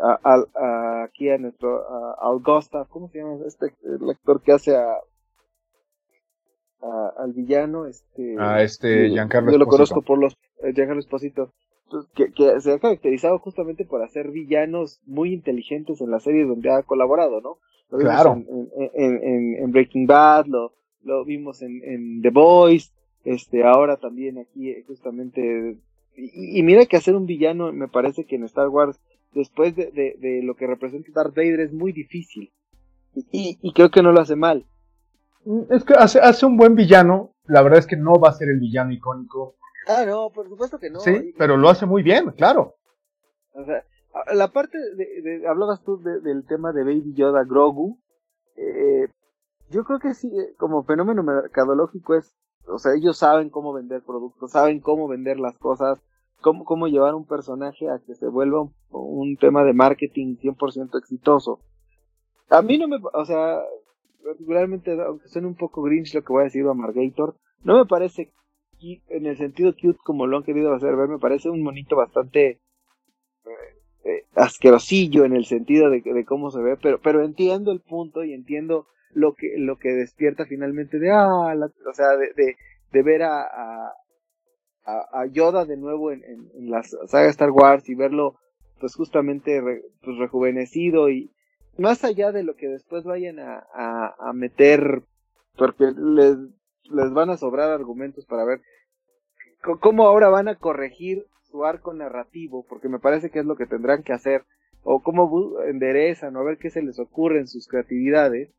a, 0.00 1.02
aquí 1.02 1.28
a 1.28 1.36
nuestro, 1.36 1.76
a, 1.76 2.14
Augusta, 2.22 2.86
¿cómo 2.88 3.08
se 3.08 3.18
llama 3.18 3.36
este 3.46 3.74
el 3.82 4.08
actor 4.08 4.40
que 4.40 4.52
hace 4.52 4.76
a 4.76 4.96
al 6.82 7.32
villano, 7.32 7.86
este... 7.86 8.36
A 8.38 8.62
este 8.62 9.08
Giancarlo 9.10 9.52
Yo 9.52 9.58
lo 9.58 9.66
conozco 9.66 10.02
por 10.02 10.18
los... 10.18 10.34
Eh, 10.62 10.72
Giancarlo 10.74 11.00
Esposito. 11.00 11.52
Que, 12.14 12.32
que, 12.32 12.60
se 12.60 12.72
ha 12.72 12.78
caracterizado 12.78 13.38
justamente 13.38 13.84
por 13.84 14.02
hacer 14.02 14.30
villanos 14.30 15.00
muy 15.06 15.32
inteligentes 15.32 16.00
en 16.00 16.10
las 16.10 16.22
series 16.22 16.48
donde 16.48 16.70
ha 16.70 16.82
colaborado, 16.82 17.40
¿no? 17.40 17.58
Lo 17.90 17.98
vimos 17.98 18.14
claro. 18.14 18.32
en, 18.32 18.68
en, 18.94 19.22
en, 19.22 19.54
en, 19.62 19.72
Breaking 19.72 20.06
Bad, 20.06 20.46
lo, 20.46 20.72
lo 21.02 21.24
vimos 21.26 21.60
en, 21.60 22.22
The 22.22 22.30
Voice, 22.30 22.90
este, 23.24 23.62
ahora 23.62 23.98
también 23.98 24.38
aquí 24.38 24.70
eh, 24.70 24.84
justamente... 24.86 25.76
Y, 26.16 26.58
y, 26.58 26.62
mira 26.62 26.86
que 26.86 26.96
hacer 26.96 27.14
un 27.14 27.26
villano 27.26 27.72
me 27.72 27.88
parece 27.88 28.24
que 28.24 28.36
en 28.36 28.44
Star 28.44 28.68
Wars, 28.68 28.98
después 29.34 29.76
de, 29.76 29.90
de, 29.90 30.16
de 30.18 30.42
lo 30.42 30.54
que 30.54 30.66
representa 30.66 31.10
Darth 31.14 31.34
Vader, 31.34 31.60
es 31.60 31.72
muy 31.72 31.92
difícil. 31.92 32.50
Y, 33.14 33.58
y 33.60 33.72
creo 33.72 33.90
que 33.90 34.02
no 34.02 34.12
lo 34.12 34.20
hace 34.20 34.36
mal. 34.36 34.64
Es 35.70 35.84
que 35.84 35.94
hace, 35.94 36.20
hace 36.20 36.46
un 36.46 36.56
buen 36.56 36.74
villano. 36.74 37.34
La 37.46 37.62
verdad 37.62 37.80
es 37.80 37.86
que 37.86 37.96
no 37.96 38.14
va 38.14 38.28
a 38.28 38.34
ser 38.34 38.48
el 38.48 38.60
villano 38.60 38.92
icónico. 38.92 39.56
Ah, 39.88 40.04
no, 40.06 40.30
por 40.30 40.48
supuesto 40.48 40.78
que 40.78 40.90
no. 40.90 41.00
Sí, 41.00 41.34
pero 41.36 41.56
lo 41.56 41.68
hace 41.68 41.86
muy 41.86 42.02
bien, 42.02 42.30
claro. 42.32 42.76
O 43.54 43.64
sea, 43.64 43.84
la 44.32 44.48
parte 44.48 44.78
de, 44.78 45.46
hablabas 45.48 45.82
tú 45.82 45.98
del 45.98 46.44
tema 46.46 46.72
de 46.72 46.84
Baby 46.84 47.14
Yoda 47.14 47.44
Grogu. 47.44 47.98
Eh, 48.56 49.08
yo 49.70 49.84
creo 49.84 49.98
que 49.98 50.14
sí, 50.14 50.28
eh, 50.28 50.54
como 50.58 50.84
fenómeno 50.84 51.22
mercadológico 51.22 52.14
es, 52.14 52.34
o 52.66 52.78
sea, 52.78 52.92
ellos 52.94 53.16
saben 53.16 53.50
cómo 53.50 53.72
vender 53.72 54.02
productos, 54.02 54.52
saben 54.52 54.80
cómo 54.80 55.08
vender 55.08 55.40
las 55.40 55.56
cosas, 55.58 55.98
cómo, 56.42 56.64
cómo 56.64 56.86
llevar 56.86 57.14
un 57.14 57.26
personaje 57.26 57.88
a 57.88 57.98
que 57.98 58.14
se 58.14 58.28
vuelva 58.28 58.60
un, 58.60 58.74
un 58.90 59.36
tema 59.38 59.64
de 59.64 59.72
marketing 59.72 60.36
100% 60.36 60.98
exitoso. 60.98 61.60
A 62.50 62.60
mí 62.60 62.76
no 62.78 62.86
me, 62.86 62.98
o 63.14 63.24
sea, 63.24 63.62
particularmente, 64.22 64.92
aunque 65.00 65.28
suene 65.28 65.48
un 65.48 65.56
poco 65.56 65.82
grinch 65.82 66.14
lo 66.14 66.22
que 66.22 66.32
voy 66.32 66.42
a 66.42 66.44
decir 66.44 66.66
a 66.66 66.74
Margator, 66.74 67.36
no 67.64 67.78
me 67.78 67.86
parece 67.86 68.32
en 69.08 69.26
el 69.26 69.36
sentido 69.36 69.74
cute 69.74 69.98
como 70.02 70.26
lo 70.26 70.38
han 70.38 70.42
querido 70.42 70.74
hacer 70.74 70.96
ver, 70.96 71.08
me 71.08 71.18
parece 71.18 71.48
un 71.48 71.62
monito 71.62 71.96
bastante 71.96 72.48
eh, 72.48 72.60
eh, 74.04 74.24
asquerosillo 74.34 75.24
en 75.24 75.34
el 75.34 75.44
sentido 75.44 75.88
de, 75.90 76.00
de, 76.00 76.24
cómo 76.24 76.50
se 76.50 76.60
ve, 76.60 76.76
pero, 76.82 77.00
pero 77.00 77.22
entiendo 77.22 77.70
el 77.70 77.80
punto 77.80 78.24
y 78.24 78.32
entiendo 78.32 78.86
lo 79.14 79.34
que, 79.34 79.54
lo 79.58 79.76
que 79.76 79.90
despierta 79.90 80.46
finalmente 80.46 80.98
de, 80.98 81.10
ah, 81.10 81.54
o 81.56 81.94
sea, 81.94 82.16
de, 82.16 82.56
de, 82.92 83.02
ver 83.02 83.22
a, 83.22 83.42
a, 83.42 83.92
a, 84.84 85.26
Yoda 85.26 85.64
de 85.64 85.76
nuevo 85.76 86.10
en, 86.10 86.22
en, 86.24 86.70
la 86.70 86.82
saga 86.82 87.28
Star 87.28 87.50
Wars 87.50 87.88
y 87.88 87.94
verlo 87.94 88.36
pues 88.80 88.94
justamente 88.96 89.62
pues, 90.02 90.18
rejuvenecido 90.18 91.08
y 91.08 91.30
más 91.78 92.04
allá 92.04 92.32
de 92.32 92.42
lo 92.42 92.54
que 92.54 92.68
después 92.68 93.04
vayan 93.04 93.38
a, 93.38 93.64
a, 94.18 94.32
meter 94.32 95.02
porque 95.56 95.92
les, 95.96 96.36
les 96.84 97.12
van 97.12 97.30
a 97.30 97.36
sobrar 97.36 97.70
argumentos 97.70 98.26
para 98.26 98.44
ver 98.44 98.60
cómo 99.80 100.06
ahora 100.06 100.28
van 100.28 100.48
a 100.48 100.56
corregir 100.56 101.26
su 101.42 101.64
arco 101.64 101.92
narrativo 101.94 102.66
porque 102.68 102.88
me 102.88 102.98
parece 102.98 103.30
que 103.30 103.38
es 103.38 103.46
lo 103.46 103.56
que 103.56 103.66
tendrán 103.66 104.02
que 104.02 104.12
hacer 104.12 104.44
o 104.82 105.02
cómo 105.02 105.60
enderezan 105.62 106.36
o 106.36 106.40
a 106.40 106.44
ver 106.44 106.58
qué 106.58 106.70
se 106.70 106.82
les 106.82 106.98
ocurre 106.98 107.38
en 107.38 107.48
sus 107.48 107.68
creatividades 107.68 108.50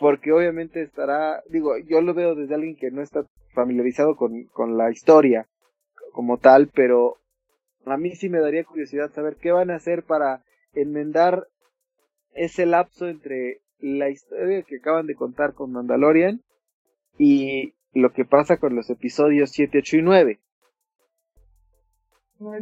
porque 0.00 0.32
obviamente 0.32 0.82
estará, 0.82 1.42
digo, 1.48 1.76
yo 1.78 2.00
lo 2.00 2.14
veo 2.14 2.34
desde 2.34 2.54
alguien 2.54 2.76
que 2.76 2.90
no 2.90 3.02
está 3.02 3.24
familiarizado 3.52 4.16
con, 4.16 4.44
con 4.44 4.76
la 4.76 4.90
historia 4.90 5.48
como 6.12 6.38
tal, 6.38 6.68
pero 6.68 7.16
a 7.84 7.96
mí 7.96 8.14
sí 8.14 8.28
me 8.28 8.40
daría 8.40 8.64
curiosidad 8.64 9.10
saber 9.12 9.36
qué 9.36 9.50
van 9.50 9.70
a 9.70 9.76
hacer 9.76 10.04
para 10.04 10.44
enmendar 10.72 11.48
ese 12.34 12.66
lapso 12.66 13.08
entre 13.08 13.60
la 13.80 14.10
historia 14.10 14.62
que 14.62 14.76
acaban 14.76 15.06
de 15.06 15.14
contar 15.14 15.54
con 15.54 15.72
Mandalorian 15.72 16.42
y 17.16 17.74
lo 17.92 18.12
que 18.12 18.24
pasa 18.24 18.58
con 18.58 18.74
los 18.74 18.90
episodios 18.90 19.50
7, 19.50 19.78
8 19.78 19.96
y 19.96 20.02
9. 20.02 20.40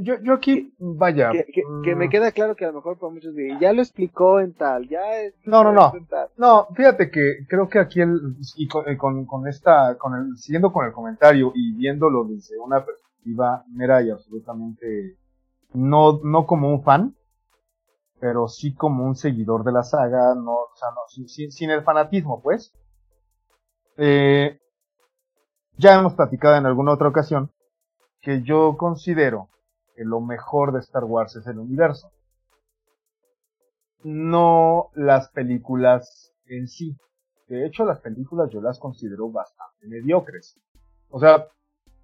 Yo, 0.00 0.14
yo 0.22 0.32
aquí, 0.32 0.72
vaya. 0.78 1.30
Que, 1.32 1.94
me 1.94 2.06
mm. 2.06 2.10
queda 2.10 2.32
claro 2.32 2.56
que 2.56 2.64
a 2.64 2.68
lo 2.68 2.74
mejor 2.74 2.98
para 2.98 3.12
muchos 3.12 3.34
ya 3.60 3.74
lo 3.74 3.82
explicó 3.82 4.40
en 4.40 4.54
tal, 4.54 4.88
ya. 4.88 5.02
No, 5.44 5.62
no, 5.64 5.72
no. 5.72 5.92
No, 6.38 6.66
fíjate 6.74 7.10
que 7.10 7.46
creo 7.46 7.68
que 7.68 7.78
aquí 7.78 8.00
el, 8.00 8.36
y 8.56 8.68
con, 8.68 8.96
con, 8.96 9.26
con, 9.26 9.46
esta, 9.46 9.98
con 9.98 10.14
el, 10.14 10.36
siguiendo 10.38 10.72
con 10.72 10.86
el 10.86 10.92
comentario 10.92 11.52
y 11.54 11.74
viéndolo 11.74 12.24
desde 12.24 12.58
una 12.58 12.86
perspectiva 12.86 13.64
mera 13.70 14.02
y 14.02 14.08
absolutamente, 14.08 15.16
no, 15.74 16.20
no 16.24 16.46
como 16.46 16.70
un 16.70 16.82
fan, 16.82 17.14
pero 18.18 18.48
sí 18.48 18.74
como 18.74 19.04
un 19.04 19.14
seguidor 19.14 19.64
de 19.64 19.72
la 19.72 19.82
saga, 19.82 20.34
no, 20.34 20.52
o 20.52 20.76
sea, 20.76 20.88
no, 20.90 21.26
sin, 21.28 21.70
el 21.70 21.82
fanatismo, 21.82 22.42
pues. 22.42 22.72
Eh, 23.96 24.58
ya 25.78 25.98
hemos 25.98 26.14
platicado 26.14 26.56
en 26.56 26.66
alguna 26.66 26.92
otra 26.92 27.08
ocasión 27.08 27.50
que 28.20 28.42
yo 28.42 28.76
considero 28.76 29.50
que 29.94 30.04
lo 30.04 30.20
mejor 30.20 30.72
de 30.72 30.80
Star 30.80 31.04
Wars 31.04 31.36
es 31.36 31.46
el 31.46 31.58
universo. 31.58 32.10
No 34.02 34.90
las 34.94 35.28
películas 35.30 36.32
en 36.46 36.68
sí. 36.68 36.96
De 37.48 37.66
hecho, 37.66 37.84
las 37.84 38.00
películas 38.00 38.50
yo 38.50 38.60
las 38.60 38.78
considero 38.78 39.30
bastante 39.30 39.86
mediocres. 39.86 40.58
O 41.10 41.20
sea, 41.20 41.46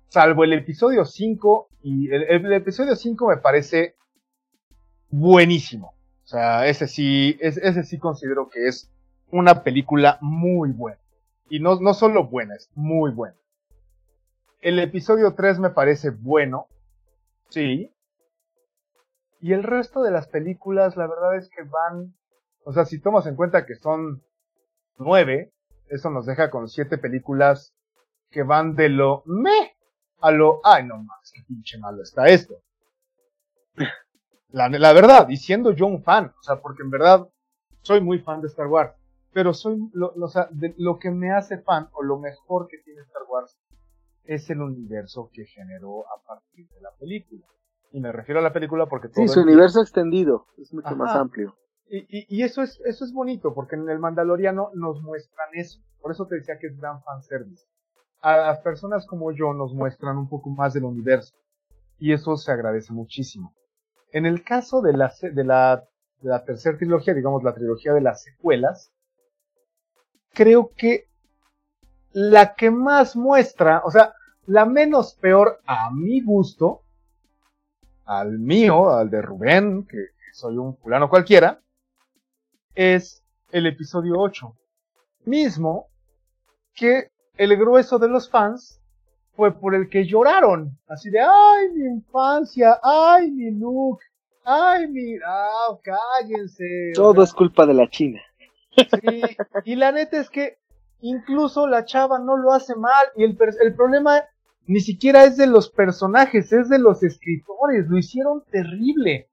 salvo 0.08 0.44
el 0.44 0.52
episodio 0.52 1.04
5, 1.04 1.68
y 1.82 2.10
el, 2.12 2.52
episodio 2.52 2.94
5 2.94 3.28
me 3.28 3.36
parece 3.38 3.96
buenísimo. 5.08 5.94
O 6.32 6.34
sea, 6.34 6.66
ese 6.66 6.88
sí, 6.88 7.36
ese 7.40 7.84
sí 7.84 7.98
considero 7.98 8.48
que 8.48 8.66
es 8.66 8.90
una 9.30 9.62
película 9.62 10.16
muy 10.22 10.70
buena. 10.70 10.98
Y 11.50 11.60
no, 11.60 11.78
no 11.78 11.92
solo 11.92 12.26
buena, 12.26 12.54
es 12.54 12.70
muy 12.74 13.10
buena. 13.10 13.36
El 14.62 14.78
episodio 14.78 15.34
3 15.34 15.58
me 15.58 15.68
parece 15.68 16.08
bueno, 16.08 16.68
Sí. 17.50 17.94
Y 19.42 19.52
el 19.52 19.62
resto 19.62 20.02
de 20.02 20.10
las 20.10 20.26
películas, 20.26 20.96
la 20.96 21.06
verdad 21.06 21.36
es 21.36 21.50
que 21.50 21.64
van, 21.64 22.14
o 22.64 22.72
sea, 22.72 22.86
si 22.86 22.98
tomas 22.98 23.26
en 23.26 23.36
cuenta 23.36 23.66
que 23.66 23.74
son 23.74 24.22
nueve, 24.96 25.52
eso 25.88 26.08
nos 26.08 26.24
deja 26.24 26.48
con 26.48 26.70
siete 26.70 26.96
películas 26.96 27.74
que 28.30 28.42
van 28.42 28.74
de 28.74 28.88
lo 28.88 29.22
me 29.26 29.76
a 30.22 30.30
lo, 30.30 30.62
ay 30.64 30.86
no 30.86 30.96
más, 30.96 31.30
qué 31.30 31.42
pinche 31.46 31.76
malo 31.76 32.02
está 32.02 32.28
esto. 32.28 32.54
La, 34.52 34.68
la 34.68 34.92
verdad, 34.92 35.28
y 35.28 35.36
siendo 35.36 35.72
yo 35.72 35.86
un 35.86 36.02
fan, 36.02 36.32
o 36.38 36.42
sea, 36.42 36.60
porque 36.60 36.82
en 36.82 36.90
verdad 36.90 37.28
soy 37.80 38.00
muy 38.00 38.18
fan 38.20 38.40
de 38.40 38.48
Star 38.48 38.66
Wars, 38.66 38.92
pero 39.32 39.54
soy, 39.54 39.78
lo, 39.92 40.12
o 40.14 40.28
sea, 40.28 40.48
de, 40.50 40.74
lo 40.78 40.98
que 40.98 41.10
me 41.10 41.32
hace 41.32 41.58
fan, 41.58 41.88
o 41.92 42.02
lo 42.02 42.18
mejor 42.18 42.68
que 42.68 42.78
tiene 42.78 43.00
Star 43.02 43.22
Wars, 43.28 43.56
es 44.24 44.48
el 44.50 44.60
universo 44.60 45.30
que 45.32 45.46
generó 45.46 46.04
a 46.08 46.22
partir 46.26 46.68
de 46.68 46.80
la 46.80 46.90
película. 46.98 47.44
Y 47.92 48.00
me 48.00 48.12
refiero 48.12 48.40
a 48.40 48.42
la 48.42 48.52
película 48.52 48.86
porque 48.86 49.08
todo. 49.08 49.26
Sí, 49.26 49.28
su 49.28 49.40
universo 49.40 49.80
extendido 49.80 50.46
es 50.58 50.72
mucho 50.72 50.94
más 50.96 51.14
amplio. 51.16 51.56
Y, 51.88 52.06
y, 52.34 52.42
eso 52.42 52.62
es 52.62 52.80
eso 52.86 53.04
es 53.04 53.12
bonito 53.12 53.52
porque 53.52 53.76
en 53.76 53.86
el 53.88 53.98
Mandaloriano 53.98 54.70
nos 54.74 55.02
muestran 55.02 55.48
eso. 55.54 55.80
Por 56.00 56.10
eso 56.10 56.26
te 56.26 56.36
decía 56.36 56.58
que 56.58 56.68
es 56.68 56.78
gran 56.78 57.02
fanservice. 57.02 57.66
A 58.20 58.36
las 58.36 58.60
personas 58.60 59.06
como 59.06 59.30
yo 59.32 59.52
nos 59.52 59.74
muestran 59.74 60.16
un 60.16 60.28
poco 60.28 60.48
más 60.48 60.72
del 60.72 60.84
universo. 60.84 61.34
Y 61.98 62.12
eso 62.12 62.36
se 62.36 62.50
agradece 62.50 62.92
muchísimo. 62.94 63.54
En 64.12 64.26
el 64.26 64.44
caso 64.44 64.82
de 64.82 64.92
la, 64.92 65.12
de 65.20 65.44
la, 65.44 65.84
de 66.20 66.28
la 66.28 66.44
tercera 66.44 66.76
trilogía, 66.76 67.14
digamos 67.14 67.42
la 67.42 67.54
trilogía 67.54 67.94
de 67.94 68.02
las 68.02 68.22
secuelas, 68.22 68.92
creo 70.32 70.70
que 70.76 71.08
la 72.12 72.54
que 72.54 72.70
más 72.70 73.16
muestra, 73.16 73.82
o 73.84 73.90
sea, 73.90 74.14
la 74.46 74.66
menos 74.66 75.14
peor 75.14 75.60
a 75.66 75.90
mi 75.90 76.20
gusto, 76.20 76.82
al 78.04 78.38
mío, 78.38 78.90
al 78.90 79.08
de 79.08 79.22
Rubén, 79.22 79.86
que 79.86 80.08
soy 80.32 80.58
un 80.58 80.76
fulano 80.76 81.08
cualquiera, 81.08 81.62
es 82.74 83.22
el 83.50 83.66
episodio 83.66 84.18
8. 84.18 84.54
Mismo 85.24 85.88
que 86.74 87.10
el 87.36 87.56
grueso 87.56 87.98
de 87.98 88.08
los 88.08 88.28
fans 88.28 88.81
fue 89.34 89.58
por 89.58 89.74
el 89.74 89.88
que 89.88 90.06
lloraron. 90.06 90.78
Así 90.88 91.10
de, 91.10 91.20
ay, 91.20 91.70
mi 91.74 91.86
infancia, 91.86 92.78
ay, 92.82 93.30
mi 93.30 93.50
look, 93.50 94.00
ay, 94.44 94.88
mi, 94.88 95.16
ah, 95.26 95.78
cállense. 95.82 96.92
Todo 96.94 97.22
es 97.22 97.32
culpa 97.32 97.66
de 97.66 97.74
la 97.74 97.88
China. 97.88 98.20
Sí, 98.76 99.22
y 99.64 99.76
la 99.76 99.92
neta 99.92 100.18
es 100.18 100.30
que 100.30 100.58
incluso 101.00 101.66
la 101.66 101.84
chava 101.84 102.18
no 102.18 102.36
lo 102.36 102.52
hace 102.52 102.74
mal 102.74 103.06
y 103.16 103.24
el, 103.24 103.36
el 103.60 103.74
problema 103.74 104.22
ni 104.66 104.80
siquiera 104.80 105.24
es 105.24 105.36
de 105.36 105.46
los 105.46 105.70
personajes, 105.70 106.52
es 106.52 106.68
de 106.68 106.78
los 106.78 107.02
escritores, 107.02 107.88
lo 107.88 107.98
hicieron 107.98 108.44
terrible. 108.50 109.28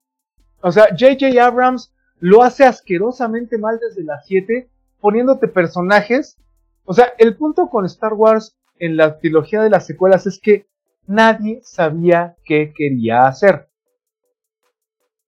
O 0.62 0.72
sea, 0.72 0.94
JJ 0.96 1.40
Abrams 1.40 1.94
lo 2.20 2.44
hace 2.44 2.66
asquerosamente 2.66 3.58
mal 3.58 3.80
desde 3.80 4.04
las 4.04 4.26
7, 4.26 4.70
poniéndote 5.00 5.48
personajes. 5.48 6.38
O 6.84 6.94
sea, 6.94 7.14
el 7.18 7.38
punto 7.38 7.70
con 7.70 7.86
Star 7.86 8.14
Wars 8.14 8.58
en 8.80 8.98
la 8.98 9.20
trilogía 9.20 9.62
de 9.62 9.70
las 9.70 9.86
secuelas 9.86 10.26
es 10.26 10.40
que 10.40 10.68
nadie 11.06 11.60
sabía 11.64 12.36
qué 12.46 12.74
quería 12.76 13.28
hacer. 13.28 13.70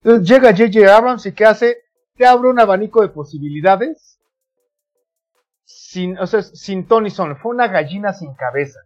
Entonces 0.03 0.27
llega 0.27 0.51
JJ 0.51 0.89
Abrams 0.89 1.25
y 1.25 1.33
¿qué 1.33 1.45
hace? 1.45 1.77
Te 2.15 2.25
abre 2.25 2.49
un 2.49 2.59
abanico 2.59 3.01
de 3.01 3.09
posibilidades 3.09 4.19
sin, 5.65 6.17
o 6.17 6.27
sea, 6.27 6.41
sin 6.41 6.87
Tony 6.87 7.09
Son, 7.09 7.37
fue 7.37 7.53
una 7.53 7.67
gallina 7.67 8.13
sin 8.13 8.33
cabeza. 8.33 8.79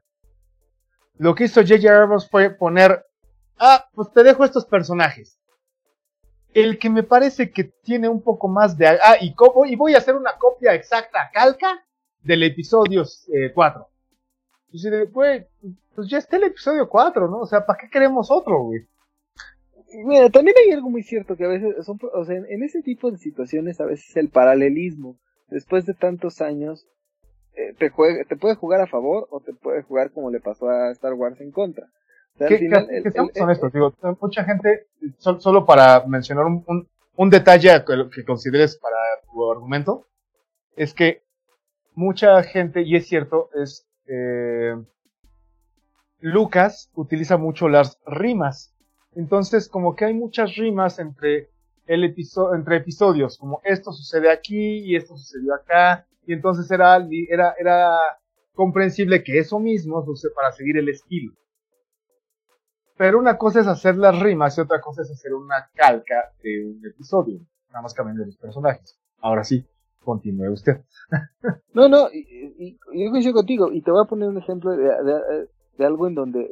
Lo 1.18 1.34
que 1.34 1.46
hizo 1.46 1.62
J.J. 1.62 1.90
Abrams 1.90 2.30
fue 2.30 2.50
poner, 2.50 3.06
ah, 3.58 3.88
pues 3.94 4.12
te 4.12 4.24
dejo 4.24 4.44
estos 4.44 4.66
personajes. 4.66 5.40
El 6.54 6.78
que 6.78 6.90
me 6.90 7.04
parece 7.04 7.52
que 7.52 7.66
tiene 7.66 8.10
un 8.10 8.22
poco 8.22 8.48
más 8.48 8.78
de, 8.78 8.88
ah, 8.88 9.18
y, 9.22 9.36
y 9.68 9.76
voy 9.76 9.96
a 9.96 10.00
hacer 10.00 10.16
una 10.16 10.38
copia 10.38 10.74
exacta, 10.74 11.30
calca, 11.34 11.86
del 12.22 12.44
episodio 12.44 13.04
4. 13.54 13.82
Eh, 13.82 13.95
güey, 15.12 15.46
pues 15.96 16.10
ya 16.10 16.18
está 16.18 16.38
el 16.38 16.44
episodio 16.44 16.90
4, 16.90 17.28
¿no? 17.30 17.40
O 17.40 17.46
sea, 17.46 17.66
¿para 17.66 17.80
qué 17.80 17.90
queremos 17.90 18.30
otro, 18.30 18.64
güey? 18.64 18.86
Mira, 20.04 20.30
también 20.30 20.56
hay 20.64 20.74
algo 20.74 20.90
muy 20.90 21.04
cierto 21.04 21.38
que 21.38 21.46
a 21.46 21.50
veces 21.50 21.86
son, 21.86 22.00
o 22.14 22.26
sea, 22.26 22.36
en 22.36 22.64
ese 22.64 22.82
tipo 22.82 23.12
de 23.12 23.18
situaciones 23.18 23.80
a 23.80 23.86
veces 23.86 24.16
el 24.18 24.30
paralelismo, 24.30 25.18
después 25.48 25.86
de 25.86 25.94
tantos 25.94 26.42
años, 26.42 26.86
eh, 27.54 27.74
te, 27.78 27.90
te 28.28 28.36
puede 28.36 28.56
jugar 28.56 28.82
a 28.82 28.88
favor 28.88 29.28
o 29.32 29.40
te 29.40 29.54
puede 29.54 29.84
jugar 29.84 30.12
como 30.12 30.30
le 30.32 30.42
pasó 30.42 30.70
a 30.70 30.92
Star 30.92 31.14
Wars 31.14 31.40
en 31.40 31.52
contra. 31.52 31.88
¿Qué, 32.38 32.70
son 32.70 33.50
estos? 33.50 33.72
Digo, 33.72 33.94
mucha 34.20 34.44
gente, 34.44 34.88
solo 35.20 35.66
para 35.66 36.06
mencionar 36.06 36.46
un, 36.46 36.90
un, 37.16 37.30
detalle 37.30 37.70
que 38.14 38.26
consideres 38.26 38.78
para 38.78 38.98
tu 39.26 39.50
argumento, 39.50 40.06
es 40.76 40.94
que 40.94 41.24
mucha 41.94 42.44
gente, 42.44 42.82
y 42.82 42.98
es 42.98 43.08
cierto, 43.08 43.50
es 43.54 43.88
eh, 44.08 44.76
Lucas 46.20 46.90
utiliza 46.96 47.38
mucho 47.38 47.70
las 47.70 48.00
rimas. 48.06 48.74
Entonces, 49.16 49.70
como 49.70 49.96
que 49.96 50.06
hay 50.06 50.14
muchas 50.14 50.56
rimas 50.56 51.00
entre 51.00 51.50
el 51.86 52.04
entre 52.04 52.78
episodios, 52.78 53.38
como 53.38 53.62
esto 53.64 53.92
sucede 53.92 54.32
aquí 54.32 54.80
y 54.80 54.96
esto 54.96 55.16
sucedió 55.16 55.54
acá, 55.54 56.08
y 56.26 56.34
entonces 56.34 56.70
era, 56.72 58.00
comprensible 58.54 59.24
que 59.24 59.38
eso 59.38 59.60
mismo 59.60 60.04
use 60.08 60.30
para 60.34 60.52
seguir 60.52 60.78
el 60.78 60.90
estilo. 60.90 61.34
Pero 62.98 63.20
una 63.20 63.38
cosa 63.38 63.60
es 63.60 63.68
hacer 63.68 63.98
las 63.98 64.18
rimas 64.20 64.58
y 64.58 64.62
otra 64.62 64.80
cosa 64.80 65.02
es 65.02 65.12
hacer 65.12 65.34
una 65.34 65.70
calca 65.76 66.32
de 66.42 66.66
un 66.66 66.86
episodio. 66.86 67.42
Nada 67.70 67.82
más 67.82 67.94
cambiando 67.94 68.26
los 68.26 68.38
personajes. 68.38 68.98
Ahora 69.20 69.44
sí, 69.44 69.68
continúe 70.06 70.54
usted. 70.54 70.82
no, 71.74 71.90
no, 71.90 72.08
y, 72.14 72.78
yo 72.94 73.12
coincido 73.12 73.34
contigo. 73.34 73.72
Y 73.72 73.82
te 73.82 73.92
voy 73.92 74.02
a 74.02 74.08
poner 74.08 74.30
un 74.30 74.38
ejemplo 74.38 74.72
de, 74.72 75.86
algo 75.86 76.08
en 76.08 76.16
donde 76.16 76.52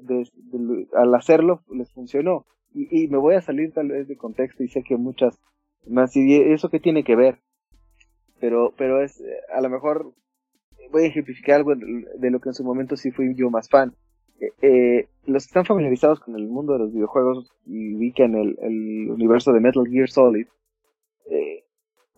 al 0.93 1.15
hacerlo 1.15 1.61
les 1.71 1.91
funcionó. 1.93 2.45
Y, 2.73 3.07
me 3.07 3.17
voy 3.17 3.35
a 3.35 3.41
salir 3.41 3.71
tal 3.71 3.89
vez 3.89 4.07
de 4.07 4.17
contexto 4.17 4.63
y 4.63 4.67
sé 4.67 4.83
que 4.83 4.97
muchas 4.97 5.39
más. 5.87 6.15
¿Y 6.15 6.35
eso 6.35 6.69
qué 6.69 6.79
tiene 6.79 7.03
que 7.03 7.15
ver? 7.15 7.39
Pero, 8.39 8.73
pero 8.77 9.01
es, 9.01 9.23
a 9.55 9.61
lo 9.61 9.69
mejor 9.69 10.13
voy 10.91 11.03
a 11.03 11.07
ejemplificar 11.07 11.57
algo 11.57 11.73
de 11.75 12.31
lo 12.31 12.39
que 12.39 12.49
en 12.49 12.55
su 12.55 12.63
momento 12.63 12.97
sí 12.97 13.11
fui 13.11 13.33
yo 13.35 13.49
más 13.49 13.69
fan. 13.69 13.95
Eh, 14.39 14.51
eh, 14.61 15.07
los 15.25 15.43
que 15.45 15.49
están 15.49 15.65
familiarizados 15.65 16.19
con 16.19 16.35
el 16.35 16.47
mundo 16.47 16.73
de 16.73 16.79
los 16.79 16.93
videojuegos 16.93 17.51
y 17.65 17.95
ubican 17.95 18.35
el, 18.35 18.57
el 18.61 19.09
universo 19.11 19.53
de 19.53 19.61
Metal 19.61 19.87
Gear 19.87 20.09
Solid, 20.09 20.47
eh, 21.29 21.62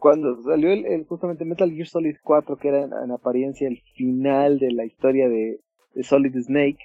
cuando 0.06 0.40
salió 0.44 0.72
el, 0.72 1.04
justamente 1.08 1.46
Metal 1.46 1.72
Gear 1.72 1.88
Solid 1.88 2.18
4, 2.24 2.58
que 2.58 2.68
era 2.68 2.84
en, 2.84 3.12
apariencia 3.12 3.68
el 3.68 3.82
final 3.96 4.60
de 4.60 4.72
la 4.72 4.86
historia 4.86 5.28
de, 5.28 5.60
Solid 6.04 6.38
Snake, 6.44 6.78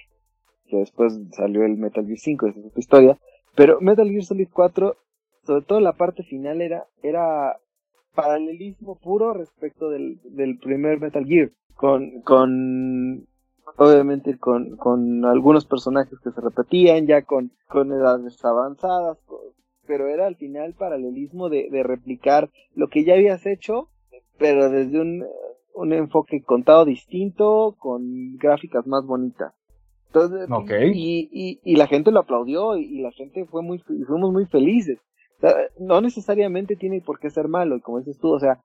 que 0.65 0.77
después 0.77 1.19
salió 1.33 1.63
el 1.63 1.77
Metal 1.77 2.03
Gear 2.03 2.17
5, 2.17 2.47
esa 2.47 2.59
es 2.59 2.65
otra 2.65 2.79
historia, 2.79 3.19
pero 3.53 3.79
Metal 3.79 4.09
Gear 4.09 4.23
Solid 4.23 4.47
4, 4.51 4.97
sobre 5.45 5.61
todo 5.65 5.79
la 5.81 5.93
parte 5.93 6.23
final 6.23 6.61
era, 6.61 6.87
era 7.03 7.57
paralelismo 8.15 8.95
puro 8.95 9.35
respecto 9.35 9.91
del, 9.91 10.17
primer 10.59 10.99
Metal 10.99 11.23
Gear, 11.23 11.51
con, 11.75 12.21
con 12.21 13.27
obviamente 13.77 14.39
con, 14.39 14.77
con 14.77 15.25
algunos 15.25 15.65
personajes 15.65 16.17
que 16.23 16.31
se 16.31 16.41
repetían, 16.41 17.05
ya 17.05 17.21
con, 17.21 17.51
con 17.67 17.91
edades 17.91 18.43
avanzadas, 18.43 19.19
pero 19.91 20.07
era 20.07 20.25
al 20.25 20.37
final 20.37 20.73
paralelismo 20.73 21.49
de, 21.49 21.67
de 21.69 21.83
replicar 21.83 22.49
lo 22.75 22.87
que 22.87 23.03
ya 23.03 23.15
habías 23.15 23.45
hecho, 23.45 23.89
pero 24.37 24.69
desde 24.69 25.01
un, 25.01 25.25
un 25.73 25.91
enfoque 25.91 26.41
contado 26.43 26.85
distinto, 26.85 27.75
con 27.77 28.37
gráficas 28.37 28.87
más 28.87 29.05
bonitas. 29.05 29.53
Entonces, 30.07 30.47
y, 30.93 31.27
y, 31.29 31.59
y, 31.61 31.75
la 31.75 31.87
gente 31.87 32.09
lo 32.09 32.21
aplaudió 32.21 32.77
y, 32.77 33.01
la 33.01 33.11
gente 33.11 33.45
fue 33.47 33.63
muy, 33.63 33.79
fuimos 33.79 34.31
muy 34.31 34.45
felices. 34.45 34.97
no 35.77 35.99
necesariamente 35.99 36.77
tiene 36.77 37.01
por 37.01 37.19
qué 37.19 37.29
ser 37.29 37.49
malo, 37.49 37.75
y 37.75 37.81
como 37.81 37.99
dices 37.99 38.17
tú, 38.17 38.31
o 38.31 38.39
sea, 38.39 38.61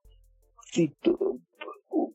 si 0.71 0.95
tú, 1.03 1.41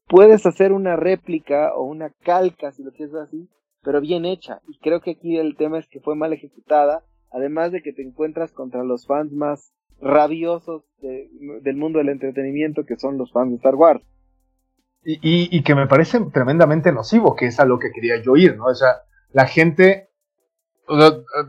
puedes 0.08 0.46
hacer 0.46 0.72
una 0.72 0.96
réplica 0.96 1.76
o 1.76 1.84
una 1.84 2.12
calca, 2.24 2.72
si 2.72 2.82
lo 2.82 2.92
quieres 2.92 3.16
así, 3.16 3.50
pero 3.84 4.00
bien 4.00 4.24
hecha. 4.24 4.62
Y 4.70 4.78
creo 4.78 5.02
que 5.02 5.12
aquí 5.12 5.36
el 5.36 5.58
tema 5.58 5.80
es 5.80 5.88
que 5.90 6.00
fue 6.00 6.16
mal 6.16 6.32
ejecutada, 6.32 7.04
además 7.32 7.72
de 7.72 7.82
que 7.82 7.94
te 7.94 8.04
encuentras 8.04 8.52
contra 8.52 8.84
los 8.84 9.08
fans 9.08 9.32
más 9.32 9.74
rabiosos 10.00 10.84
del 11.00 11.76
mundo 11.76 12.00
del 12.00 12.10
entretenimiento, 12.10 12.86
que 12.86 12.98
son 12.98 13.18
los 13.18 13.32
fans 13.32 13.52
de 13.52 13.56
Star 13.58 13.76
Wars. 13.76 14.04
Y, 15.04 15.20
y, 15.24 15.64
que 15.64 15.74
me 15.74 15.88
parece 15.88 16.20
tremendamente 16.32 16.92
nocivo, 16.92 17.36
que 17.36 17.48
es 17.48 17.60
a 17.60 17.66
lo 17.66 17.80
que 17.80 17.92
quería 17.92 18.22
yo 18.22 18.36
ir, 18.36 18.56
¿no? 18.56 18.66
O 18.66 18.76
sea, 18.76 18.98
la 19.32 19.48
gente, 19.48 20.12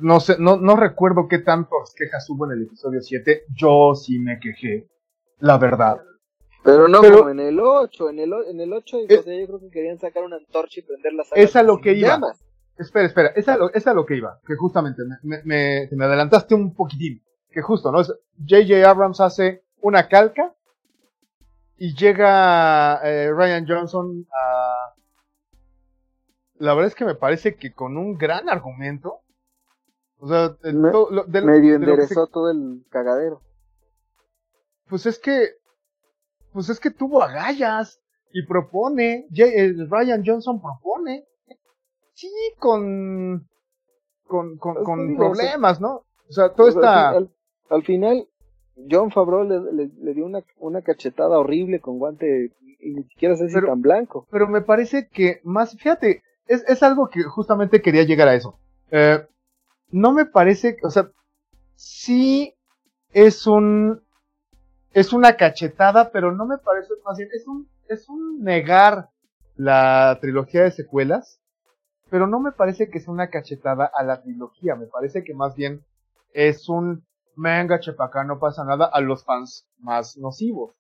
no 0.00 0.20
sé, 0.20 0.36
no, 0.38 0.56
no 0.56 0.74
recuerdo 0.74 1.28
qué 1.28 1.38
tantas 1.38 1.94
quejas 1.94 2.28
hubo 2.30 2.46
en 2.46 2.52
el 2.52 2.62
episodio 2.62 3.02
7, 3.02 3.42
yo 3.54 3.94
sí 3.94 4.18
me 4.20 4.38
quejé, 4.40 4.88
la 5.38 5.58
verdad. 5.58 6.00
Pero 6.64 6.88
no 6.88 7.02
como 7.02 7.28
en 7.28 7.40
el 7.40 7.60
8, 7.60 8.10
en 8.10 8.20
el, 8.20 8.32
en 8.48 8.60
el 8.60 8.72
8 8.72 8.98
yo 9.08 9.22
creo 9.22 9.60
que 9.60 9.70
querían 9.70 9.98
sacar 9.98 10.24
una 10.24 10.36
antorcha 10.36 10.80
y 10.80 10.84
prender 10.84 11.12
la 11.12 11.24
saga. 11.24 11.42
Es 11.42 11.54
a 11.54 11.62
lo 11.62 11.78
que 11.78 11.92
iba. 11.92 12.20
Espera, 12.76 13.06
espera, 13.06 13.28
es 13.36 13.48
a, 13.48 13.56
lo, 13.56 13.72
es 13.72 13.86
a 13.86 13.94
lo 13.94 14.06
que 14.06 14.16
iba, 14.16 14.40
que 14.46 14.56
justamente 14.56 15.02
me, 15.22 15.42
me, 15.44 15.88
me 15.90 16.04
adelantaste 16.04 16.54
un 16.54 16.74
poquitín, 16.74 17.22
que 17.50 17.62
justo, 17.62 17.92
¿no? 17.92 18.02
J.J. 18.02 18.88
Abrams 18.88 19.20
hace 19.20 19.64
una 19.80 20.08
calca 20.08 20.54
y 21.76 21.94
llega 21.94 23.00
eh, 23.04 23.30
Ryan 23.32 23.66
Johnson 23.66 24.26
a... 24.32 24.94
La 26.54 26.74
verdad 26.74 26.88
es 26.88 26.94
que 26.94 27.04
me 27.04 27.16
parece 27.16 27.56
que 27.56 27.72
con 27.72 27.96
un 27.96 28.16
gran 28.16 28.48
argumento, 28.48 29.20
o 30.18 30.28
sea, 30.28 30.56
medio 30.62 31.74
enderezó 31.74 32.28
todo 32.28 32.50
el 32.50 32.84
cagadero. 32.88 33.42
Pues 34.88 35.06
es 35.06 35.18
que 35.18 35.56
pues 36.52 36.68
es 36.68 36.78
que 36.78 36.90
tuvo 36.90 37.22
agallas 37.22 38.00
y 38.32 38.46
propone, 38.46 39.26
eh, 39.36 39.74
Ryan 39.88 40.22
Johnson 40.24 40.60
propone, 40.60 41.26
sí, 42.28 42.54
con, 42.58 43.48
con, 44.26 44.56
con, 44.58 44.74
pues 44.84 45.16
problemas, 45.16 45.80
¿no? 45.80 46.04
O 46.28 46.32
sea, 46.32 46.50
todo 46.50 46.68
está... 46.68 47.10
Al, 47.68 47.82
final, 47.84 48.28
John 48.90 49.10
Favreau 49.10 49.44
le, 49.44 49.88
le, 49.88 50.14
dio 50.14 50.26
una, 50.26 50.44
una, 50.58 50.82
cachetada 50.82 51.38
horrible 51.38 51.80
con 51.80 51.98
guante 51.98 52.52
y 52.80 52.94
ni 52.94 53.04
siquiera 53.04 53.36
sé 53.36 53.48
si 53.48 53.60
tan 53.60 53.80
blanco. 53.80 54.26
Pero 54.30 54.46
me 54.48 54.60
parece 54.60 55.08
que 55.08 55.40
más, 55.44 55.76
fíjate, 55.76 56.22
es, 56.46 56.64
es 56.68 56.82
algo 56.82 57.08
que 57.08 57.22
justamente 57.22 57.80
quería 57.80 58.02
llegar 58.02 58.28
a 58.28 58.34
eso. 58.34 58.58
Eh, 58.90 59.24
no 59.90 60.12
me 60.12 60.26
parece, 60.26 60.76
o 60.82 60.90
sea, 60.90 61.10
sí 61.76 62.54
es 63.12 63.46
un 63.46 64.02
es 64.92 65.12
una 65.12 65.36
cachetada, 65.36 66.10
pero 66.10 66.32
no 66.32 66.46
me 66.46 66.58
parece 66.58 66.92
más 67.04 67.16
bien, 67.16 67.30
es 67.32 67.46
un, 67.46 67.68
es 67.88 68.08
un 68.08 68.42
negar 68.42 69.08
la 69.56 70.18
trilogía 70.20 70.62
de 70.62 70.70
secuelas, 70.70 71.40
pero 72.12 72.26
no 72.26 72.40
me 72.40 72.52
parece 72.52 72.90
que 72.90 72.98
es 72.98 73.08
una 73.08 73.30
cachetada 73.30 73.90
a 73.96 74.02
la 74.02 74.20
trilogía, 74.20 74.76
me 74.76 74.86
parece 74.86 75.24
que 75.24 75.32
más 75.32 75.56
bien 75.56 75.82
es 76.34 76.68
un 76.68 77.06
venga 77.36 77.80
chepacá, 77.80 78.22
no 78.24 78.38
pasa 78.38 78.66
nada 78.66 78.84
a 78.84 79.00
los 79.00 79.24
fans 79.24 79.66
más 79.78 80.18
nocivos. 80.18 80.76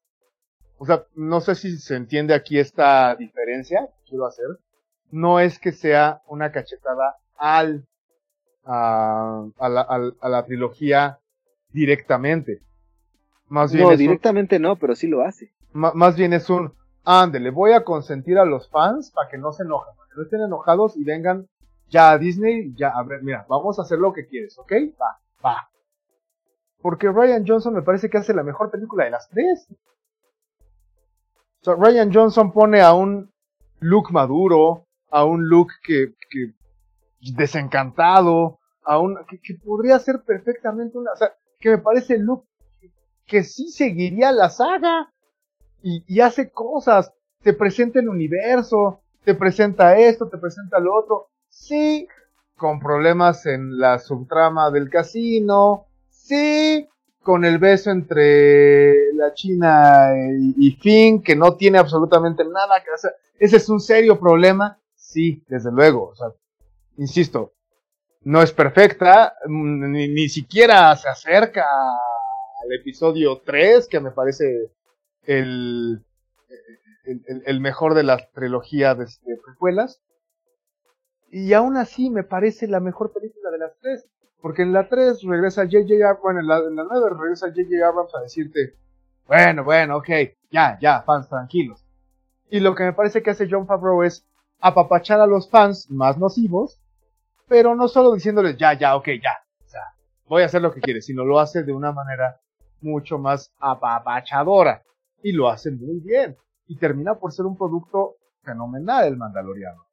O 0.76 0.84
sea, 0.84 1.06
no 1.14 1.40
sé 1.40 1.54
si 1.54 1.78
se 1.78 1.96
entiende 1.96 2.34
aquí 2.34 2.58
esta 2.58 3.16
diferencia 3.16 3.86
que 3.86 4.10
quiero 4.10 4.26
hacer. 4.26 4.44
No 5.10 5.40
es 5.40 5.58
que 5.58 5.72
sea 5.72 6.20
una 6.26 6.52
cachetada 6.52 7.16
al, 7.38 7.86
a, 8.66 9.46
a, 9.58 9.68
la, 9.70 10.12
a 10.20 10.28
la 10.28 10.44
trilogía 10.44 11.18
directamente 11.70 12.60
no, 13.52 13.96
directamente 13.96 14.58
no, 14.58 14.76
pero 14.76 14.94
sí 14.94 15.06
lo 15.06 15.22
hace. 15.22 15.52
Más 15.72 16.16
bien 16.16 16.32
es 16.32 16.48
un, 16.48 16.72
ándele, 17.04 17.50
voy 17.50 17.72
a 17.72 17.84
consentir 17.84 18.38
a 18.38 18.44
los 18.44 18.68
fans 18.68 19.10
para 19.10 19.28
que 19.28 19.38
no 19.38 19.52
se 19.52 19.64
enojen, 19.64 19.94
para 19.96 20.08
que 20.08 20.16
no 20.16 20.22
estén 20.22 20.40
enojados 20.42 20.96
y 20.96 21.04
vengan 21.04 21.48
ya 21.88 22.12
a 22.12 22.18
Disney, 22.18 22.74
ya, 22.74 22.88
a 22.88 23.02
ver, 23.02 23.22
mira, 23.22 23.44
vamos 23.48 23.78
a 23.78 23.82
hacer 23.82 23.98
lo 23.98 24.12
que 24.12 24.26
quieres, 24.26 24.58
¿ok? 24.58 24.72
Va, 25.00 25.20
va. 25.44 25.68
Porque 26.80 27.10
Ryan 27.10 27.44
Johnson 27.46 27.74
me 27.74 27.82
parece 27.82 28.08
que 28.08 28.18
hace 28.18 28.34
la 28.34 28.42
mejor 28.42 28.70
película 28.70 29.04
de 29.04 29.10
las 29.10 29.28
tres. 29.28 29.68
Ryan 31.64 32.12
Johnson 32.12 32.52
pone 32.52 32.80
a 32.80 32.92
un 32.94 33.30
Luke 33.80 34.12
maduro, 34.12 34.86
a 35.10 35.24
un 35.24 35.46
Luke 35.48 35.74
que, 35.84 36.14
que 36.30 36.54
desencantado, 37.36 38.58
a 38.84 38.98
un 38.98 39.18
que, 39.28 39.38
que, 39.40 39.54
podría 39.54 39.98
ser 39.98 40.22
perfectamente 40.22 40.98
una, 40.98 41.12
o 41.12 41.16
sea, 41.16 41.32
que 41.60 41.70
me 41.70 41.78
parece 41.78 42.18
Luke 42.18 42.48
que 43.26 43.44
sí 43.44 43.68
seguiría 43.68 44.32
la 44.32 44.50
saga 44.50 45.11
y, 45.82 46.20
hace 46.20 46.50
cosas, 46.50 47.12
te 47.42 47.52
presenta 47.52 48.00
el 48.00 48.08
universo, 48.08 49.00
te 49.24 49.34
presenta 49.34 49.98
esto, 49.98 50.28
te 50.28 50.38
presenta 50.38 50.78
lo 50.78 50.94
otro, 50.94 51.28
sí, 51.48 52.06
con 52.56 52.80
problemas 52.80 53.46
en 53.46 53.78
la 53.78 53.98
subtrama 53.98 54.70
del 54.70 54.88
casino, 54.88 55.86
sí, 56.08 56.88
con 57.22 57.44
el 57.44 57.58
beso 57.58 57.90
entre 57.90 59.12
la 59.14 59.32
China 59.34 60.10
y, 60.56 60.72
Finn, 60.80 61.22
que 61.22 61.36
no 61.36 61.56
tiene 61.56 61.78
absolutamente 61.78 62.44
nada 62.44 62.82
que 62.82 62.90
hacer. 62.92 63.12
Ese 63.38 63.56
es 63.56 63.68
un 63.68 63.80
serio 63.80 64.18
problema, 64.18 64.78
sí, 64.94 65.42
desde 65.48 65.72
luego. 65.72 66.08
O 66.08 66.14
sea, 66.14 66.28
insisto, 66.96 67.52
no 68.22 68.42
es 68.42 68.52
perfecta, 68.52 69.34
ni, 69.48 70.08
ni 70.08 70.28
siquiera 70.28 70.94
se 70.96 71.08
acerca 71.08 71.64
al 71.64 72.72
episodio 72.72 73.40
3, 73.44 73.88
que 73.88 74.00
me 74.00 74.12
parece 74.12 74.70
el, 75.24 76.04
el, 77.04 77.60
mejor 77.60 77.94
de 77.94 78.02
la 78.02 78.18
trilogía 78.32 78.94
de, 78.94 79.06
precuelas. 79.44 80.02
Y 81.30 81.52
aún 81.54 81.76
así 81.76 82.10
me 82.10 82.24
parece 82.24 82.66
la 82.68 82.80
mejor 82.80 83.12
película 83.12 83.50
de 83.50 83.58
las 83.58 83.76
tres. 83.78 84.06
Porque 84.40 84.62
en 84.62 84.72
la 84.72 84.88
3 84.88 85.22
regresa 85.22 85.62
J.J. 85.62 85.94
Abrams, 86.04 86.20
bueno, 86.20 86.40
en 86.40 86.48
la, 86.48 86.58
en 86.58 86.74
la 86.74 86.84
9 86.84 87.10
regresa 87.16 87.46
J.J. 87.46 87.86
Abrams 87.86 88.12
a 88.14 88.22
decirte, 88.22 88.74
bueno, 89.26 89.62
bueno, 89.62 89.98
ok, 89.98 90.08
ya, 90.50 90.78
ya, 90.80 91.02
fans 91.02 91.28
tranquilos. 91.28 91.84
Y 92.50 92.58
lo 92.58 92.74
que 92.74 92.82
me 92.82 92.92
parece 92.92 93.22
que 93.22 93.30
hace 93.30 93.48
John 93.48 93.68
Favreau 93.68 94.02
es 94.02 94.26
apapachar 94.58 95.20
a 95.20 95.26
los 95.26 95.48
fans 95.48 95.88
más 95.90 96.18
nocivos, 96.18 96.80
pero 97.48 97.74
no 97.74 97.86
solo 97.88 98.12
diciéndoles, 98.14 98.56
ya, 98.56 98.72
ya, 98.74 98.96
ok, 98.96 99.08
ya, 99.22 99.38
sea, 99.66 99.94
voy 100.26 100.42
a 100.42 100.46
hacer 100.46 100.60
lo 100.60 100.72
que 100.72 100.80
quieres, 100.80 101.06
sino 101.06 101.24
lo 101.24 101.38
hace 101.38 101.62
de 101.62 101.72
una 101.72 101.92
manera 101.92 102.40
mucho 102.80 103.18
más 103.18 103.52
apapachadora. 103.58 104.82
Y 105.22 105.32
lo 105.32 105.48
hace 105.48 105.70
muy 105.70 106.00
bien. 106.00 106.36
Y 106.66 106.78
termina 106.78 107.14
por 107.14 107.32
ser 107.32 107.46
un 107.46 107.56
producto 107.56 108.16
fenomenal 108.42 109.06
el 109.06 109.16
Mandaloriano. 109.16 109.86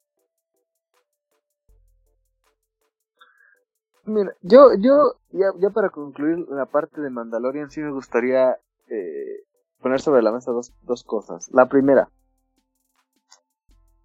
Mira, 4.04 4.34
yo, 4.42 4.74
yo, 4.74 5.14
ya, 5.30 5.52
ya 5.58 5.70
para 5.70 5.90
concluir 5.90 6.38
la 6.48 6.66
parte 6.66 7.00
de 7.00 7.10
Mandalorian, 7.10 7.70
sí 7.70 7.80
me 7.80 7.92
gustaría 7.92 8.58
eh, 8.88 9.44
poner 9.80 10.00
sobre 10.00 10.22
la 10.22 10.32
mesa 10.32 10.50
dos, 10.50 10.72
dos 10.82 11.04
cosas. 11.04 11.48
La 11.52 11.68
primera, 11.68 12.10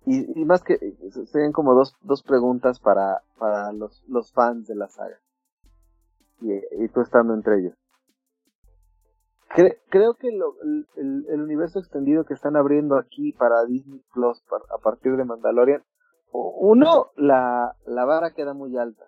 y, 0.05 0.39
y 0.39 0.45
más 0.45 0.63
que 0.63 0.77
serían 1.31 1.51
como 1.51 1.73
dos, 1.73 1.95
dos 2.01 2.21
preguntas 2.21 2.79
para, 2.79 3.23
para 3.39 3.71
los, 3.73 4.03
los 4.07 4.31
fans 4.31 4.67
de 4.67 4.75
la 4.75 4.87
saga. 4.87 5.19
Y, 6.41 6.53
y 6.53 6.87
tú 6.89 7.01
estando 7.01 7.33
entre 7.33 7.59
ellos. 7.59 7.73
Creo 9.89 10.15
que 10.15 10.31
lo, 10.31 10.55
el, 10.97 11.25
el, 11.29 11.41
universo 11.41 11.79
extendido 11.79 12.25
que 12.25 12.33
están 12.33 12.55
abriendo 12.55 12.97
aquí 12.97 13.31
para 13.33 13.65
Disney 13.65 14.01
Plus 14.13 14.43
a 14.73 14.77
partir 14.79 15.15
de 15.15 15.25
Mandalorian, 15.25 15.83
uno, 16.31 17.11
la, 17.15 17.75
la 17.85 18.05
vara 18.05 18.33
queda 18.33 18.53
muy 18.53 18.77
alta. 18.77 19.05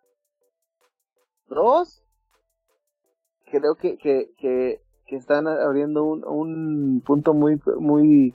Dos, 1.50 2.04
creo 3.52 3.76
que, 3.76 3.98
que, 3.98 4.32
que, 4.38 4.82
que 5.06 5.16
están 5.16 5.48
abriendo 5.48 6.04
un, 6.04 6.26
un 6.26 7.02
punto 7.06 7.34
muy, 7.34 7.62
muy 7.80 8.34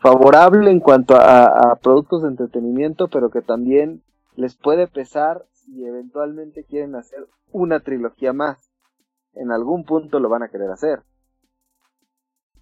favorable 0.00 0.70
en 0.70 0.80
cuanto 0.80 1.14
a, 1.16 1.78
productos 1.82 2.22
de 2.22 2.28
entretenimiento, 2.28 3.08
pero 3.08 3.30
que 3.30 3.42
también 3.42 4.02
les 4.34 4.56
puede 4.56 4.86
pesar 4.86 5.46
si 5.52 5.84
eventualmente 5.84 6.64
quieren 6.64 6.94
hacer 6.94 7.26
una 7.52 7.80
trilogía 7.80 8.32
más. 8.32 8.65
En 9.36 9.52
algún 9.52 9.84
punto 9.84 10.18
lo 10.18 10.28
van 10.28 10.42
a 10.42 10.48
querer 10.48 10.70
hacer. 10.70 11.02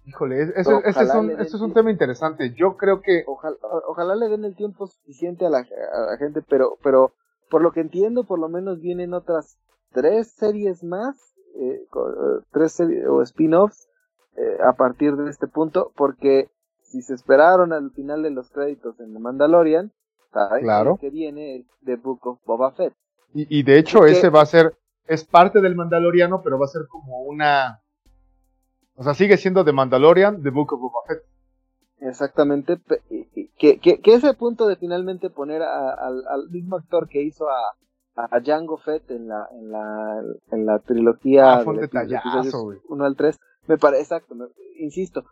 Híjole, 0.05 0.43
eso, 0.55 0.83
es 0.83 0.95
un, 1.15 1.31
es 1.31 1.53
un 1.55 1.73
tema 1.73 1.89
interesante. 1.89 2.53
Yo 2.53 2.77
creo 2.77 3.01
que... 3.01 3.23
Ojalá, 3.25 3.57
ojalá 3.87 4.15
le 4.15 4.29
den 4.29 4.45
el 4.45 4.55
tiempo 4.55 4.85
suficiente 4.85 5.47
a 5.47 5.49
la, 5.49 5.59
a 5.59 5.99
la 6.11 6.17
gente, 6.17 6.43
pero, 6.47 6.77
pero 6.83 7.13
por 7.49 7.63
lo 7.63 7.71
que 7.71 7.81
entiendo, 7.81 8.23
por 8.23 8.39
lo 8.39 8.47
menos 8.49 8.81
vienen 8.81 9.13
otras 9.13 9.57
tres 9.91 10.31
series 10.33 10.83
más, 10.83 11.15
eh, 11.55 11.87
tres 12.51 12.73
series 12.73 13.07
o 13.07 13.21
spin-offs 13.21 13.87
eh, 14.35 14.57
a 14.63 14.73
partir 14.73 15.15
de 15.15 15.29
este 15.29 15.47
punto, 15.47 15.91
porque 15.95 16.49
si 16.83 17.01
se 17.01 17.13
esperaron 17.13 17.73
al 17.73 17.91
final 17.91 18.21
de 18.21 18.31
los 18.31 18.49
créditos 18.51 18.99
en 18.99 19.13
The 19.13 19.19
Mandalorian, 19.19 19.91
claro. 20.59 20.97
que 20.97 21.09
viene 21.09 21.65
The 21.85 21.95
Book 21.95 22.27
of 22.27 22.39
Boba 22.45 22.71
Fett. 22.71 22.93
Y, 23.33 23.63
de 23.63 23.79
hecho 23.79 24.05
ese 24.05 24.29
va 24.29 24.41
a 24.41 24.45
ser, 24.45 24.77
es 25.07 25.25
parte 25.25 25.61
del 25.61 25.75
Mandaloriano, 25.75 26.41
pero 26.41 26.59
va 26.59 26.65
a 26.65 26.69
ser 26.69 26.87
como 26.87 27.21
una... 27.21 27.81
O 28.95 29.03
sea, 29.03 29.13
sigue 29.13 29.37
siendo 29.37 29.65
The 29.65 29.73
Mandalorian, 29.73 30.41
The 30.41 30.49
Book 30.49 30.73
of 30.73 30.79
Boba 30.79 30.99
Fett. 31.07 31.23
Exactamente, 31.99 32.79
que, 33.57 33.79
que, 33.79 33.99
ese 34.03 34.33
punto 34.33 34.67
de 34.67 34.75
finalmente 34.75 35.29
poner 35.29 35.63
al 35.63 36.49
mismo 36.49 36.75
actor 36.75 37.07
que 37.07 37.23
hizo 37.23 37.47
a, 37.49 37.75
a 38.15 38.39
Django 38.39 38.77
Fett 38.77 39.09
en 39.11 39.27
la, 39.27 39.47
en 39.51 39.71
la, 39.71 40.21
en 40.51 40.65
la 40.65 40.79
trilogía 40.79 41.55
ah, 41.55 41.63
de 41.63 42.51
1 42.87 43.05
al 43.05 43.15
3, 43.15 43.39
me 43.67 43.77
parece, 43.77 44.03
exacto, 44.03 44.35
insisto, 44.77 45.23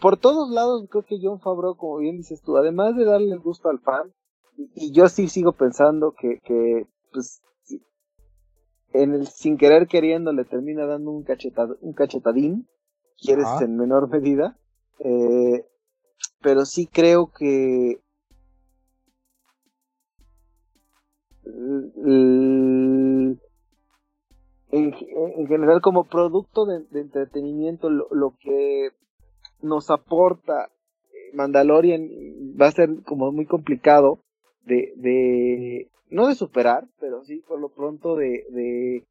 por, 0.00 0.18
todos 0.18 0.50
lados 0.50 0.86
creo 0.90 1.04
que 1.04 1.18
John 1.20 1.40
Favreau, 1.40 1.76
como 1.76 1.98
bien 1.98 2.16
dices 2.16 2.42
tú, 2.42 2.56
además 2.56 2.96
de 2.96 3.04
darle 3.04 3.32
el 3.32 3.40
gusto 3.40 3.68
al 3.68 3.80
fan, 3.80 4.12
y, 4.56 4.92
yo 4.92 5.08
sí 5.08 5.28
sigo 5.28 5.52
pensando 5.52 6.14
que, 6.18 6.38
que 6.44 6.86
pues, 7.12 7.42
en 8.92 9.14
el 9.14 9.26
sin 9.28 9.56
querer 9.56 9.86
queriendo 9.86 10.32
le 10.32 10.44
termina 10.44 10.86
dando 10.86 11.10
un, 11.10 11.22
cachetad, 11.22 11.70
un 11.80 11.92
cachetadín, 11.92 12.68
quieres 13.18 13.46
en 13.60 13.76
menor 13.76 14.08
medida, 14.08 14.56
eh, 14.98 15.64
pero 16.40 16.64
sí 16.64 16.86
creo 16.86 17.30
que 17.36 18.00
en, 24.72 25.46
general 25.48 25.80
como 25.80 26.04
producto 26.04 26.66
de, 26.66 26.84
entretenimiento 27.00 27.90
lo, 27.90 28.36
que 28.40 28.90
nos 29.62 29.90
aporta 29.90 30.70
eh, 31.12 31.34
Mandalorian 31.34 32.08
va 32.60 32.68
a 32.68 32.72
ser 32.72 33.02
como 33.04 33.32
muy 33.32 33.46
complicado 33.46 34.20
de, 34.64 34.92
de 34.96 35.90
no 36.10 36.28
de 36.28 36.34
superar, 36.34 36.86
pero 36.98 37.24
sí 37.24 37.42
por 37.46 37.60
lo 37.60 37.68
pronto 37.70 38.16
de, 38.16 38.44
de, 38.50 39.06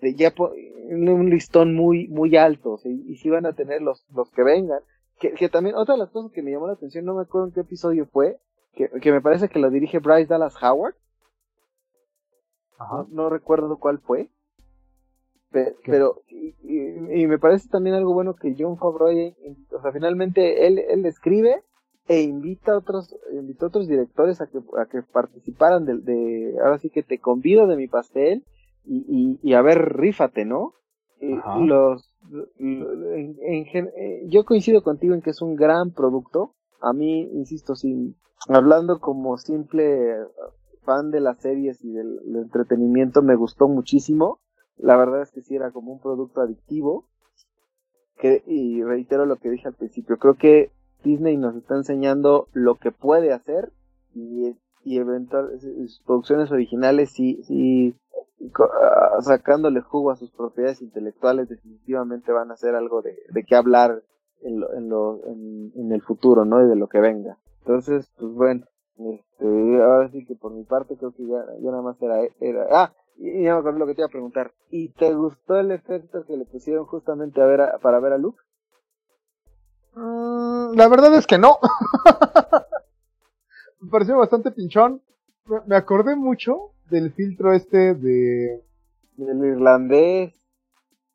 de 0.00 0.14
ya 0.14 0.32
un 0.38 1.30
listón 1.30 1.74
muy 1.74 2.08
muy 2.08 2.36
alto 2.36 2.78
y 2.84 3.16
si 3.16 3.30
van 3.30 3.46
a 3.46 3.54
tener 3.54 3.82
los, 3.82 4.06
los 4.14 4.30
que 4.30 4.42
vengan. 4.42 4.80
Que, 5.20 5.32
que, 5.32 5.48
también 5.48 5.74
otra 5.74 5.94
de 5.94 5.98
las 5.98 6.10
cosas 6.10 6.30
que 6.30 6.42
me 6.42 6.52
llamó 6.52 6.68
la 6.68 6.74
atención, 6.74 7.04
no 7.04 7.14
me 7.14 7.22
acuerdo 7.22 7.48
en 7.48 7.52
qué 7.52 7.60
episodio 7.60 8.06
fue, 8.06 8.38
que, 8.74 8.88
que 8.88 9.10
me 9.10 9.20
parece 9.20 9.48
que 9.48 9.58
lo 9.58 9.68
dirige 9.68 9.98
Bryce 9.98 10.28
Dallas 10.28 10.54
Howard. 10.62 10.94
No, 13.10 13.28
recuerdo 13.28 13.78
cuál 13.78 13.98
fue. 13.98 14.30
Pero, 15.50 16.22
y, 16.28 17.26
me 17.26 17.38
parece 17.38 17.68
también 17.68 17.96
algo 17.96 18.12
bueno 18.12 18.36
que 18.36 18.54
John 18.56 18.78
Favreau, 18.78 19.34
o 19.72 19.82
sea, 19.82 19.92
finalmente 19.92 20.66
él, 20.66 20.78
él 20.78 21.06
escribe 21.06 21.64
e 22.08 22.22
invita 22.22 22.72
a 22.72 22.78
otros, 22.78 23.14
invita 23.32 23.66
a 23.66 23.68
otros 23.68 23.86
directores 23.86 24.40
a 24.40 24.46
que, 24.46 24.58
a 24.58 24.86
que 24.86 25.02
participaran 25.02 25.84
de, 25.84 25.98
de, 25.98 26.54
ahora 26.64 26.78
sí 26.78 26.88
que 26.88 27.02
te 27.02 27.18
convido 27.18 27.66
de 27.66 27.76
mi 27.76 27.86
pastel 27.86 28.44
y, 28.84 29.38
y, 29.42 29.52
a 29.52 29.60
ver, 29.60 29.96
rífate, 29.96 30.46
¿no? 30.46 30.72
los, 31.20 32.10
eh, 32.58 34.26
yo 34.28 34.44
coincido 34.44 34.82
contigo 34.82 35.14
en 35.14 35.20
que 35.20 35.30
es 35.30 35.42
un 35.42 35.56
gran 35.56 35.92
producto. 35.92 36.54
A 36.80 36.94
mí, 36.94 37.28
insisto, 37.34 37.74
sin, 37.74 38.16
hablando 38.48 39.00
como 39.00 39.36
simple 39.36 40.14
fan 40.84 41.10
de 41.10 41.20
las 41.20 41.38
series 41.40 41.84
y 41.84 41.92
del, 41.92 42.20
entretenimiento, 42.36 43.20
me 43.20 43.36
gustó 43.36 43.68
muchísimo. 43.68 44.40
La 44.76 44.96
verdad 44.96 45.22
es 45.22 45.32
que 45.32 45.42
sí 45.42 45.56
era 45.56 45.70
como 45.70 45.92
un 45.92 46.00
producto 46.00 46.40
adictivo. 46.40 47.04
Que, 48.16 48.42
y 48.46 48.82
reitero 48.82 49.26
lo 49.26 49.36
que 49.36 49.50
dije 49.50 49.68
al 49.68 49.74
principio, 49.74 50.16
creo 50.18 50.34
que 50.34 50.72
Disney 51.02 51.36
nos 51.36 51.56
está 51.56 51.76
enseñando 51.76 52.48
lo 52.52 52.74
que 52.76 52.92
puede 52.92 53.32
hacer 53.32 53.72
y, 54.14 54.56
y 54.84 54.98
sus 54.98 56.02
producciones 56.06 56.50
originales 56.50 57.10
sí 57.12 57.94
ah, 58.58 59.18
sacándole 59.20 59.80
jugo 59.80 60.10
a 60.10 60.16
sus 60.16 60.30
propiedades 60.30 60.82
intelectuales 60.82 61.48
definitivamente 61.48 62.32
van 62.32 62.50
a 62.50 62.56
ser 62.56 62.74
algo 62.74 63.02
de, 63.02 63.16
de 63.30 63.44
qué 63.44 63.56
hablar 63.56 64.02
en, 64.42 64.60
lo, 64.60 64.72
en, 64.74 64.88
lo, 64.88 65.20
en, 65.26 65.92
el 65.92 66.02
futuro, 66.02 66.44
¿no? 66.44 66.62
Y 66.62 66.68
de 66.68 66.76
lo 66.76 66.88
que 66.88 67.00
venga. 67.00 67.38
Entonces, 67.60 68.10
pues 68.18 68.32
bueno, 68.32 68.66
este, 68.96 69.82
ahora 69.82 70.08
sí 70.10 70.24
que 70.24 70.34
por 70.34 70.52
mi 70.52 70.64
parte 70.64 70.96
creo 70.96 71.12
que 71.12 71.26
ya, 71.26 71.44
nada 71.60 71.82
más 71.82 72.00
era, 72.00 72.20
era 72.40 72.66
ah, 72.70 72.92
y 73.16 73.42
ya 73.42 73.54
me 73.54 73.58
acuerdo 73.58 73.80
lo 73.80 73.86
que 73.86 73.94
te 73.94 74.02
iba 74.02 74.06
a 74.06 74.12
preguntar. 74.12 74.52
¿Y 74.70 74.90
te 74.90 75.12
gustó 75.12 75.56
el 75.56 75.72
efecto 75.72 76.24
que 76.24 76.36
le 76.36 76.44
pusieron 76.44 76.84
justamente 76.86 77.40
a 77.40 77.46
ver 77.46 77.60
para 77.82 78.00
ver 78.00 78.12
a 78.12 78.18
Luke? 78.18 78.38
Mm, 79.98 80.76
la 80.76 80.88
verdad 80.88 81.14
es 81.14 81.26
que 81.26 81.38
no. 81.38 81.58
me 83.80 83.90
pareció 83.90 84.18
bastante 84.18 84.50
pinchón. 84.50 85.02
Me 85.66 85.76
acordé 85.76 86.14
mucho 86.14 86.72
del 86.90 87.12
filtro 87.12 87.52
este 87.52 87.94
de... 87.94 88.62
Del 89.16 89.44
irlandés. 89.44 90.34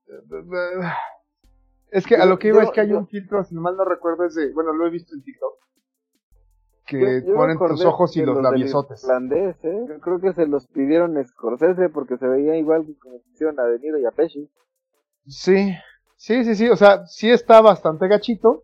Es 1.91 2.07
que 2.07 2.15
a 2.15 2.25
lo 2.25 2.39
que 2.39 2.47
iba 2.47 2.63
es 2.63 2.71
que 2.71 2.81
hay 2.81 2.91
un 2.91 3.07
filtro, 3.07 3.43
si 3.43 3.53
mal 3.53 3.77
no 3.77 3.85
recuerdo, 3.85 4.25
es 4.25 4.33
de... 4.33 4.51
Bueno, 4.51 4.73
lo 4.73 4.87
he 4.87 4.89
visto 4.89 5.13
en 5.13 5.21
TikTok 5.21 5.63
que 6.85 7.23
ponen 7.33 7.57
tus 7.57 7.85
ojos 7.85 8.15
y 8.17 8.23
los 8.23 8.41
labiosotes. 8.41 9.03
¿eh? 9.03 9.85
Yo 9.87 9.99
creo 9.99 10.19
que 10.19 10.33
se 10.33 10.47
los 10.47 10.67
pidieron 10.67 11.23
Scorsese 11.25 11.89
porque 11.89 12.17
se 12.17 12.27
veía 12.27 12.57
igual 12.57 12.85
que 12.85 12.97
como 12.97 13.21
hicieron 13.31 13.59
a 13.59 13.63
De 13.63 13.79
y 13.81 14.05
a 14.05 14.11
Pesci. 14.11 14.49
Sí, 15.27 15.73
sí, 16.17 16.43
sí, 16.43 16.55
sí, 16.55 16.69
o 16.69 16.75
sea, 16.75 17.05
sí 17.05 17.29
está 17.29 17.61
bastante 17.61 18.07
gachito. 18.07 18.63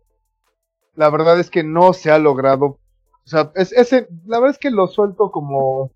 La 0.94 1.10
verdad 1.10 1.38
es 1.38 1.50
que 1.50 1.62
no 1.62 1.92
se 1.92 2.10
ha 2.10 2.18
logrado, 2.18 2.78
o 3.24 3.28
sea, 3.30 3.52
es, 3.54 3.72
ese, 3.72 4.08
la 4.26 4.38
verdad 4.38 4.56
es 4.56 4.58
que 4.58 4.70
lo 4.70 4.88
suelto 4.88 5.30
como, 5.30 5.92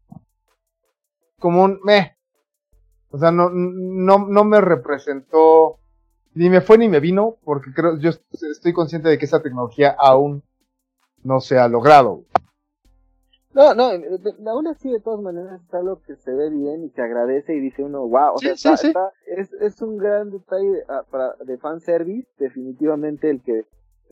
como 1.38 1.64
un 1.64 1.80
meh. 1.82 2.16
O 3.10 3.18
sea, 3.18 3.30
no, 3.30 3.48
no, 3.50 4.26
no 4.26 4.44
me 4.44 4.60
representó, 4.60 5.78
ni 6.34 6.50
me 6.50 6.60
fue 6.60 6.78
ni 6.78 6.88
me 6.88 7.00
vino, 7.00 7.36
porque 7.44 7.72
creo, 7.72 7.98
yo 7.98 8.10
estoy 8.10 8.72
consciente 8.72 9.08
de 9.08 9.18
que 9.18 9.24
esa 9.24 9.42
tecnología 9.42 9.96
aún 9.98 10.42
no 11.22 11.40
se 11.40 11.58
ha 11.58 11.68
logrado. 11.68 12.24
No, 13.52 13.72
no, 13.72 13.90
aún 14.50 14.66
así 14.66 14.90
de 14.90 15.00
todas 15.00 15.20
maneras 15.20 15.60
es 15.62 15.74
algo 15.74 16.02
que 16.02 16.16
se 16.16 16.32
ve 16.32 16.50
bien 16.50 16.84
y 16.84 16.90
se 16.90 17.02
agradece 17.02 17.54
y 17.54 17.60
dice 17.60 17.84
uno, 17.84 18.00
wow, 18.00 18.34
o 18.34 18.38
sea, 18.38 18.74
es, 19.26 19.52
es 19.52 19.80
un 19.80 19.96
gran 19.96 20.30
detalle 20.30 20.82
ah, 20.88 21.04
para, 21.08 21.34
de 21.44 21.56
fanservice, 21.58 22.28
definitivamente 22.36 23.30
el 23.30 23.42
que 23.42 23.64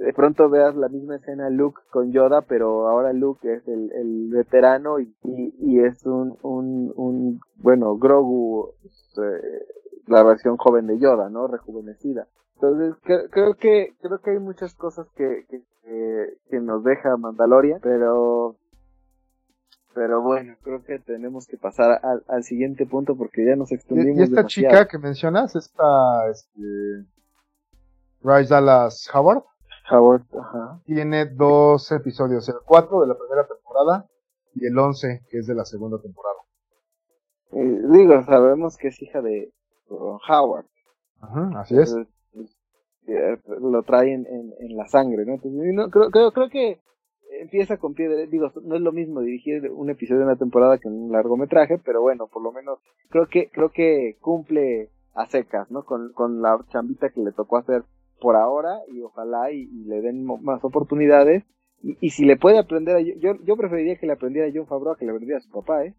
de 0.05 0.12
pronto 0.12 0.50
veas 0.50 0.74
la 0.74 0.88
misma 0.88 1.16
escena 1.16 1.48
Luke 1.48 1.80
con 1.90 2.12
Yoda, 2.12 2.42
pero 2.42 2.88
ahora 2.88 3.12
Luke 3.12 3.53
es 3.53 3.66
el, 3.68 3.92
el 3.92 4.28
veterano 4.30 4.98
y, 4.98 5.14
y, 5.24 5.80
es 5.80 6.05
un, 6.05 6.36
un, 6.42 6.92
un, 6.96 7.40
bueno, 7.57 7.96
Grogu, 7.96 8.74
eh, 8.84 9.66
la 10.09 10.22
versión 10.24 10.57
joven 10.57 10.86
de 10.88 10.98
Yoda, 10.98 11.30
¿no? 11.30 11.46
Rejuvenecida. 11.46 12.26
Entonces 12.55 12.94
creo, 13.30 13.55
que 13.55 13.94
creo 14.00 14.18
que 14.20 14.30
hay 14.30 14.38
muchas 14.38 14.74
cosas 14.74 15.07
que, 15.16 15.46
que, 15.48 15.62
que 16.50 16.61
nos 16.61 16.82
deja 16.84 17.16
Mandalorian, 17.16 17.80
pero 17.82 18.57
Pero 19.94 20.22
bueno, 20.22 20.55
creo 20.62 20.82
que 20.82 20.98
tenemos 20.98 21.46
que 21.46 21.59
pasar 21.59 22.00
al, 22.03 22.24
al 22.28 22.42
siguiente 22.44 22.86
punto 22.86 23.14
porque 23.16 23.44
ya 23.44 23.57
nos 23.57 23.72
extendimos. 23.72 24.18
Y, 24.18 24.22
esta 24.22 24.46
chica 24.46 24.88
que 24.88 24.98
mencionas, 24.98 25.55
esta 25.55 26.28
este, 26.30 27.05
Bryce 28.22 28.55
Dallas 28.55 29.09
Howard, 29.12 29.44
Howard 29.90 30.22
ajá. 30.38 30.80
tiene 30.84 31.26
dos 31.26 31.90
episodios, 31.92 32.48
el 32.48 32.56
4 32.64 33.00
de 33.00 33.06
la 33.06 33.16
primera 33.16 33.46
temporada 33.46 34.06
y 34.54 34.66
el 34.66 34.78
11 34.78 35.22
que 35.30 35.38
es 35.38 35.46
de 35.46 35.54
la 35.54 35.64
segunda 35.64 36.00
temporada. 36.00 36.36
Eh, 37.52 37.80
digo, 37.90 38.22
sabemos 38.24 38.76
que 38.76 38.88
es 38.88 39.02
hija 39.02 39.20
de 39.20 39.52
Howard. 39.88 40.66
Ajá, 41.20 41.50
así 41.56 41.78
es. 41.78 41.94
Entonces, 41.94 42.14
eh, 43.06 43.38
lo 43.60 43.82
trae 43.82 44.14
en, 44.14 44.26
en, 44.26 44.52
en 44.58 44.76
la 44.76 44.86
sangre, 44.88 45.24
¿no? 45.26 45.34
Entonces, 45.34 45.74
no, 45.74 45.90
creo, 45.90 46.10
creo, 46.10 46.32
creo 46.32 46.48
que 46.48 46.80
empieza 47.40 47.76
con 47.76 47.94
pie 47.94 48.08
de, 48.08 48.26
digo, 48.26 48.50
no 48.62 48.76
es 48.76 48.80
lo 48.80 48.92
mismo 48.92 49.20
dirigir 49.20 49.70
un 49.70 49.90
episodio 49.90 50.20
de 50.20 50.26
una 50.26 50.36
temporada 50.36 50.78
que 50.78 50.88
un 50.88 51.10
largometraje, 51.12 51.78
pero 51.78 52.00
bueno, 52.00 52.28
por 52.28 52.42
lo 52.42 52.52
menos 52.52 52.78
creo 53.10 53.26
que 53.26 53.50
creo 53.50 53.70
que 53.70 54.16
cumple 54.20 54.90
a 55.14 55.26
secas, 55.26 55.70
¿no? 55.70 55.84
Con, 55.84 56.12
con 56.12 56.40
la 56.40 56.58
chambita 56.70 57.10
que 57.10 57.20
le 57.20 57.32
tocó 57.32 57.58
hacer 57.58 57.84
por 58.22 58.36
ahora 58.36 58.78
y 58.88 59.02
ojalá 59.02 59.50
y, 59.50 59.62
y 59.62 59.84
le 59.84 60.00
den 60.00 60.24
más 60.24 60.62
oportunidades 60.64 61.42
y, 61.82 61.98
y, 62.00 62.10
si 62.10 62.24
le 62.24 62.36
puede 62.36 62.58
aprender 62.58 62.96
a 62.96 63.00
yo 63.00 63.34
yo 63.42 63.56
preferiría 63.56 63.96
que 63.96 64.06
le 64.06 64.12
aprendiera 64.12 64.48
a 64.48 64.52
John 64.54 64.68
Favreau 64.68 64.94
que 64.94 65.04
le 65.04 65.10
aprendiera 65.10 65.38
a 65.38 65.42
su 65.42 65.50
papá, 65.50 65.84
¿eh? 65.84 65.94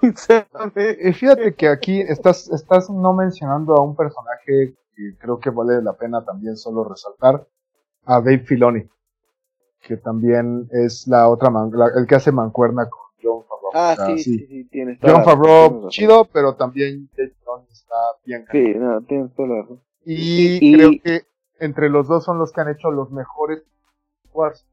Fíjate 1.14 1.54
que 1.54 1.68
aquí 1.68 2.00
estás 2.00 2.48
estás 2.50 2.88
no 2.88 3.12
mencionando 3.12 3.74
a 3.74 3.82
un 3.82 3.96
personaje 3.96 4.74
que 4.94 5.16
creo 5.18 5.40
que 5.40 5.50
vale 5.50 5.82
la 5.82 5.94
pena 5.94 6.24
también 6.24 6.56
solo 6.56 6.84
resaltar 6.84 7.46
a 8.04 8.20
Dave 8.20 8.40
Filoni 8.40 8.88
que 9.84 9.96
también 9.96 10.68
es 10.72 11.06
la 11.06 11.28
otra 11.28 11.50
man, 11.50 11.70
la, 11.74 11.90
el 11.96 12.06
que 12.06 12.14
hace 12.14 12.32
mancuerna 12.32 12.88
con 12.88 13.02
John 13.22 13.44
Favreau. 13.44 13.72
Ah, 13.74 13.96
sí, 14.06 14.18
sí, 14.18 14.38
sí, 14.38 14.46
sí 14.46 14.64
tienes 14.64 14.98
John 15.00 15.24
Favreau, 15.24 15.88
chido, 15.88 16.24
pero 16.32 16.54
también 16.54 17.08
Dave 17.16 17.34
Filoni 17.38 17.66
está 17.70 17.96
bien. 18.24 18.46
Sí, 18.50 18.74
no, 18.76 19.02
tienes 19.02 19.34
toda 19.34 19.48
la 19.48 19.62
razón. 19.62 19.80
Y, 20.06 20.58
y, 20.60 20.76
creo 20.76 20.90
que 21.02 21.22
entre 21.64 21.88
los 21.88 22.08
dos 22.08 22.24
son 22.24 22.38
los 22.38 22.52
que 22.52 22.60
han 22.60 22.70
hecho 22.70 22.90
los 22.90 23.10
mejores 23.10 23.62
Wars. 24.32 24.66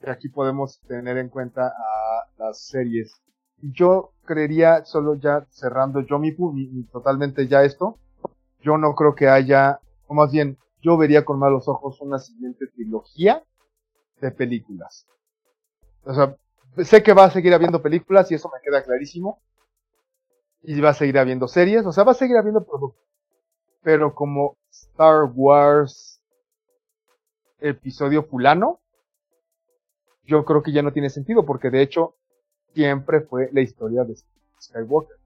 Y 0.00 0.10
aquí 0.10 0.28
podemos 0.28 0.80
tener 0.88 1.16
en 1.18 1.28
cuenta 1.28 1.68
a 1.68 2.28
las 2.38 2.66
series. 2.66 3.22
Yo 3.58 4.12
creería, 4.24 4.84
solo 4.84 5.14
ya 5.14 5.46
cerrando 5.50 6.00
yo 6.00 6.18
mi, 6.18 6.32
mi, 6.32 6.84
totalmente 6.84 7.46
ya 7.46 7.62
esto, 7.62 7.98
yo 8.60 8.76
no 8.76 8.94
creo 8.94 9.14
que 9.14 9.28
haya, 9.28 9.80
o 10.06 10.14
más 10.14 10.32
bien, 10.32 10.58
yo 10.82 10.96
vería 10.98 11.24
con 11.24 11.38
malos 11.38 11.68
ojos 11.68 12.00
una 12.00 12.18
siguiente 12.18 12.66
trilogía 12.74 13.42
de 14.20 14.30
películas. 14.30 15.06
O 16.04 16.12
sea, 16.12 16.36
sé 16.84 17.02
que 17.02 17.14
va 17.14 17.24
a 17.24 17.30
seguir 17.30 17.54
habiendo 17.54 17.80
películas 17.80 18.30
y 18.30 18.34
eso 18.34 18.50
me 18.52 18.60
queda 18.62 18.82
clarísimo. 18.82 19.40
Y 20.62 20.80
va 20.80 20.90
a 20.90 20.94
seguir 20.94 21.18
habiendo 21.18 21.46
series, 21.46 21.84
o 21.86 21.92
sea, 21.92 22.04
va 22.04 22.12
a 22.12 22.14
seguir 22.14 22.36
habiendo 22.36 22.64
productos. 22.64 23.02
Pero 23.82 24.14
como 24.14 24.56
Star 24.70 25.24
Wars 25.34 26.13
episodio 27.60 28.24
fulano, 28.24 28.80
yo 30.24 30.44
creo 30.44 30.62
que 30.62 30.72
ya 30.72 30.82
no 30.82 30.92
tiene 30.92 31.10
sentido 31.10 31.44
porque 31.44 31.70
de 31.70 31.82
hecho 31.82 32.14
siempre 32.72 33.20
fue 33.20 33.50
la 33.52 33.60
historia 33.60 34.04
de 34.04 34.16
Skywalker. 34.60 35.16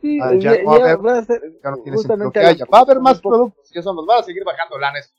Sí, 0.00 0.18
ah, 0.20 0.34
ya, 0.34 0.56
ya, 0.56 0.64
va, 0.64 0.74
a 0.74 0.92
haber, 0.94 1.24
ser, 1.24 1.40
ya 1.62 1.70
no 1.70 1.76
tiene 1.78 1.98
sentido 1.98 2.32
que 2.32 2.40
haya. 2.40 2.64
Va 2.64 2.78
a 2.78 2.82
haber 2.82 2.98
más 2.98 3.20
productos 3.20 3.70
y 3.72 3.78
eso 3.78 3.94
nos 3.94 4.04
va 4.08 4.18
a 4.18 4.22
seguir 4.22 4.44
bajando 4.44 4.78
lanes. 4.78 5.14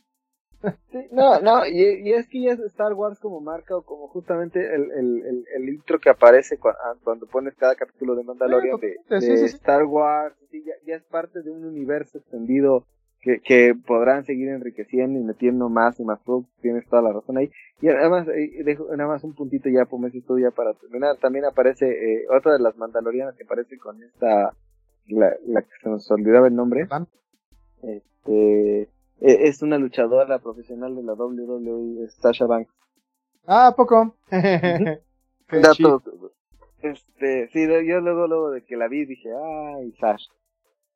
Sí, 0.92 1.08
no, 1.12 1.42
no, 1.42 1.66
y, 1.66 2.08
y, 2.08 2.14
es 2.14 2.30
que 2.30 2.42
ya 2.42 2.54
es 2.54 2.60
Star 2.60 2.94
Wars 2.94 3.20
como 3.20 3.42
marca 3.42 3.76
o 3.76 3.82
como 3.82 4.08
justamente 4.08 4.74
el, 4.74 4.92
el, 4.92 5.26
el, 5.26 5.46
el 5.54 5.70
intro 5.70 6.00
que 6.00 6.10
aparece 6.10 6.58
cuando, 6.58 6.80
cuando, 7.04 7.28
pones 7.28 7.54
cada 7.56 7.76
capítulo 7.76 8.16
de 8.16 8.24
Mandalorian 8.24 8.80
de, 8.80 8.96
de 9.10 9.22
sí, 9.22 9.38
sí, 9.40 9.46
Star 9.58 9.84
Wars, 9.84 10.38
sí, 10.50 10.64
ya, 10.66 10.74
ya, 10.86 10.96
es 10.96 11.04
parte 11.04 11.42
de 11.42 11.52
un 11.52 11.66
universo 11.66 12.18
extendido 12.18 12.86
que, 13.24 13.40
que 13.40 13.74
podrán 13.74 14.26
seguir 14.26 14.50
enriqueciendo 14.50 15.18
y 15.18 15.24
metiendo 15.24 15.70
más 15.70 16.00
y 16.00 16.04
más 16.04 16.20
productos, 16.20 16.54
tienes 16.62 16.86
toda 16.88 17.02
la 17.02 17.14
razón 17.14 17.38
ahí. 17.38 17.50
Y 17.82 17.88
además, 17.88 18.28
dejo 18.28 18.86
nada 18.96 19.08
más 19.08 19.24
un 19.24 19.34
puntito 19.34 19.70
ya, 19.70 19.86
pues 19.86 20.14
esto 20.14 20.38
ya 20.38 20.52
para 20.52 20.74
terminar, 20.74 21.18
también 21.18 21.46
aparece 21.46 21.88
eh, 21.90 22.26
otra 22.30 22.54
de 22.54 22.60
las 22.60 22.78
Mandalorianas 22.78 23.36
que 23.36 23.44
aparece 23.44 23.78
con 23.78 24.04
esta, 24.04 24.54
la, 25.08 25.34
la 25.48 25.62
que 25.62 25.72
se 25.82 25.90
nos 25.90 26.10
olvidaba 26.12 26.48
el 26.48 26.56
nombre. 26.56 26.88
Este 27.82 28.90
es 29.22 29.62
una 29.62 29.78
luchadora 29.78 30.40
profesional 30.40 30.96
de 30.96 31.04
la 31.04 31.14
WWE, 31.14 32.10
Sasha 32.10 32.46
Banks. 32.46 32.74
Ah, 33.48 33.74
poco. 33.76 34.18
Dato, 35.50 36.02
este, 36.82 37.48
sí, 37.54 37.66
yo 37.88 38.02
luego, 38.02 38.28
luego 38.28 38.52
de 38.52 38.66
que 38.66 38.76
la 38.76 38.90
vi 38.90 39.06
dije, 39.06 39.30
ay, 39.34 39.94
Sasha. 39.94 40.30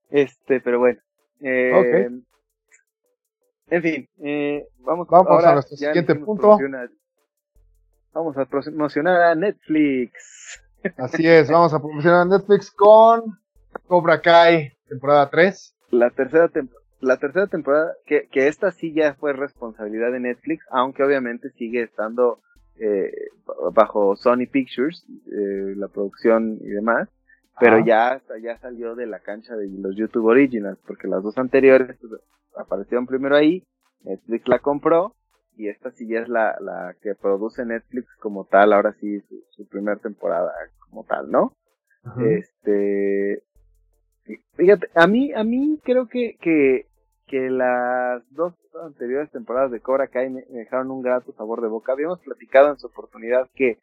Este, 0.09 0.59
pero 0.59 0.79
bueno. 0.79 0.99
Eh, 1.41 1.73
okay. 1.73 2.23
En 3.69 3.81
fin, 3.81 4.09
eh, 4.23 4.67
vamos, 4.79 5.07
vamos 5.09 5.27
ahora 5.27 5.49
a 5.49 5.53
nuestro 5.53 5.75
siguiente 5.75 6.15
punto. 6.15 6.57
Vamos 8.13 8.37
a 8.37 8.45
promocionar 8.45 9.21
a 9.21 9.35
Netflix. 9.35 10.61
Así 10.97 11.27
es, 11.27 11.49
vamos 11.49 11.73
a 11.73 11.79
promocionar 11.79 12.21
a 12.21 12.25
Netflix 12.25 12.71
con 12.71 13.37
Cobra 13.87 14.21
Kai, 14.21 14.71
temporada 14.87 15.29
3. 15.29 15.75
La 15.91 16.09
tercera 16.09 16.47
temporada 16.47 16.87
la 16.99 17.17
tercera 17.17 17.47
temporada, 17.47 17.93
que, 18.05 18.27
que 18.31 18.47
esta 18.47 18.71
sí 18.71 18.93
ya 18.93 19.13
fue 19.15 19.33
responsabilidad 19.33 20.11
de 20.11 20.19
Netflix, 20.19 20.65
aunque 20.71 21.03
obviamente 21.03 21.51
sigue 21.51 21.83
estando 21.83 22.39
eh, 22.79 23.11
bajo 23.73 24.15
Sony 24.15 24.47
Pictures, 24.51 25.05
eh, 25.27 25.73
la 25.75 25.87
producción 25.87 26.57
y 26.61 26.69
demás, 26.69 27.09
pero 27.59 27.83
ya, 27.85 28.21
ya 28.41 28.57
salió 28.59 28.95
de 28.95 29.07
la 29.07 29.19
cancha 29.19 29.55
de 29.55 29.69
los 29.69 29.95
YouTube 29.95 30.25
Originals, 30.25 30.79
porque 30.85 31.07
las 31.07 31.23
dos 31.23 31.37
anteriores 31.37 31.97
pues, 31.99 32.21
aparecieron 32.55 33.05
primero 33.05 33.35
ahí, 33.35 33.63
Netflix 34.01 34.47
la 34.47 34.59
compró, 34.59 35.15
y 35.55 35.69
esta 35.69 35.91
sí 35.91 36.07
ya 36.07 36.19
es 36.19 36.29
la, 36.29 36.55
la 36.59 36.95
que 37.01 37.15
produce 37.15 37.65
Netflix 37.65 38.07
como 38.19 38.45
tal, 38.45 38.73
ahora 38.73 38.93
sí 38.99 39.21
su, 39.21 39.43
su 39.49 39.67
primera 39.67 39.97
temporada 39.97 40.51
como 40.89 41.03
tal, 41.03 41.31
¿no? 41.31 41.53
Ajá. 42.03 42.21
Este, 42.25 43.43
Fíjate, 44.55 44.89
a 44.95 45.07
mí, 45.07 45.31
a 45.33 45.43
mí 45.43 45.79
creo 45.83 46.07
que, 46.07 46.37
que, 46.41 46.87
que 47.27 47.49
las 47.49 48.23
dos 48.31 48.53
anteriores 48.83 49.31
temporadas 49.31 49.71
de 49.71 49.79
Cobra 49.79 50.07
Kai 50.07 50.29
me, 50.29 50.45
me 50.49 50.59
dejaron 50.59 50.91
un 50.91 51.01
grato 51.01 51.31
sabor 51.33 51.61
de 51.61 51.67
boca. 51.67 51.93
Habíamos 51.93 52.19
platicado 52.19 52.71
en 52.71 52.77
su 52.77 52.87
oportunidad 52.87 53.49
que 53.55 53.79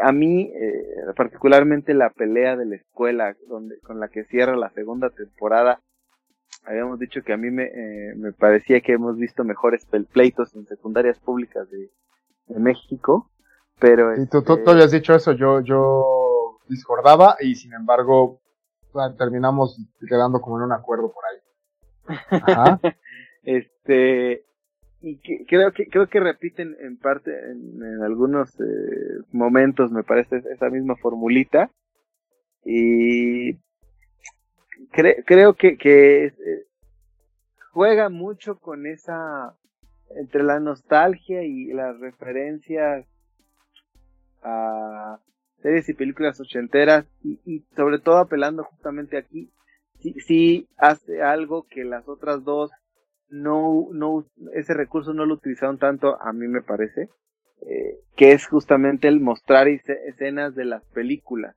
a 0.00 0.12
mí, 0.12 0.52
eh, 0.54 0.84
particularmente 1.16 1.94
la 1.94 2.10
pelea 2.10 2.56
de 2.56 2.66
la 2.66 2.76
escuela 2.76 3.36
donde, 3.48 3.78
con 3.80 4.00
la 4.00 4.08
que 4.08 4.24
cierra 4.24 4.56
la 4.56 4.70
segunda 4.70 5.10
temporada, 5.10 5.80
habíamos 6.64 6.98
dicho 6.98 7.22
que 7.22 7.32
a 7.32 7.36
mí 7.36 7.50
me, 7.50 7.64
eh, 7.64 8.14
me 8.16 8.32
parecía 8.32 8.80
que 8.80 8.92
hemos 8.92 9.16
visto 9.16 9.44
mejores 9.44 9.86
pleitos 10.12 10.54
en 10.54 10.66
secundarias 10.66 11.18
públicas 11.18 11.68
de, 11.70 11.90
de 12.46 12.60
México, 12.60 13.30
pero... 13.78 14.20
Y 14.20 14.26
tú, 14.28 14.42
tú, 14.42 14.62
tú 14.62 14.70
habías 14.70 14.90
dicho 14.90 15.14
eso, 15.14 15.32
yo, 15.32 15.60
yo 15.60 16.58
discordaba 16.68 17.36
y 17.40 17.54
sin 17.54 17.72
embargo 17.72 18.40
terminamos 19.18 19.80
quedando 20.08 20.40
como 20.40 20.58
en 20.58 20.64
un 20.64 20.72
acuerdo 20.72 21.12
por 21.12 21.24
ahí. 21.24 21.40
Ajá. 22.30 22.80
este 23.42 24.44
y 25.04 25.18
que, 25.18 25.44
creo 25.46 25.72
que 25.72 25.86
creo 25.88 26.06
que 26.08 26.18
repiten 26.18 26.76
en 26.80 26.96
parte 26.96 27.30
en, 27.30 28.02
algunos 28.02 28.58
eh, 28.58 28.64
momentos 29.32 29.92
me 29.92 30.02
parece 30.02 30.42
esa 30.50 30.70
misma 30.70 30.96
formulita. 30.96 31.70
Y 32.64 33.58
cre, 34.92 35.22
creo 35.26 35.54
que 35.54 35.76
que 35.76 36.26
eh, 36.26 36.32
juega 37.72 38.08
mucho 38.08 38.58
con 38.58 38.86
esa 38.86 39.54
entre 40.16 40.42
la 40.42 40.58
nostalgia 40.58 41.42
y 41.42 41.66
las 41.66 42.00
referencias 42.00 43.06
a 44.42 45.18
series 45.60 45.86
y 45.90 45.94
películas 45.94 46.40
ochenteras 46.40 47.04
y, 47.22 47.40
y 47.44 47.60
sobre 47.76 47.98
todo 47.98 48.18
apelando 48.18 48.64
justamente 48.64 49.18
aquí, 49.18 49.50
sí, 49.98 50.14
sí 50.20 50.68
hace 50.78 51.22
algo 51.22 51.66
que 51.68 51.84
las 51.84 52.08
otras 52.08 52.42
dos 52.44 52.70
no, 53.34 53.88
no, 53.92 54.24
ese 54.54 54.74
recurso 54.74 55.12
no 55.12 55.26
lo 55.26 55.34
utilizaron 55.34 55.78
tanto, 55.78 56.20
a 56.22 56.32
mí 56.32 56.46
me 56.46 56.62
parece, 56.62 57.08
eh, 57.66 57.98
que 58.16 58.32
es 58.32 58.46
justamente 58.46 59.08
el 59.08 59.20
mostrar 59.20 59.66
escenas 59.68 60.54
de 60.54 60.64
las 60.64 60.84
películas. 60.90 61.56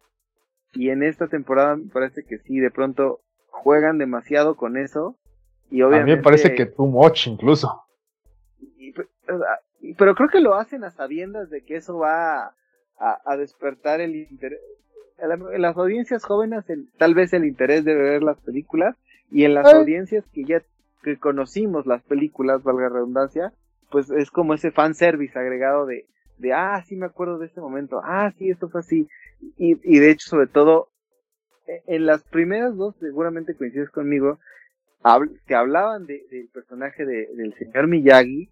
Y 0.74 0.90
en 0.90 1.04
esta 1.04 1.28
temporada 1.28 1.76
me 1.76 1.90
parece 1.90 2.24
que 2.24 2.40
sí, 2.40 2.60
de 2.60 2.72
pronto 2.72 3.22
juegan 3.46 4.00
demasiado 4.00 4.56
con 4.56 4.78
eso. 4.78 5.18
Y 5.70 5.82
obviamente, 5.84 6.12
a 6.12 6.16
mí 6.16 6.18
me 6.18 6.24
parece 6.24 6.56
que 6.56 6.66
too 6.66 6.88
much 6.88 7.28
incluso. 7.28 7.84
Y, 8.60 8.94
pero 9.94 10.16
creo 10.16 10.30
que 10.30 10.42
lo 10.42 10.56
hacen 10.56 10.84
a 10.84 10.92
sabiendas 10.92 11.50
de 11.50 11.64
que 11.64 11.76
eso 11.76 12.00
va 12.00 12.56
a, 12.98 13.22
a 13.26 13.38
despertar 13.38 14.02
el 14.02 14.16
interés. 14.16 14.60
En 15.20 15.62
las 15.62 15.78
audiencias 15.78 16.24
jóvenes, 16.24 16.70
el, 16.70 16.90
tal 16.98 17.14
vez 17.14 17.34
el 17.34 17.46
interés 17.46 17.84
de 17.86 17.96
ver 17.96 18.24
las 18.24 18.40
películas, 18.42 18.96
y 19.30 19.44
en 19.46 19.54
las 19.54 19.66
Ay. 19.68 19.80
audiencias 19.80 20.26
que 20.34 20.46
ya 20.46 20.62
que 21.04 21.18
conocimos 21.18 21.86
las 21.86 22.04
películas, 22.04 22.64
valga 22.64 22.90
redundancia, 22.90 23.54
pues 23.90 24.10
es 24.10 24.32
como 24.32 24.54
ese 24.54 24.72
fanservice 24.72 25.38
agregado 25.38 25.86
de, 25.86 26.06
de, 26.38 26.54
ah, 26.54 26.84
sí 26.86 26.96
me 26.96 27.06
acuerdo 27.06 27.38
de 27.38 27.48
ese 27.48 27.62
momento, 27.62 28.02
ah, 28.04 28.32
sí, 28.38 28.50
esto 28.50 28.70
fue 28.70 28.82
así. 28.82 29.08
Y, 29.58 29.78
y 29.84 30.00
de 30.00 30.12
hecho, 30.12 30.30
sobre 30.30 30.48
todo, 30.48 30.90
e, 31.68 31.84
en 31.88 32.06
las 32.06 32.24
primeras 32.24 32.76
dos, 32.76 32.96
seguramente 33.00 33.56
coincides 33.56 33.90
conmigo, 33.90 34.40
que 35.46 35.56
hablaban 35.56 36.06
de, 36.06 36.26
del 36.30 36.50
personaje 36.50 37.06
de, 37.06 37.28
del 37.36 37.54
señor 37.54 37.88
Miyagi, 37.88 38.50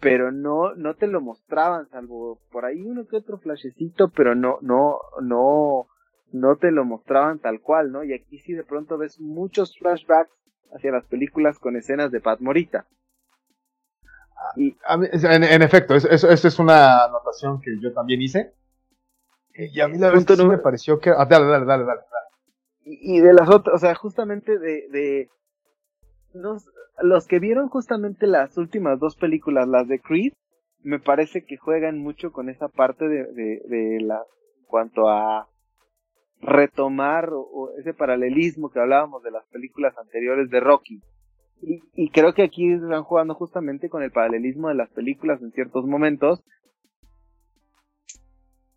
pero 0.00 0.32
no, 0.32 0.74
no 0.74 0.94
te 0.94 1.06
lo 1.06 1.20
mostraban, 1.20 1.88
salvo 1.90 2.40
por 2.50 2.64
ahí 2.64 2.80
uno 2.82 3.06
que 3.06 3.16
otro 3.16 3.38
flashecito, 3.38 4.10
pero 4.10 4.34
no, 4.34 4.58
no, 4.62 4.98
no, 5.22 5.86
no 6.32 6.56
te 6.56 6.70
lo 6.70 6.84
mostraban 6.84 7.38
tal 7.38 7.60
cual, 7.60 7.92
¿no? 7.92 8.04
Y 8.04 8.12
aquí 8.12 8.38
sí 8.38 8.52
de 8.54 8.64
pronto 8.64 8.98
ves 8.98 9.20
muchos 9.20 9.76
flashbacks 9.78 10.32
hacia 10.72 10.92
las 10.92 11.04
películas 11.06 11.58
con 11.58 11.76
escenas 11.76 12.10
de 12.10 12.20
Pat 12.20 12.40
Morita. 12.40 12.86
Y, 14.56 14.76
en, 14.88 15.62
efecto, 15.62 15.94
esa 15.94 16.32
es 16.32 16.58
una 16.58 17.04
anotación 17.04 17.60
que 17.60 17.70
yo 17.80 17.92
también 17.92 18.22
hice. 18.22 18.52
Y 19.54 19.80
a 19.80 19.88
mí 19.88 19.98
la 19.98 20.10
verdad 20.10 20.36
no 20.36 20.46
me 20.46 20.58
pareció 20.58 20.98
que... 20.98 21.10
Ah, 21.10 21.26
dale, 21.26 21.46
dale, 21.46 21.64
dale, 21.64 21.84
dale. 21.84 22.00
Y, 22.84 23.20
de 23.20 23.32
las 23.32 23.48
otras, 23.48 23.76
o 23.76 23.78
sea, 23.78 23.94
justamente 23.94 24.58
de... 24.58 24.88
de 24.90 25.30
los, 26.32 26.68
los 27.00 27.26
que 27.26 27.38
vieron 27.38 27.68
justamente 27.68 28.26
las 28.26 28.56
últimas 28.58 28.98
dos 28.98 29.16
películas, 29.16 29.68
las 29.68 29.88
de 29.88 30.00
Creed, 30.00 30.32
me 30.82 30.98
parece 30.98 31.44
que 31.44 31.56
juegan 31.56 31.98
mucho 31.98 32.32
con 32.32 32.48
esa 32.48 32.68
parte 32.68 33.08
de, 33.08 33.32
de, 33.32 33.62
de 33.66 34.00
la... 34.02 34.22
En 34.58 34.64
cuanto 34.66 35.08
a 35.08 35.48
retomar 36.44 37.30
o, 37.32 37.70
ese 37.78 37.94
paralelismo 37.94 38.70
que 38.70 38.80
hablábamos 38.80 39.22
de 39.22 39.30
las 39.30 39.44
películas 39.46 39.96
anteriores 39.98 40.50
de 40.50 40.60
Rocky. 40.60 41.02
Y, 41.94 42.10
creo 42.10 42.34
que 42.34 42.42
aquí 42.42 42.74
están 42.74 43.04
jugando 43.04 43.34
justamente 43.34 43.88
con 43.88 44.02
el 44.02 44.10
paralelismo 44.10 44.68
de 44.68 44.74
las 44.74 44.90
películas 44.90 45.40
en 45.40 45.50
ciertos 45.52 45.86
momentos. 45.86 46.44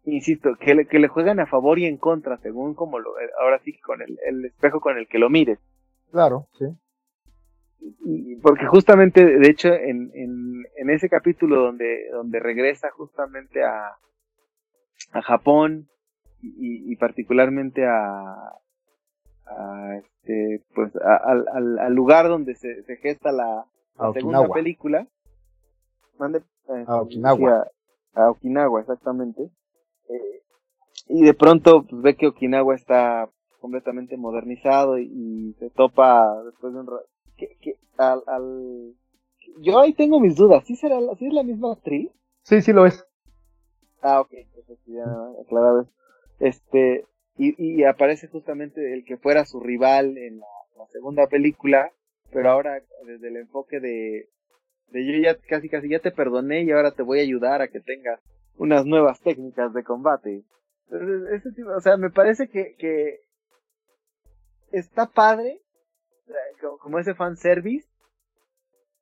Insisto, 0.06 0.56
que 0.58 0.74
le, 0.74 0.88
que 0.88 1.00
le 1.00 1.10
juegan 1.10 1.42
a 1.42 1.48
favor 1.48 1.80
y 1.80 1.86
en 1.86 1.98
contra, 1.98 2.38
según 2.38 2.76
como 2.76 3.00
lo, 3.00 3.10
ahora 3.42 3.60
sí 3.60 3.78
con 3.80 4.02
el, 4.02 4.18
el 4.26 4.46
espejo 4.46 4.80
con 4.80 4.98
el 4.98 5.08
que 5.08 5.20
lo 5.20 5.30
mires. 5.30 5.60
Claro, 6.12 6.48
sí. 6.58 6.66
Y, 8.06 8.38
porque 8.38 8.68
justamente, 8.68 9.26
de 9.26 9.50
hecho, 9.50 9.74
en, 9.74 10.12
en, 10.14 10.66
en 10.78 10.90
ese 10.90 11.10
capítulo 11.10 11.62
donde, 11.62 12.10
donde 12.12 12.40
regresa 12.40 12.90
justamente 12.92 13.66
a, 13.66 13.98
a 15.12 15.22
Japón 15.24 15.90
y, 16.42 16.92
y 16.92 16.96
particularmente 16.96 17.86
a, 17.86 18.54
a 19.46 19.96
este 19.98 20.64
pues 20.76 20.92
al, 20.96 21.78
al, 21.80 21.94
lugar 21.94 22.28
donde 22.28 22.56
se, 22.56 22.84
se 22.84 22.98
gesta 22.98 23.32
la, 23.32 23.66
segunda 24.14 24.48
película 24.50 25.08
mande 26.20 26.40
eh, 26.70 26.84
a 26.88 27.02
Okinawa. 27.02 27.68
a, 28.14 28.30
Okinawa 28.30 28.82
exactamente. 28.82 29.50
Eh, 30.10 30.42
y 31.08 31.24
de 31.24 31.34
pronto 31.34 31.86
pues, 31.90 32.02
ve 32.02 32.16
que 32.16 32.28
Okinawa 32.28 32.76
está 32.76 33.30
completamente 33.60 34.18
modernizado 34.18 35.00
y, 35.00 35.56
se 35.60 35.70
topa 35.72 36.44
después 36.44 36.74
de 36.74 36.80
un 36.80 36.90
que, 37.38 37.58
que 37.62 37.78
al, 37.98 38.22
al, 38.28 38.94
yo 39.60 39.80
ahí 39.80 39.94
tengo 39.94 40.20
mis 40.20 40.36
dudas 40.36 40.64
¿sí 40.66 40.76
será 40.76 40.98
¿sí 41.18 41.28
es 41.28 41.34
la 41.34 41.44
misma 41.44 41.74
actriz? 41.74 42.12
sí 42.44 42.62
sí 42.62 42.74
lo 42.74 42.86
es. 42.86 43.06
Ah 44.02 44.22
ok 44.22 44.30
entonces 44.32 44.80
ya 44.86 45.06
aclarado 45.42 45.88
este 46.40 47.06
y, 47.38 47.56
y 47.58 47.84
aparece 47.84 48.28
justamente 48.28 48.94
el 48.94 49.06
que 49.06 49.18
fuera 49.18 49.46
su 49.46 49.60
rival 49.60 50.18
en 50.18 50.40
la, 50.40 50.48
segunda 50.92 51.28
película, 51.28 51.92
pero 52.32 52.50
ahora 52.50 52.82
desde 53.06 53.28
el 53.28 53.38
enfoque 53.38 53.80
de, 53.80 54.30
de 54.90 55.06
yo 55.06 55.20
ya 55.22 55.38
casi 55.38 55.70
casi 55.70 55.90
ya 55.90 56.00
te 56.00 56.12
perdoné 56.12 56.64
y 56.64 56.72
ahora 56.72 56.92
te 56.92 57.04
voy 57.04 57.20
a 57.20 57.24
ayudar 57.24 57.62
a 57.62 57.68
que 57.68 57.82
tengas 57.82 58.22
unas 58.58 58.86
nuevas 58.86 59.20
técnicas 59.22 59.74
de 59.74 59.84
combate. 59.84 60.44
ese 61.34 61.52
tipo, 61.52 61.72
o 61.72 61.82
sea, 61.82 61.98
me 61.98 62.10
parece 62.10 62.48
que, 62.48 62.76
que 62.78 63.20
está 64.72 65.08
padre, 65.08 65.62
como 66.80 67.00
ese 67.00 67.16
fanservice, 67.16 67.88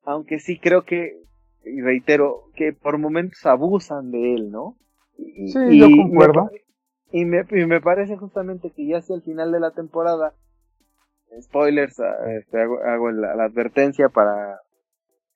aunque 0.03 0.39
sí 0.39 0.59
creo 0.59 0.83
que, 0.85 1.21
y 1.63 1.81
reitero, 1.81 2.45
que 2.55 2.73
por 2.73 2.97
momentos 2.97 3.45
abusan 3.45 4.11
de 4.11 4.33
él, 4.33 4.51
¿no? 4.51 4.77
sí, 5.17 5.79
yo 5.79 5.87
concuerdo. 5.95 6.49
Y 6.53 6.64
me, 7.11 7.43
me 7.43 7.81
parece 7.81 8.17
justamente 8.17 8.71
que 8.71 8.87
ya 8.87 8.97
hacia 8.97 9.15
el 9.15 9.21
final 9.21 9.51
de 9.51 9.59
la 9.59 9.71
temporada, 9.71 10.33
spoilers, 11.41 11.99
ah, 11.99 12.15
este, 12.37 12.61
hago, 12.61 13.11
la, 13.11 13.43
advertencia 13.43 14.09
para 14.09 14.59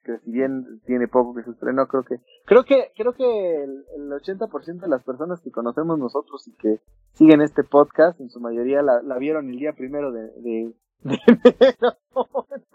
que 0.03 0.17
si 0.19 0.31
bien 0.31 0.81
tiene 0.85 1.07
poco 1.07 1.35
que 1.35 1.43
se 1.43 1.51
estrenó, 1.51 1.87
creo 1.87 2.03
que 2.03 2.15
creo 2.45 2.63
que 2.63 2.91
creo 2.95 3.13
que 3.13 3.63
el, 3.63 3.85
el 3.95 4.11
80% 4.11 4.79
de 4.79 4.87
las 4.87 5.03
personas 5.03 5.41
que 5.41 5.51
conocemos 5.51 5.99
nosotros 5.99 6.47
y 6.47 6.55
que 6.55 6.79
siguen 7.13 7.41
este 7.41 7.63
podcast, 7.63 8.19
en 8.21 8.29
su 8.29 8.39
mayoría 8.39 8.81
la, 8.81 9.17
vieron 9.17 9.49
el 9.49 9.59
día 9.59 9.73
primero 9.73 10.11
de, 10.11 10.31
de, 10.37 10.73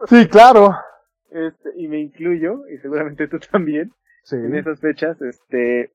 Sí, 0.07 0.29
claro. 0.29 0.75
Este, 1.31 1.71
y 1.77 1.89
me 1.89 2.01
incluyo, 2.01 2.69
y 2.69 2.79
seguramente 2.79 3.27
tú 3.27 3.39
también, 3.51 3.93
en 4.31 4.55
esas 4.55 4.81
fechas, 4.81 5.21
este, 5.21 5.91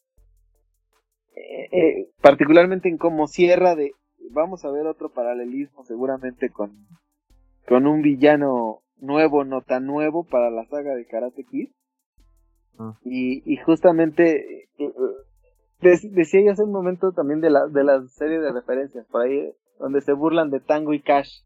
eh, 1.39 1.69
eh, 1.71 2.09
particularmente 2.21 2.89
en 2.89 2.97
cómo 2.97 3.27
cierra 3.27 3.75
de 3.75 3.93
vamos 4.31 4.65
a 4.65 4.71
ver 4.71 4.85
otro 4.87 5.09
paralelismo 5.09 5.85
seguramente 5.85 6.49
con 6.49 6.85
con 7.65 7.87
un 7.87 8.01
villano 8.01 8.81
nuevo 8.97 9.45
no 9.45 9.61
tan 9.61 9.85
nuevo 9.85 10.25
para 10.25 10.49
la 10.49 10.65
saga 10.65 10.95
de 10.95 11.07
Karate 11.07 11.45
Kid 11.45 11.69
ah. 12.77 12.97
y, 13.05 13.41
y 13.51 13.55
justamente 13.57 14.67
eh, 14.77 14.93
decía 15.79 16.41
yo 16.43 16.51
hace 16.51 16.63
un 16.63 16.73
momento 16.73 17.13
también 17.13 17.39
de 17.39 17.51
la 17.51 17.67
de 17.67 17.85
la 17.85 18.05
serie 18.07 18.39
de 18.39 18.51
referencias 18.51 19.07
por 19.07 19.21
ahí 19.21 19.53
donde 19.79 20.01
se 20.01 20.11
burlan 20.11 20.49
de 20.49 20.59
Tango 20.59 20.93
y 20.93 21.01
Cash 21.01 21.43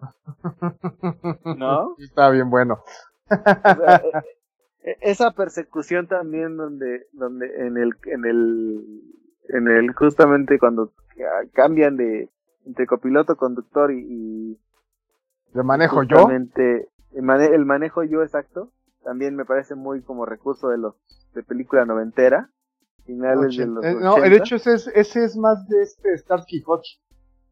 ¿no? 1.58 1.94
está 1.98 2.30
bien 2.30 2.48
bueno 2.48 2.82
esa 4.82 5.32
persecución 5.32 6.06
también 6.06 6.56
donde 6.56 7.06
donde 7.12 7.46
en 7.66 7.76
el 7.76 7.94
en 8.04 8.24
el 8.24 9.02
en 9.48 9.68
el 9.68 9.92
justamente 9.92 10.58
cuando 10.58 10.92
cambian 11.52 11.96
de 11.96 12.30
entre 12.64 12.86
copiloto 12.86 13.36
conductor 13.36 13.92
y, 13.92 14.58
de 15.52 15.62
manejo 15.62 16.02
yo 16.04 16.28
el, 16.30 17.64
manejo 17.64 18.04
yo 18.04 18.22
exacto 18.22 18.72
también 19.04 19.36
me 19.36 19.44
parece 19.44 19.74
muy 19.74 20.02
como 20.02 20.24
recurso 20.24 20.68
de 20.68 20.78
los 20.78 20.94
de 21.34 21.42
película 21.42 21.84
noventera 21.84 22.50
finales 23.04 23.56
de 23.56 23.66
los 23.66 23.84
eh, 23.84 23.94
no 24.00 24.16
de 24.16 24.36
hecho 24.36 24.56
ese 24.56 24.74
es 24.74 24.86
ese 24.94 25.24
es 25.24 25.36
más 25.36 25.66
de 25.68 25.82
este 25.82 26.16
Starsky 26.16 26.62
Hutch 26.66 27.00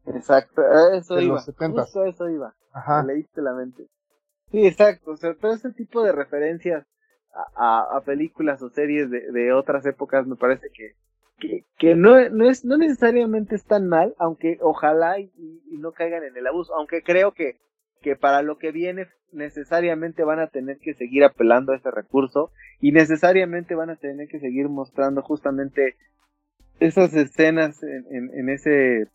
exacto 0.07 0.63
eso 0.93 1.19
iba 1.19 1.39
justo 1.39 2.05
eso 2.05 2.29
iba 2.29 2.55
Ajá. 2.71 3.03
leíste 3.03 3.41
la 3.41 3.53
mente. 3.53 3.87
Sí 4.51 4.65
exacto 4.65 5.11
o 5.11 5.17
sea 5.17 5.35
todo 5.35 5.53
ese 5.53 5.71
tipo 5.71 6.03
de 6.03 6.11
referencias 6.11 6.85
a, 7.33 8.01
películas 8.05 8.61
o 8.61 8.69
series 8.69 9.09
de, 9.09 9.53
otras 9.53 9.85
épocas 9.85 10.25
me 10.25 10.35
parece 10.35 10.69
que, 10.73 11.63
que, 11.77 11.95
no, 11.95 12.29
no, 12.29 12.49
es, 12.49 12.65
no 12.65 12.77
necesariamente 12.77 13.55
es 13.55 13.65
tan 13.65 13.87
mal, 13.87 14.15
aunque 14.17 14.57
ojalá 14.61 15.19
y, 15.19 15.31
no 15.71 15.91
caigan 15.93 16.23
en 16.23 16.35
el 16.35 16.47
abuso, 16.47 16.75
aunque 16.75 17.01
creo 17.03 17.33
que, 17.33 17.57
que 18.01 18.15
para 18.15 18.41
lo 18.41 18.57
que 18.57 18.71
viene 18.71 19.07
necesariamente 19.31 20.23
van 20.23 20.39
a 20.39 20.47
tener 20.47 20.79
que 20.79 20.93
seguir 20.93 21.23
apelando 21.23 21.71
a 21.71 21.75
ese 21.75 21.91
recurso 21.91 22.51
y 22.81 22.91
necesariamente 22.91 23.75
van 23.75 23.91
a 23.91 23.95
tener 23.95 24.27
que 24.27 24.39
seguir 24.39 24.67
mostrando 24.69 25.21
justamente 25.21 25.95
esas 26.79 27.13
escenas 27.13 27.83
en, 27.83 28.31
en, 28.33 28.49
ese 28.49 29.07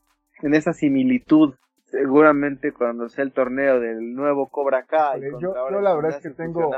en 0.42 0.54
esa 0.54 0.72
similitud 0.72 1.54
seguramente 1.86 2.72
cuando 2.72 3.08
sea 3.08 3.24
el 3.24 3.32
torneo 3.32 3.80
del 3.80 4.14
nuevo 4.14 4.48
Cobra 4.48 4.84
Kai 4.84 5.20
yo, 5.40 5.52
la 5.80 5.94
verdad 5.94 6.16
es 6.16 6.22
que 6.22 6.30
tengo 6.30 6.70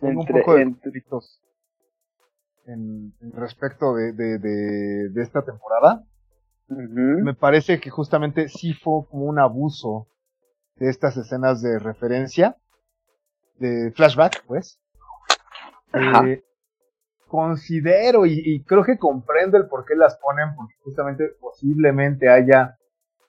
un 0.00 0.26
poco 0.26 0.54
de 0.54 0.62
en, 2.66 3.14
respecto 3.32 3.94
de, 3.94 4.12
de, 4.12 4.38
de, 4.38 5.22
esta 5.22 5.44
temporada. 5.44 6.04
Me 6.68 7.34
parece 7.34 7.78
que 7.80 7.90
justamente 7.90 8.48
sí 8.48 8.74
fue 8.74 9.06
como 9.08 9.26
un 9.26 9.38
abuso 9.38 10.08
de 10.76 10.90
estas 10.90 11.16
escenas 11.16 11.62
de 11.62 11.78
referencia, 11.78 12.56
de 13.58 13.92
flashback, 13.94 14.44
pues. 14.46 14.80
Eh, 15.94 16.42
considero 17.28 18.26
y, 18.26 18.42
y, 18.44 18.64
creo 18.64 18.84
que 18.84 18.98
comprendo 18.98 19.56
el 19.56 19.68
por 19.68 19.84
qué 19.84 19.94
las 19.94 20.18
ponen, 20.18 20.54
porque 20.56 20.74
justamente 20.82 21.30
posiblemente 21.40 22.28
haya 22.28 22.76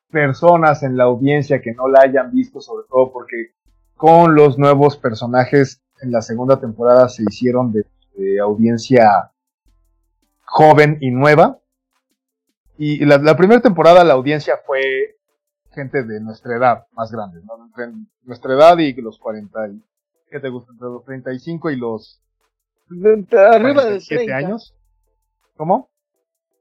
personas 0.09 0.83
en 0.83 0.97
la 0.97 1.05
audiencia 1.05 1.61
que 1.61 1.73
no 1.73 1.87
la 1.87 2.01
hayan 2.01 2.31
visto, 2.31 2.59
sobre 2.59 2.87
todo 2.89 3.11
porque 3.11 3.51
con 3.95 4.35
los 4.35 4.57
nuevos 4.57 4.97
personajes 4.97 5.83
en 6.01 6.11
la 6.11 6.21
segunda 6.21 6.59
temporada 6.59 7.09
se 7.09 7.23
hicieron 7.23 7.71
de, 7.71 7.85
audiencia 8.41 9.31
joven 10.45 10.97
y 11.01 11.11
nueva. 11.11 11.59
Y 12.77 13.05
la, 13.05 13.37
primera 13.37 13.61
temporada 13.61 14.03
la 14.03 14.13
audiencia 14.13 14.55
fue 14.65 15.17
gente 15.71 16.03
de 16.03 16.19
nuestra 16.19 16.55
edad, 16.57 16.87
más 16.93 17.11
grande, 17.11 17.41
¿no? 17.43 17.65
Entre 17.65 17.93
nuestra 18.23 18.53
edad 18.53 18.77
y 18.79 18.93
los 18.93 19.19
40, 19.19 19.69
¿qué 20.31 20.39
te 20.39 20.49
gusta? 20.49 20.71
Entre 20.71 20.87
los 20.87 21.03
35 21.05 21.69
y 21.69 21.75
los 21.75 22.21
Arriba 22.89 23.85
de 23.85 23.99
30 23.99 24.35
años. 24.35 24.75
¿Cómo? 25.55 25.89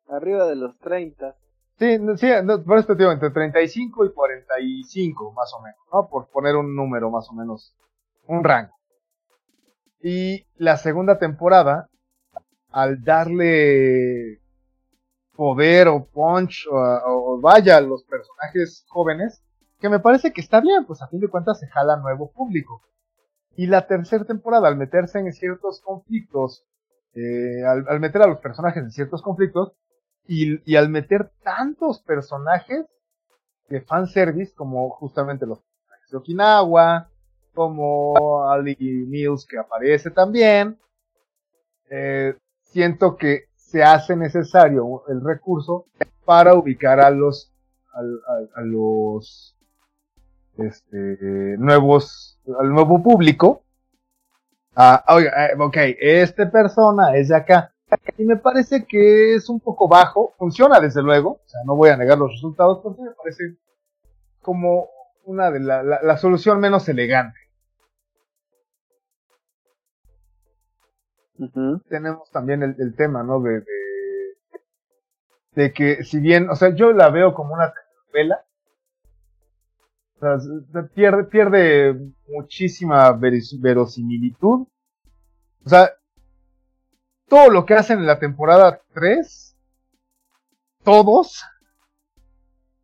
Arriba 0.08 0.46
de 0.46 0.56
los 0.56 0.78
30. 0.78 1.36
Sí, 1.78 1.98
sí, 2.16 2.28
por 2.64 2.78
esto 2.78 2.94
digo, 2.94 3.12
entre 3.12 3.30
35 3.30 4.06
y 4.06 4.12
45, 4.12 5.32
más 5.32 5.52
o 5.54 5.62
menos, 5.62 5.78
¿no? 5.92 6.08
Por 6.08 6.28
poner 6.28 6.56
un 6.56 6.74
número, 6.74 7.10
más 7.10 7.28
o 7.28 7.34
menos, 7.34 7.74
un 8.26 8.42
rango. 8.42 8.75
Y 10.08 10.46
la 10.56 10.76
segunda 10.76 11.18
temporada, 11.18 11.88
al 12.70 13.02
darle 13.02 14.40
poder 15.34 15.88
o 15.88 16.06
punch 16.06 16.68
o, 16.70 17.40
vaya 17.42 17.78
a 17.78 17.80
los 17.80 18.04
personajes 18.04 18.84
jóvenes, 18.86 19.42
que 19.80 19.88
me 19.88 19.98
parece 19.98 20.32
que 20.32 20.40
está 20.40 20.60
bien, 20.60 20.84
pues 20.86 21.02
a 21.02 21.08
fin 21.08 21.18
de 21.18 21.26
cuentas 21.26 21.58
se 21.58 21.66
jala 21.66 21.96
nuevo 21.96 22.30
público. 22.30 22.82
Y 23.56 23.66
la 23.66 23.88
tercera 23.88 24.24
temporada, 24.24 24.68
al 24.68 24.76
meterse 24.76 25.18
en 25.18 25.32
ciertos 25.32 25.80
conflictos, 25.80 26.64
eh, 27.14 27.64
al, 27.64 27.98
meter 27.98 28.22
a 28.22 28.28
los 28.28 28.38
personajes 28.38 28.84
en 28.84 28.92
ciertos 28.92 29.22
conflictos, 29.22 29.72
y, 30.28 30.60
y 30.70 30.76
al 30.76 30.88
meter 30.88 31.32
tantos 31.42 32.00
personajes 32.00 32.86
de 33.68 33.80
fanservice, 33.80 34.54
como 34.54 34.88
justamente 34.88 35.46
los 35.46 35.58
personajes 35.62 36.10
de 36.12 36.16
Okinawa, 36.16 37.10
como 37.56 38.46
Ali 38.50 38.76
Mills 39.08 39.46
que 39.46 39.58
aparece 39.58 40.10
también, 40.10 40.78
eh, 41.90 42.36
siento 42.62 43.16
que 43.16 43.46
se 43.54 43.82
hace 43.82 44.14
necesario 44.14 45.04
el 45.08 45.24
recurso 45.24 45.86
para 46.26 46.54
ubicar 46.54 47.00
a 47.00 47.10
los 47.10 47.50
a, 47.94 48.60
los 48.60 49.56
este, 50.58 51.56
nuevos 51.58 52.38
al 52.60 52.68
nuevo 52.70 53.02
público. 53.02 53.62
Ah, 54.74 55.02
eh, 55.18 55.56
ok 55.58 55.76
este 55.98 56.46
persona 56.46 57.16
es 57.16 57.28
de 57.28 57.36
acá. 57.36 57.72
Y 58.18 58.24
me 58.24 58.36
parece 58.36 58.84
que 58.84 59.34
es 59.34 59.48
un 59.48 59.60
poco 59.60 59.88
bajo 59.88 60.34
funciona 60.36 60.78
desde 60.78 61.02
luego 61.02 61.40
o 61.42 61.48
sea 61.48 61.60
no 61.64 61.74
voy 61.74 61.88
a 61.88 61.96
negar 61.96 62.18
los 62.18 62.32
resultados 62.32 62.80
porque 62.82 63.00
me 63.00 63.12
parece 63.12 63.56
como 64.42 64.88
una 65.24 65.50
de 65.50 65.60
la, 65.60 65.82
la 65.82 66.16
solución 66.18 66.60
menos 66.60 66.88
elegante 66.88 67.45
Tenemos 71.88 72.30
también 72.30 72.62
el, 72.62 72.94
tema, 72.96 73.22
¿no? 73.22 73.40
De, 75.54 75.72
que 75.72 76.04
si 76.04 76.20
bien, 76.20 76.50
o 76.50 76.56
sea, 76.56 76.74
yo 76.74 76.92
la 76.92 77.10
veo 77.10 77.34
como 77.34 77.54
una 77.54 77.72
telenovela, 77.72 78.44
pierde, 81.30 82.12
muchísima 82.28 83.12
verosimilitud. 83.12 84.66
O 85.64 85.68
sea, 85.68 85.90
todo 87.28 87.50
lo 87.50 87.66
que 87.66 87.74
hacen 87.74 87.98
en 87.98 88.06
la 88.06 88.18
temporada 88.18 88.80
3, 88.94 89.56
todos, 90.84 91.44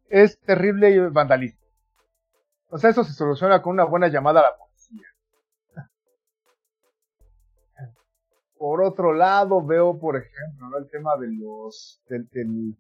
es 0.09 0.39
terrible 0.41 1.09
vandalismo. 1.09 1.61
O 2.69 2.79
sea, 2.79 2.91
eso 2.91 3.05
se 3.05 3.13
soluciona 3.13 3.63
con 3.63 3.75
una 3.75 3.85
buena 3.85 4.09
llamada 4.09 4.41
a 4.41 4.45
la 4.45 4.57
Por 8.63 8.81
otro 8.81 9.13
lado, 9.13 9.61
veo, 9.67 9.99
por 9.99 10.17
ejemplo, 10.17 10.79
el 10.79 10.89
tema 10.89 11.17
de 11.17 11.27
los. 11.33 12.01
Del, 12.09 12.77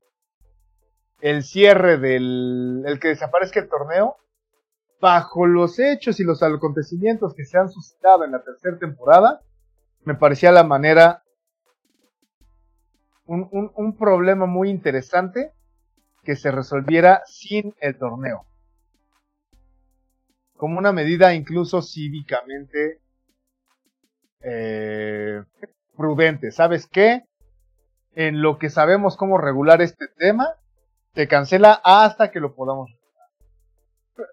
el 1.20 1.42
cierre 1.42 1.98
del. 1.98 2.84
El 2.86 3.00
que 3.00 3.08
desaparezca 3.08 3.58
el 3.58 3.68
torneo. 3.68 4.16
Bajo 5.00 5.44
los 5.44 5.80
hechos 5.80 6.20
y 6.20 6.22
los 6.22 6.40
acontecimientos 6.40 7.34
que 7.34 7.44
se 7.44 7.58
han 7.58 7.68
suscitado 7.68 8.24
en 8.24 8.30
la 8.30 8.44
tercera 8.44 8.78
temporada, 8.78 9.42
me 10.04 10.14
parecía 10.14 10.52
la 10.52 10.62
manera. 10.62 11.24
Un, 13.24 13.48
un, 13.50 13.72
un 13.74 13.96
problema 13.96 14.46
muy 14.46 14.70
interesante 14.70 15.52
que 16.22 16.36
se 16.36 16.52
resolviera 16.52 17.22
sin 17.26 17.74
el 17.80 17.98
torneo. 17.98 18.46
Como 20.56 20.78
una 20.78 20.92
medida 20.92 21.34
incluso 21.34 21.82
cívicamente 21.82 23.01
eh, 24.42 25.42
prudente. 25.96 26.50
¿Sabes 26.50 26.86
qué? 26.86 27.22
En 28.14 28.42
lo 28.42 28.58
que 28.58 28.70
sabemos 28.70 29.16
cómo 29.16 29.38
regular 29.38 29.80
este 29.80 30.06
tema, 30.18 30.56
se 31.14 31.28
cancela 31.28 31.80
hasta 31.84 32.30
que 32.30 32.40
lo 32.40 32.54
podamos. 32.54 32.90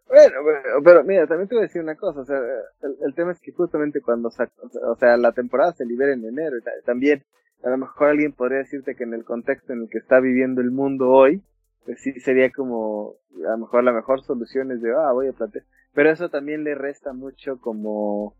Bueno, 0.08 0.36
pero, 0.84 1.04
mira, 1.04 1.26
también 1.28 1.48
te 1.48 1.56
voy 1.56 1.64
a 1.64 1.68
decir 1.68 1.82
una 1.82 1.96
cosa, 1.96 2.22
o 2.22 2.26
sea, 2.26 2.40
el, 2.82 3.14
tema 3.16 3.32
es 3.32 3.40
que 3.40 3.54
justamente 3.54 4.02
cuando, 4.02 4.28
o 4.30 4.96
sea, 4.96 5.18
la 5.18 5.32
temporada 5.32 5.72
se 5.74 5.86
libera 5.86 6.14
en 6.14 6.26
enero, 6.26 6.58
también 6.86 7.24
a 7.64 7.70
lo 7.70 7.78
mejor 7.78 8.10
alguien 8.10 8.34
podría 8.34 8.60
decirte 8.60 8.96
que 8.96 9.04
en 9.04 9.14
el 9.14 9.24
contexto 9.24 9.74
en 9.74 9.84
el 9.84 9.90
que 9.90 10.00
está 10.00 10.20
viviendo 10.20 10.62
el 10.62 10.72
mundo 10.72 11.10
hoy, 11.10 11.44
pues 11.86 12.02
sí 12.02 12.20
sería 12.20 12.52
como, 12.52 13.16
a 13.48 13.52
lo 13.52 13.58
mejor 13.60 13.84
la 13.84 13.94
mejor 13.94 14.22
solución 14.24 14.72
es 14.72 14.82
de, 14.82 14.92
ah, 14.92 15.12
voy 15.14 15.28
a 15.28 15.34
plantear, 15.34 15.66
pero 15.94 16.10
eso 16.12 16.30
también 16.30 16.64
le 16.64 16.76
resta 16.76 17.14
mucho 17.14 17.60
como, 17.60 18.36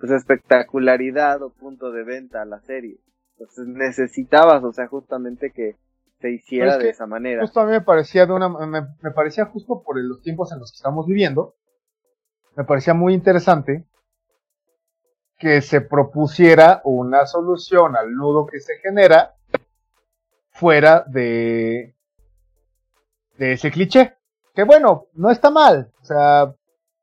pues 0.00 0.12
espectacularidad 0.12 1.42
o 1.42 1.50
punto 1.50 1.92
de 1.92 2.02
venta 2.04 2.40
a 2.40 2.46
la 2.46 2.60
serie. 2.60 2.98
Entonces 3.32 3.66
necesitabas, 3.66 4.64
o 4.64 4.72
sea, 4.72 4.88
justamente 4.88 5.52
que 5.52 5.76
se 6.20 6.30
hiciera 6.30 6.78
de 6.78 6.88
esa 6.88 7.06
manera. 7.06 7.42
Justo 7.42 7.60
a 7.60 7.66
mí 7.66 7.72
me 7.72 7.82
parecía 7.82 8.26
de 8.26 8.32
una, 8.32 8.48
me, 8.48 8.82
parecía 9.14 9.44
justo 9.46 9.82
por 9.82 10.02
los 10.02 10.22
tiempos 10.22 10.52
en 10.52 10.58
los 10.58 10.72
que 10.72 10.76
estamos 10.76 11.06
viviendo, 11.06 11.54
me 12.56 12.64
parecía 12.64 12.94
muy 12.94 13.14
interesante 13.14 13.86
que 15.38 15.62
se 15.62 15.80
propusiera 15.80 16.80
una 16.84 17.26
solución 17.26 17.96
al 17.96 18.12
nudo 18.14 18.46
que 18.46 18.60
se 18.60 18.76
genera 18.78 19.34
fuera 20.50 21.04
de, 21.06 21.94
de 23.38 23.52
ese 23.52 23.70
cliché. 23.70 24.16
Que 24.54 24.64
bueno, 24.64 25.06
no 25.14 25.30
está 25.30 25.50
mal. 25.50 25.92
O 26.02 26.04
sea, 26.04 26.54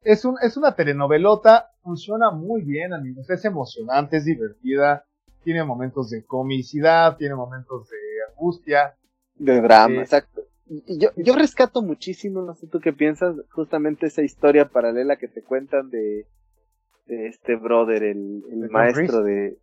es, 0.02 0.26
un, 0.26 0.38
es 0.42 0.58
una 0.58 0.76
telenovelota 0.76 1.72
funciona 1.88 2.32
muy 2.32 2.64
bien, 2.64 2.94
amigos. 2.94 3.30
Es 3.30 3.46
emocionante, 3.46 4.18
es 4.18 4.26
divertida, 4.26 5.06
tiene 5.44 5.64
momentos 5.64 6.10
de 6.10 6.26
comicidad, 6.26 7.16
tiene 7.16 7.34
momentos 7.34 7.88
de 7.90 7.98
angustia. 8.30 8.98
De 9.36 9.62
drama, 9.62 9.96
eh, 9.96 10.02
exacto. 10.02 10.42
Y 10.66 11.00
yo, 11.00 11.12
yo 11.16 11.34
rescato 11.34 11.82
muchísimo, 11.82 12.42
no 12.42 12.56
sé 12.56 12.68
tú 12.68 12.82
qué 12.82 12.92
piensas, 12.92 13.38
justamente 13.52 14.08
esa 14.08 14.22
historia 14.22 14.68
paralela 14.68 15.16
que 15.16 15.30
te 15.30 15.42
cuentan 15.42 15.90
de, 15.90 16.28
de 17.06 17.28
este 17.28 17.56
brother, 17.56 18.04
el, 18.04 18.44
el 18.52 18.70
maestro 18.70 19.24
de, 19.24 19.58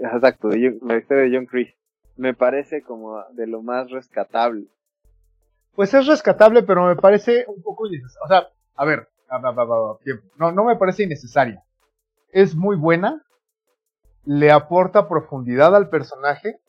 exacto, 0.00 0.48
de 0.48 0.78
la 0.80 0.96
historia 0.96 1.24
de 1.24 1.36
John 1.36 1.44
Chris. 1.44 1.68
Me 2.16 2.32
parece 2.32 2.80
como 2.80 3.22
de 3.34 3.46
lo 3.46 3.62
más 3.62 3.90
rescatable. 3.90 4.64
Pues 5.74 5.92
es 5.92 6.06
rescatable, 6.06 6.62
pero 6.62 6.86
me 6.86 6.96
parece 6.96 7.44
un 7.48 7.60
poco 7.60 7.84
O 7.84 8.28
sea, 8.28 8.48
a 8.76 8.84
ver, 8.86 9.08
no, 10.38 10.52
no 10.52 10.64
me 10.64 10.76
parece 10.76 11.02
innecesaria 11.02 11.65
es 12.32 12.54
muy 12.54 12.76
buena, 12.76 13.22
le 14.24 14.50
aporta 14.50 15.08
profundidad 15.08 15.74
al 15.74 15.88
personaje, 15.88 16.60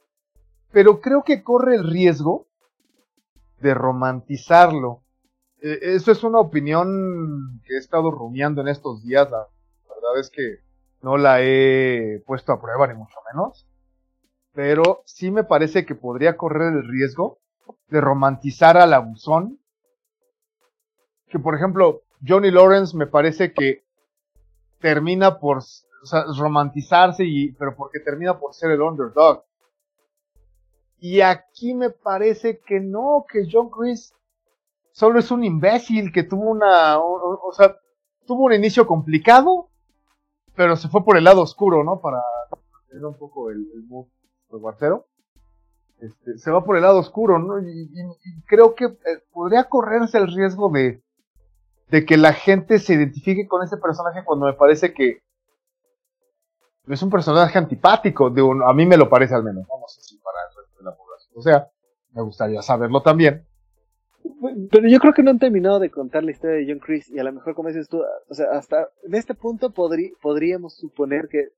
pero 0.72 1.02
creo 1.02 1.24
que 1.24 1.44
corre 1.44 1.76
el 1.76 1.90
riesgo 1.90 2.48
de 3.60 3.74
romantizarlo. 3.74 5.04
E, 5.62 5.80
eso 5.82 6.12
es 6.12 6.24
una 6.24 6.40
opinión 6.40 7.62
que 7.66 7.76
he 7.76 7.78
estado 7.78 8.12
rumiando 8.12 8.62
en 8.62 8.68
estos 8.68 9.04
días, 9.04 9.30
la 9.32 9.48
verdad 9.90 10.20
es 10.20 10.30
que 10.30 10.60
no 11.02 11.18
la 11.18 11.42
he 11.42 12.22
puesto 12.26 12.52
a 12.52 12.62
prueba 12.62 12.88
ni 12.88 12.94
mucho 12.94 13.18
menos, 13.32 13.68
pero 14.54 15.02
sí 15.06 15.32
me 15.32 15.44
parece 15.44 15.86
que 15.86 15.96
podría 15.96 16.38
correr 16.38 16.74
el 16.74 16.88
riesgo 16.88 17.40
de 17.90 18.02
romantizar 18.02 18.78
al 18.78 18.94
abusón. 18.94 19.60
Que 21.28 21.40
por 21.40 21.56
ejemplo, 21.56 22.04
Johnny 22.26 22.52
Lawrence 22.52 22.96
me 22.96 23.08
parece 23.08 23.54
que 23.54 23.84
termina 24.80 25.40
por 25.40 25.64
romantizarse, 26.38 27.24
y, 27.26 27.52
pero 27.54 27.76
porque 27.76 28.00
termina 28.00 28.40
por 28.40 28.54
ser 28.54 28.72
el 28.72 28.82
underdog. 28.82 29.44
Y 31.00 31.22
aquí 31.22 31.74
me 31.74 31.90
parece 31.90 32.60
que 32.60 32.80
no, 32.80 33.26
que 33.32 33.48
John 33.52 33.70
Chris 33.70 34.14
solo 34.92 35.20
es 35.20 35.30
un 35.30 35.44
imbécil 35.44 36.12
que 36.12 36.24
tuvo 36.24 36.50
una, 36.50 37.00
o, 37.00 37.52
sea, 37.54 37.76
tuvo 38.26 38.46
un 38.46 38.54
inicio 38.54 38.88
complicado, 38.88 39.70
pero 40.56 40.76
se 40.76 40.88
fue 40.88 41.04
por 41.04 41.18
el 41.18 41.24
lado 41.24 41.42
oscuro, 41.42 41.84
¿no? 41.84 42.00
Para 42.02 42.22
tener 42.90 43.06
un 43.06 43.18
poco 43.18 43.52
el, 43.52 43.68
el 44.52 44.60
guartero. 44.60 45.06
Este, 46.00 46.38
se 46.38 46.52
va 46.52 46.64
por 46.64 46.76
el 46.76 46.84
lado 46.84 47.00
oscuro, 47.00 47.40
¿no? 47.40 47.60
Y, 47.60 47.90
creo 48.46 48.76
que 48.76 48.86
eh, 48.86 49.24
podría 49.32 49.64
correrse 49.66 50.18
el 50.18 50.28
riesgo 50.28 50.70
de, 50.70 51.04
de 51.90 52.06
que 52.06 52.18
la 52.18 52.34
gente 52.34 52.80
se 52.80 52.94
identifique 52.94 53.48
con 53.48 53.64
ese 53.64 53.78
personaje 53.78 54.24
cuando 54.26 54.46
me 54.46 54.54
parece 54.54 54.94
que 54.94 55.22
es 56.88 57.02
un 57.02 57.10
personaje 57.10 57.58
antipático, 57.58 58.30
de 58.30 58.42
a 58.42 58.74
mí 58.74 58.86
me 58.86 58.98
lo 58.98 59.10
parece 59.10 59.36
al 59.36 59.44
menos, 59.44 59.66
no, 59.68 59.88
sé 59.88 60.02
si 60.02 60.18
para 60.20 60.38
el 60.50 60.56
resto 60.56 60.80
de 60.80 60.86
la 60.86 60.96
población. 60.96 61.34
O 61.36 61.42
sea, 61.42 61.68
me 62.14 62.22
gustaría 62.22 62.62
saberlo 62.62 63.02
también. 63.02 63.46
Pero 64.72 64.88
yo 64.88 65.00
creo 65.00 65.14
que 65.14 65.24
no 65.24 65.32
han 65.32 65.40
terminado 65.40 65.80
de 65.80 65.90
contar 65.90 66.24
la 66.24 66.32
historia 66.32 66.58
de 66.58 66.66
John 66.68 66.80
Chris 66.80 67.10
y 67.10 67.20
a 67.20 67.24
lo 67.24 67.34
mejor 67.34 67.56
como 67.56 67.70
dices 67.70 67.88
tú, 67.88 68.02
o 68.30 68.34
sea, 68.34 68.48
hasta 68.52 68.90
en 69.04 69.16
este 69.16 69.34
punto 69.34 69.72
podríamos 69.72 70.78
suponer 70.78 71.28
que 71.30 71.50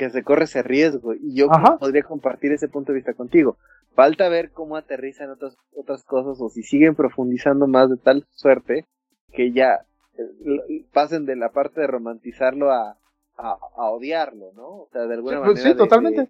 que 0.00 0.08
se 0.08 0.22
corre 0.22 0.44
ese 0.44 0.62
riesgo 0.62 1.12
y 1.14 1.34
yo 1.34 1.48
podría 1.78 2.02
compartir 2.02 2.52
ese 2.52 2.68
punto 2.68 2.90
de 2.90 2.96
vista 2.96 3.12
contigo. 3.12 3.58
Falta 3.94 4.30
ver 4.30 4.50
cómo 4.50 4.76
aterrizan 4.76 5.28
otras 5.28 5.58
otras 5.76 6.04
cosas 6.04 6.40
o 6.40 6.48
si 6.48 6.62
siguen 6.62 6.94
profundizando 6.94 7.66
más 7.66 7.90
de 7.90 7.98
tal 7.98 8.26
suerte 8.30 8.86
que 9.32 9.52
ya 9.52 9.84
eh, 10.18 10.84
pasen 10.92 11.26
de 11.26 11.36
la 11.36 11.50
parte 11.50 11.80
de 11.80 11.86
romantizarlo 11.86 12.70
a, 12.70 12.96
a, 13.36 13.90
odiarlo, 13.90 14.52
¿no? 14.54 14.68
O 14.82 14.88
sea, 14.92 15.06
de 15.06 15.14
alguna 15.14 15.38
pues, 15.38 15.58
manera. 15.58 15.70
Sí, 15.70 15.76
totalmente. 15.76 16.28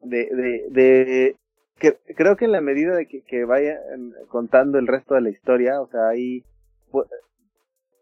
De, 0.00 0.28
de, 0.30 0.66
de, 0.70 1.36
que, 1.78 1.98
creo 2.14 2.36
que 2.36 2.44
en 2.44 2.52
la 2.52 2.60
medida 2.60 2.94
de 2.94 3.06
que, 3.06 3.22
que 3.22 3.44
vaya 3.44 3.78
contando 4.28 4.78
el 4.78 4.86
resto 4.86 5.14
de 5.14 5.22
la 5.22 5.30
historia, 5.30 5.80
o 5.80 5.88
sea, 5.88 6.08
ahí 6.08 6.44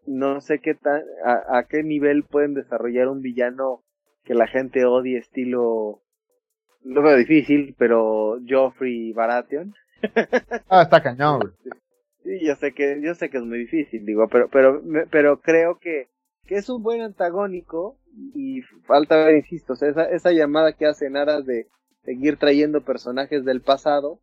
no 0.05 0.41
sé 0.41 0.59
qué 0.59 0.75
tan, 0.75 1.03
a, 1.23 1.57
a, 1.57 1.63
qué 1.63 1.83
nivel 1.83 2.23
pueden 2.23 2.53
desarrollar 2.53 3.07
un 3.07 3.21
villano 3.21 3.83
que 4.23 4.33
la 4.33 4.47
gente 4.47 4.85
odie 4.85 5.17
estilo, 5.17 6.01
lo 6.83 7.01
veo 7.01 7.15
difícil, 7.15 7.75
pero 7.77 8.39
Joffrey 8.47 9.13
Baratheon. 9.13 9.73
ah, 10.69 10.83
está 10.83 11.01
cañón, 11.01 11.53
Sí, 12.25 12.43
yo 12.43 12.55
sé 12.55 12.73
que, 12.73 12.99
yo 13.03 13.13
sé 13.13 13.29
que 13.29 13.37
es 13.37 13.43
muy 13.43 13.59
difícil, 13.59 14.03
digo, 14.03 14.27
pero, 14.27 14.49
pero, 14.49 14.81
pero 15.11 15.41
creo 15.41 15.77
que, 15.77 16.09
que 16.47 16.55
es 16.55 16.67
un 16.69 16.81
buen 16.81 17.01
antagónico 17.01 17.99
y 18.33 18.61
falta 18.87 19.15
ver, 19.17 19.35
insisto, 19.35 19.73
esa, 19.73 20.05
esa 20.05 20.31
llamada 20.31 20.73
que 20.73 20.87
hace 20.87 21.05
en 21.05 21.17
aras 21.17 21.45
de 21.45 21.67
seguir 22.03 22.37
trayendo 22.37 22.81
personajes 22.81 23.45
del 23.45 23.61
pasado, 23.61 24.21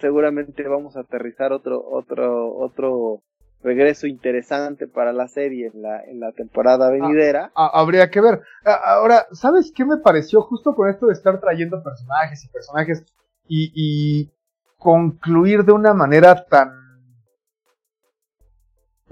seguramente 0.00 0.66
vamos 0.66 0.96
a 0.96 1.00
aterrizar 1.00 1.52
otro, 1.52 1.80
otro, 1.88 2.56
otro 2.56 3.22
regreso 3.62 4.08
interesante 4.08 4.88
para 4.88 5.12
la 5.12 5.28
serie 5.28 5.70
en 5.72 5.80
la, 5.80 6.02
en 6.02 6.18
la 6.18 6.32
temporada 6.32 6.88
ah, 6.88 6.90
venidera. 6.90 7.52
Ah, 7.54 7.70
habría 7.72 8.10
que 8.10 8.20
ver. 8.20 8.40
Ahora, 8.64 9.26
¿sabes 9.30 9.72
qué 9.72 9.84
me 9.84 9.98
pareció 9.98 10.42
justo 10.42 10.74
con 10.74 10.88
esto 10.88 11.06
de 11.06 11.12
estar 11.12 11.40
trayendo 11.40 11.84
personajes 11.84 12.44
y 12.44 12.48
personajes 12.48 13.04
y, 13.46 13.72
y 13.76 14.32
concluir 14.76 15.64
de 15.64 15.70
una 15.70 15.94
manera 15.94 16.44
tan... 16.46 16.81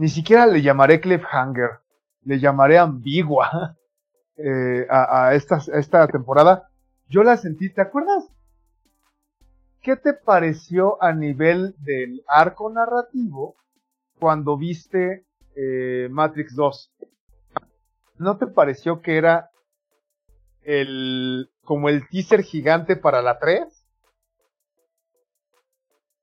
Ni 0.01 0.09
siquiera 0.09 0.46
le 0.46 0.62
llamaré 0.62 0.98
cliffhanger, 0.98 1.72
le 2.22 2.40
llamaré 2.40 2.78
ambigua 2.78 3.76
eh, 4.38 4.86
a, 4.88 5.26
a, 5.26 5.34
esta, 5.34 5.57
a 5.57 5.78
esta 5.78 6.09
temporada. 6.09 6.70
Yo 7.07 7.22
la 7.22 7.36
sentí, 7.36 7.68
¿te 7.68 7.82
acuerdas? 7.82 8.24
¿Qué 9.82 9.96
te 9.96 10.14
pareció 10.14 11.03
a 11.03 11.12
nivel 11.12 11.74
del 11.80 12.24
arco 12.26 12.70
narrativo 12.70 13.57
cuando 14.18 14.57
viste 14.57 15.26
eh, 15.55 16.09
Matrix 16.11 16.55
2, 16.57 16.92
¿no 18.16 18.38
te 18.38 18.46
pareció 18.46 19.03
que 19.03 19.18
era 19.18 19.51
el 20.62 21.51
como 21.62 21.90
el 21.90 22.09
teaser 22.09 22.42
gigante 22.42 22.96
para 22.96 23.20
la 23.20 23.38
3? 23.38 23.64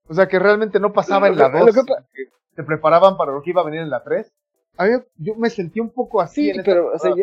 O 0.07 0.15
sea, 0.15 0.27
que 0.27 0.39
realmente 0.39 0.79
no 0.79 0.93
pasaba 0.93 1.27
en 1.27 1.37
la 1.37 1.49
2, 1.49 1.75
que 1.75 2.26
te 2.57 2.63
preparaban 2.63 3.17
para 3.17 3.31
lo 3.31 3.43
que 3.43 3.51
iba 3.51 3.61
a 3.61 3.65
venir 3.65 3.81
en 3.81 3.91
la 3.91 4.03
3. 4.03 4.33
A 4.77 4.85
mí, 4.85 4.91
yo 5.17 5.35
me 5.35 5.51
sentí 5.51 5.79
un 5.79 5.91
poco 5.91 6.21
así. 6.21 6.51
Sí, 6.51 6.59
pero, 6.65 6.91
o 6.91 6.97
sea, 6.97 7.13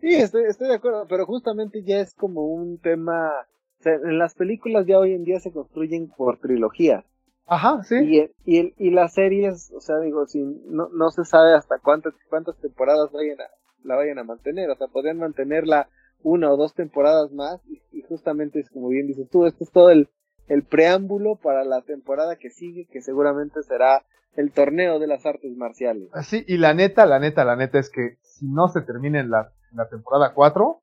sí, 0.00 0.08
estoy, 0.08 0.44
estoy 0.48 0.68
de 0.68 0.74
acuerdo, 0.74 1.06
pero 1.08 1.24
justamente 1.24 1.84
ya 1.84 2.00
es 2.00 2.12
como 2.14 2.46
un 2.46 2.78
tema, 2.78 3.30
o 3.78 3.82
sea, 3.82 3.94
en 3.94 4.18
las 4.18 4.34
películas 4.34 4.86
ya 4.86 4.98
hoy 4.98 5.14
en 5.14 5.22
día 5.22 5.38
se 5.38 5.52
construyen 5.52 6.08
por 6.10 6.40
trilogía. 6.40 7.04
Ajá, 7.46 7.84
sí. 7.84 7.94
Y, 7.96 8.58
y, 8.58 8.74
y 8.76 8.90
las 8.90 9.14
series, 9.14 9.72
o 9.72 9.80
sea, 9.80 9.98
digo, 10.00 10.26
si 10.26 10.40
no, 10.40 10.88
no 10.88 11.10
se 11.12 11.24
sabe 11.24 11.54
hasta 11.54 11.78
cuántas, 11.78 12.14
cuántas 12.28 12.58
temporadas 12.58 13.12
vayan 13.12 13.40
a, 13.40 13.44
la 13.84 13.94
vayan 13.94 14.18
a 14.18 14.24
mantener, 14.24 14.68
o 14.68 14.74
sea, 14.74 14.88
podrían 14.88 15.18
mantenerla 15.18 15.88
una 16.24 16.52
o 16.52 16.56
dos 16.56 16.74
temporadas 16.74 17.30
más 17.30 17.60
y, 17.68 18.02
justamente 18.02 18.58
es 18.58 18.68
como 18.70 18.88
bien 18.88 19.06
dices 19.06 19.28
tú, 19.30 19.46
esto 19.46 19.62
es 19.62 19.70
todo 19.70 19.90
el, 19.90 20.08
el 20.50 20.64
preámbulo 20.64 21.36
para 21.36 21.64
la 21.64 21.80
temporada 21.82 22.36
que 22.36 22.50
sigue, 22.50 22.86
que 22.90 23.00
seguramente 23.00 23.62
será 23.62 24.04
el 24.34 24.52
torneo 24.52 24.98
de 24.98 25.06
las 25.06 25.24
artes 25.24 25.56
marciales. 25.56 26.10
Sí, 26.24 26.44
y 26.46 26.56
la 26.58 26.74
neta, 26.74 27.06
la 27.06 27.20
neta, 27.20 27.44
la 27.44 27.54
neta 27.54 27.78
es 27.78 27.88
que 27.88 28.16
si 28.22 28.46
no 28.46 28.68
se 28.68 28.82
termina 28.82 29.20
en 29.20 29.30
la, 29.30 29.52
la 29.72 29.88
temporada 29.88 30.34
4, 30.34 30.82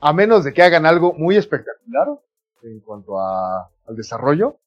a 0.00 0.12
menos 0.12 0.42
de 0.42 0.52
que 0.52 0.62
hagan 0.62 0.86
algo 0.86 1.12
muy 1.14 1.36
espectacular 1.36 2.08
en 2.62 2.80
cuanto 2.80 3.20
a, 3.20 3.70
al 3.86 3.96
desarrollo, 3.96 4.58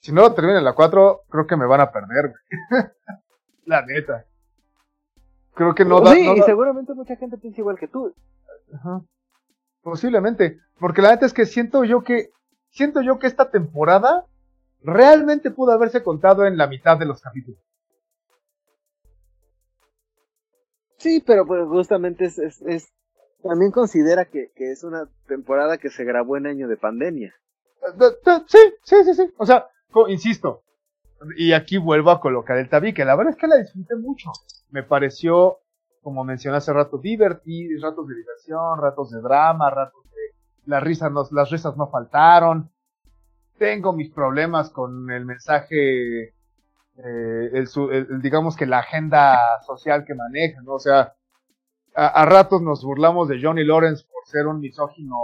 si 0.00 0.12
no 0.12 0.20
lo 0.20 0.34
termino 0.34 0.58
en 0.58 0.64
la 0.64 0.74
4, 0.74 1.22
creo 1.30 1.46
que 1.46 1.56
me 1.56 1.66
van 1.66 1.80
a 1.80 1.90
perder, 1.90 2.34
la 3.64 3.84
neta. 3.86 4.26
Creo 5.54 5.74
que 5.74 5.86
no 5.86 6.02
da. 6.02 6.12
Sí, 6.12 6.20
y 6.20 6.42
seguramente 6.42 6.92
mucha 6.92 7.16
gente 7.16 7.38
piensa 7.38 7.62
igual 7.62 7.78
que 7.78 7.88
tú. 7.88 8.14
Posiblemente. 9.80 10.58
Porque 10.78 11.00
la 11.00 11.12
neta 11.12 11.24
es 11.24 11.32
que 11.32 11.46
siento 11.46 11.82
yo 11.84 12.02
que. 12.02 12.28
Siento 12.76 13.00
yo 13.00 13.18
que 13.18 13.26
esta 13.26 13.50
temporada 13.50 14.26
realmente 14.82 15.50
pudo 15.50 15.72
haberse 15.72 16.02
contado 16.02 16.44
en 16.44 16.58
la 16.58 16.66
mitad 16.66 16.98
de 16.98 17.06
los 17.06 17.22
capítulos. 17.22 17.58
Sí, 20.98 21.22
pero 21.26 21.46
pues 21.46 21.66
justamente 21.68 22.26
es, 22.26 22.38
es, 22.38 22.92
también 23.42 23.72
considera 23.72 24.26
que, 24.26 24.50
que, 24.54 24.72
es 24.72 24.84
una 24.84 25.08
temporada 25.26 25.78
que 25.78 25.88
se 25.88 26.04
grabó 26.04 26.36
en 26.36 26.48
año 26.48 26.68
de 26.68 26.76
pandemia. 26.76 27.34
Sí, 28.46 28.58
sí, 28.82 29.04
sí, 29.04 29.14
sí. 29.14 29.34
O 29.38 29.46
sea, 29.46 29.68
insisto, 30.08 30.62
y 31.38 31.54
aquí 31.54 31.78
vuelvo 31.78 32.10
a 32.10 32.20
colocar 32.20 32.58
el 32.58 32.68
tabique. 32.68 33.06
La 33.06 33.16
verdad 33.16 33.32
es 33.32 33.38
que 33.38 33.46
la 33.46 33.56
disfruté 33.56 33.96
mucho. 33.96 34.32
Me 34.68 34.82
pareció, 34.82 35.60
como 36.02 36.24
mencioné 36.24 36.58
hace 36.58 36.74
rato, 36.74 36.98
divertir, 36.98 37.80
ratos 37.80 38.06
de 38.06 38.16
diversión, 38.16 38.78
ratos 38.82 39.12
de 39.12 39.22
drama, 39.22 39.70
ratos 39.70 40.04
de 40.10 40.25
las 40.66 40.82
risas, 40.82 41.10
no, 41.12 41.26
las 41.32 41.50
risas 41.50 41.76
no 41.76 41.88
faltaron. 41.88 42.70
Tengo 43.58 43.92
mis 43.92 44.12
problemas 44.12 44.70
con 44.70 45.10
el 45.10 45.24
mensaje, 45.24 46.24
eh, 46.24 46.34
el, 47.52 48.20
digamos 48.20 48.56
que 48.56 48.66
la 48.66 48.80
agenda 48.80 49.38
social 49.66 50.04
que 50.04 50.14
maneja, 50.14 50.60
¿no? 50.62 50.74
O 50.74 50.78
sea, 50.78 51.14
a, 51.94 52.06
a, 52.06 52.26
ratos 52.26 52.60
nos 52.60 52.84
burlamos 52.84 53.28
de 53.28 53.40
Johnny 53.42 53.64
Lawrence 53.64 54.04
por 54.12 54.26
ser 54.26 54.46
un 54.46 54.60
misógino 54.60 55.16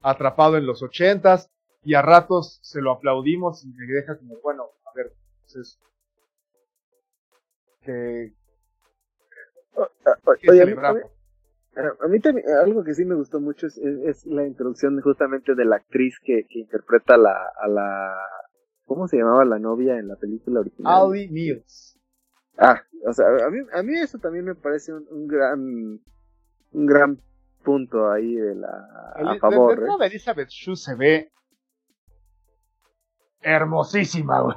atrapado 0.00 0.56
en 0.56 0.66
los 0.66 0.82
ochentas 0.82 1.50
y 1.82 1.94
a 1.94 2.02
ratos 2.02 2.60
se 2.62 2.80
lo 2.80 2.92
aplaudimos 2.92 3.64
y 3.64 3.68
me 3.68 3.86
deja 3.86 4.16
como, 4.18 4.36
bueno, 4.42 4.64
a 4.84 4.92
ver, 4.94 5.12
pues 5.52 5.78
que... 7.82 8.32
a, 9.76 10.92
mí, 10.92 11.00
también, 12.22 12.44
algo 12.62 12.84
que 12.84 12.94
sí 12.94 13.04
me 13.04 13.14
gustó 13.14 13.40
mucho 13.40 13.66
es, 13.66 13.78
es, 13.78 14.26
la 14.26 14.46
introducción 14.46 15.00
justamente 15.00 15.54
de 15.54 15.64
la 15.64 15.76
actriz 15.76 16.18
que, 16.22 16.46
que 16.48 16.60
interpreta 16.60 17.16
la, 17.16 17.36
a 17.60 17.68
la... 17.68 18.16
¿Cómo 18.84 19.06
se 19.06 19.18
llamaba 19.18 19.44
la 19.44 19.58
novia 19.58 19.98
en 19.98 20.08
la 20.08 20.16
película 20.16 20.60
original? 20.60 20.92
Audi 20.92 21.28
Mills. 21.28 21.98
Ah, 22.56 22.82
o 23.06 23.12
sea, 23.12 23.26
a 23.46 23.50
mí, 23.50 23.58
a 23.72 23.82
mí 23.82 23.94
eso 23.96 24.18
también 24.18 24.44
me 24.44 24.54
parece 24.54 24.92
un, 24.92 25.06
un 25.10 25.26
gran 25.28 26.00
un 26.72 26.86
gran 26.86 27.20
punto 27.64 28.10
ahí 28.10 28.34
de 28.34 28.54
la 28.54 28.68
a 29.14 29.38
favor. 29.38 29.78
De, 29.78 29.86
¿eh? 29.86 30.08
Elizabeth 30.08 30.48
Shue 30.48 30.76
se 30.76 30.94
ve 30.94 31.32
hermosísima, 33.40 34.40
güey. 34.40 34.56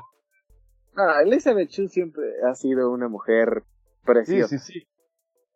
Ah, 0.96 1.22
Elizabeth 1.24 1.70
Chu 1.70 1.88
siempre 1.88 2.24
ha 2.46 2.54
sido 2.54 2.92
una 2.92 3.08
mujer 3.08 3.64
preciosa. 4.04 4.58
Sí, 4.58 4.60
sí, 4.60 4.80
sí. 4.80 4.88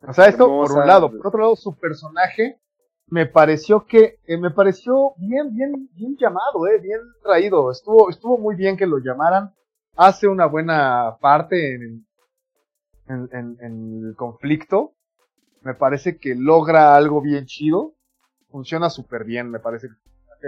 O 0.08 0.14
sea, 0.14 0.26
esto 0.28 0.48
por 0.48 0.72
un 0.72 0.88
lado. 0.88 1.12
Por 1.12 1.28
otro 1.28 1.40
lado, 1.42 1.56
su 1.56 1.76
personaje 1.78 2.60
me 3.08 3.26
pareció 3.26 3.86
que, 3.86 4.20
eh, 4.26 4.38
me 4.38 4.52
pareció 4.52 5.14
bien, 5.18 5.54
bien, 5.56 5.90
bien 5.94 6.18
llamado, 6.18 6.68
eh, 6.68 6.80
bien 6.80 7.00
traído. 7.24 7.72
Estuvo, 7.72 8.10
estuvo 8.10 8.38
muy 8.38 8.56
bien 8.56 8.78
que 8.78 8.88
lo 8.88 9.00
llamaran. 9.00 9.54
Hace 9.96 10.28
una 10.28 10.46
buena 10.48 11.18
parte 11.22 11.76
en, 11.76 12.06
en, 13.08 13.30
en, 13.32 13.58
en 13.62 14.04
el 14.08 14.16
conflicto. 14.16 14.94
Me 15.62 15.74
parece 15.74 16.18
que 16.18 16.36
logra 16.36 16.96
algo 16.96 17.22
bien 17.22 17.46
chido. 17.46 17.94
Funciona 18.50 18.90
súper 18.90 19.24
bien, 19.24 19.50
me 19.50 19.60
parece 19.60 19.88
que 20.42 20.48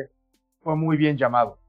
fue 0.62 0.76
muy 0.76 0.98
bien 0.98 1.18
llamado. 1.18 1.60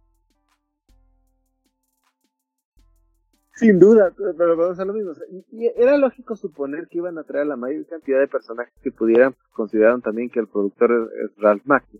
Sin 3.59 3.81
duda, 3.81 4.13
pero 4.17 4.57
vamos 4.57 4.79
a 4.79 4.85
lo 4.85 4.93
mismo. 4.93 5.11
Y 5.51 5.67
era 5.77 5.97
lógico 5.97 6.37
suponer 6.37 6.87
que 6.87 6.99
iban 6.99 7.19
a 7.19 7.25
traer 7.25 7.49
la 7.49 7.57
mayor 7.57 7.85
cantidad 7.87 8.21
de 8.21 8.29
personajes 8.29 8.73
que 8.81 8.93
pudieran, 8.93 9.35
consideraron 9.53 10.01
también 10.01 10.31
que 10.31 10.39
el 10.39 10.47
productor 10.47 11.11
es 11.25 11.37
Ralph 11.43 11.63
Macchio. 11.65 11.99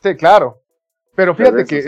Sí, 0.00 0.16
claro. 0.16 0.62
Pero 1.16 1.34
fíjate 1.34 1.64
que 1.64 1.84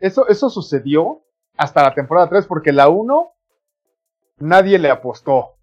eso, 0.00 0.26
eso 0.26 0.50
sucedió 0.50 1.22
hasta 1.56 1.84
la 1.84 1.94
temporada 1.94 2.28
3 2.28 2.46
porque 2.46 2.72
la 2.72 2.88
1 2.88 3.32
nadie 4.38 4.80
le 4.80 4.90
apostó. 4.90 5.54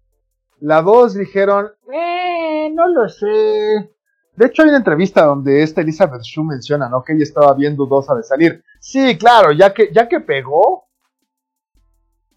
La 0.58 0.80
2 0.80 1.12
dijeron, 1.12 1.72
eh, 1.92 2.70
no 2.72 2.88
lo 2.88 3.06
sé. 3.10 3.90
De 4.34 4.46
hecho 4.46 4.62
hay 4.62 4.68
una 4.68 4.78
entrevista 4.78 5.26
donde 5.26 5.62
esta 5.62 5.82
Elizabeth 5.82 6.22
Shue 6.22 6.42
menciona, 6.42 6.88
¿no? 6.88 7.02
Que 7.02 7.12
ella 7.12 7.22
estaba 7.22 7.52
bien 7.52 7.76
dudosa 7.76 8.14
de 8.14 8.22
salir. 8.22 8.64
Sí, 8.80 9.18
claro, 9.18 9.52
ya 9.52 9.74
que, 9.74 9.92
ya 9.92 10.08
que 10.08 10.20
pegó, 10.20 10.85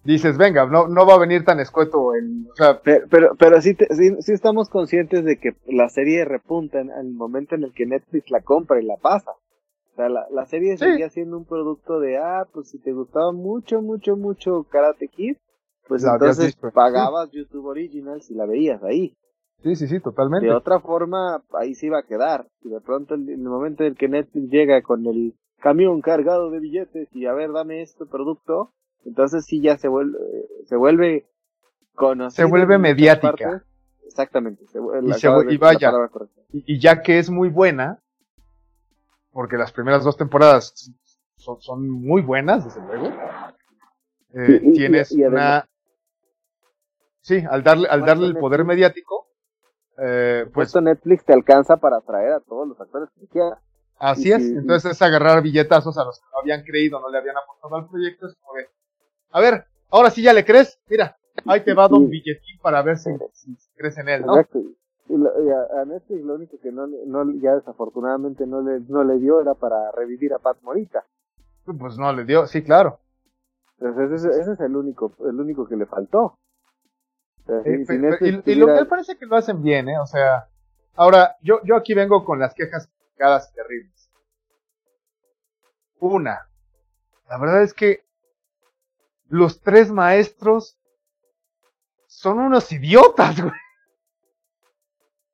dices, 0.04 0.38
venga, 0.38 0.66
no, 0.66 0.88
no 0.88 1.06
va 1.06 1.16
a 1.16 1.20
venir 1.20 1.44
tan 1.44 1.60
escueto 1.60 2.14
el... 2.14 2.48
O 2.52 2.56
sea, 2.56 2.82
pero, 2.82 3.06
pero, 3.10 3.36
pero 3.38 3.62
sí, 3.62 3.76
sí, 3.92 4.32
estamos 4.32 4.70
conscientes 4.70 5.24
de 5.24 5.38
que 5.38 5.56
la 5.68 5.90
serie 5.90 6.26
repunta 6.26 6.80
en 6.80 6.90
el 6.90 7.12
momento 7.12 7.56
en 7.56 7.64
el 7.64 7.74
que 7.74 7.86
Netflix 7.86 8.32
la 8.32 8.42
compra 8.42 8.82
y 8.82 8.86
la 8.86 8.98
pasa. 8.98 9.32
O 9.32 9.96
sea, 9.96 10.10
la, 10.10 10.28
la 10.32 10.46
serie 10.46 10.78
seguía 10.78 11.10
siendo 11.10 11.38
un 11.38 11.46
producto 11.46 12.00
de, 12.00 12.18
ah, 12.18 12.48
pues 12.54 12.70
si 12.70 12.80
te 12.80 12.94
gustaba 12.94 13.32
mucho, 13.32 13.82
mucho, 13.82 14.16
mucho 14.16 14.64
Karate 14.70 15.10
Kid, 15.10 15.36
pues 15.88 16.04
entonces 16.06 16.56
pagabas 16.74 17.32
YouTube 17.32 17.66
Original 17.66 18.22
si 18.22 18.36
la 18.36 18.46
veías 18.46 18.82
ahí. 18.84 19.16
Sí, 19.64 19.76
sí, 19.76 19.88
sí, 19.88 20.00
totalmente. 20.00 20.46
De 20.46 20.54
otra 20.54 20.80
forma, 20.80 21.44
ahí 21.52 21.76
se 21.76 21.88
iba 21.88 22.00
a 22.00 22.04
quedar. 22.04 22.48
Y 22.62 22.70
de 22.70 22.80
pronto, 22.80 23.16
en 23.16 23.28
el 23.28 23.40
momento 23.40 23.84
en 23.84 23.96
que 23.96 24.08
Netflix 24.08 24.50
llega 24.50 24.82
con 24.82 25.06
el 25.06 25.34
camión 25.60 26.00
cargado 26.00 26.50
de 26.50 26.60
billetes 26.60 27.10
y 27.14 27.26
a 27.26 27.34
ver, 27.34 27.52
dame 27.52 27.82
este 27.82 28.06
producto, 28.06 28.72
entonces 29.06 29.46
sí 29.46 29.62
ya 29.62 29.78
se 29.78 29.88
vuelve, 29.88 30.18
se 30.66 30.76
vuelve 30.76 31.30
conocido. 31.96 32.48
Se 32.48 32.50
vuelve 32.50 32.78
mediática. 32.78 33.64
Exactamente. 34.06 34.66
y, 35.50 35.58
vaya, 35.58 35.94
y, 36.52 36.80
ya 36.80 37.02
que 37.04 37.20
es 37.20 37.30
muy 37.30 37.50
buena, 37.50 38.02
porque 39.32 39.56
las 39.56 39.72
primeras 39.72 40.04
dos 40.04 40.18
temporadas 40.18 40.92
son, 41.36 41.62
son 41.62 41.90
muy 41.90 42.24
buenas, 42.24 42.66
desde 42.66 42.82
luego. 42.82 43.16
Eh, 44.34 44.72
tienes 44.74 45.12
una... 45.12 45.66
Sí, 47.22 47.44
al 47.50 47.64
darle, 47.64 47.88
al 47.88 48.06
darle 48.06 48.28
el 48.28 48.38
poder 48.38 48.66
mediático, 48.66 49.28
eh, 50.02 50.46
pues... 50.54 50.70
Esto 50.70 50.82
Netflix 50.82 51.26
te 51.26 51.34
alcanza 51.34 51.78
para 51.78 51.98
atraer 51.98 52.34
a 52.34 52.40
todos 52.40 52.68
los 52.68 52.82
actores 52.82 53.10
que 53.20 53.28
quiera. 53.28 53.62
Así 53.98 54.32
es, 54.32 54.42
entonces 54.42 54.94
es 54.94 55.02
agarrar 55.02 55.44
billetazos 55.44 55.98
a 55.98 56.06
los 56.06 56.20
que 56.20 56.26
no 56.32 56.40
habían 56.40 56.64
creído, 56.64 57.02
no 57.02 57.10
le 57.10 57.18
habían 57.18 57.36
apostado 57.36 57.76
al 57.76 57.90
proyecto, 57.90 58.28
es 58.28 58.36
como 58.36 58.58
de, 58.58 58.70
a 59.32 59.42
ver, 59.42 59.66
ahora 59.90 60.10
sí 60.10 60.22
ya 60.22 60.34
le 60.34 60.46
crees, 60.46 60.80
mira, 60.90 61.18
ahí 61.46 61.64
te 61.64 61.74
va 61.74 61.88
un 61.88 62.10
billetín 62.10 62.60
para 62.62 62.82
ver 62.82 62.98
si, 62.98 63.10
crees 63.76 63.98
en 63.98 64.10
él, 64.10 64.26
¿no? 64.26 64.38
Exacto. 64.38 64.60
Y, 65.10 65.16
a, 65.16 65.86
Netflix 65.86 66.24
lo 66.24 66.36
único 66.36 66.60
que 66.60 66.72
no, 66.72 66.86
no, 66.86 67.34
ya 67.42 67.56
desafortunadamente 67.56 68.46
no 68.46 68.62
le, 68.62 68.80
no 68.82 69.04
le 69.04 69.18
dio 69.18 69.42
era 69.42 69.56
para 69.56 69.92
revivir 69.92 70.34
a 70.34 70.38
Pat 70.40 70.62
Morita. 70.62 71.04
Pues 71.66 71.98
no 71.98 72.14
le 72.14 72.26
dio, 72.26 72.46
sí, 72.46 72.64
claro. 72.64 73.00
Entonces 73.80 74.24
ese, 74.24 74.40
ese 74.40 74.54
es 74.54 74.60
el 74.60 74.76
único, 74.76 75.14
el 75.28 75.40
único 75.40 75.68
que 75.68 75.76
le 75.76 75.88
faltó. 75.88 76.38
y, 77.66 78.56
lo 78.56 78.68
que 78.68 78.86
parece 78.86 79.18
que 79.18 79.26
lo 79.26 79.36
hacen 79.36 79.64
bien, 79.64 79.90
¿eh? 79.90 79.98
O 80.00 80.06
sea, 80.06 80.48
ahora, 80.96 81.38
yo, 81.42 81.60
yo 81.64 81.76
aquí 81.76 81.96
vengo 81.96 82.24
con 82.24 82.40
las 82.40 82.54
quejas 82.54 82.90
y 83.16 83.56
terribles. 83.56 84.12
Una, 86.00 86.48
la 87.28 87.38
verdad 87.38 87.64
es 87.64 87.74
que 87.74 88.06
los 89.30 89.62
tres 89.62 89.92
maestros 89.92 90.78
son 92.08 92.40
unos 92.40 92.72
idiotas, 92.72 93.40
güey. 93.40 93.54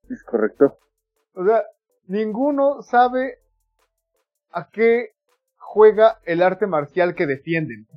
Es 0.10 0.24
correcto. 0.24 0.78
O 1.34 1.46
sea, 1.46 1.64
ninguno 2.08 2.82
sabe 2.82 3.40
a 4.52 4.70
qué 4.70 5.16
juega 5.58 6.20
el 6.26 6.42
arte 6.42 6.68
marcial 6.68 7.16
que 7.16 7.26
defienden. 7.26 7.88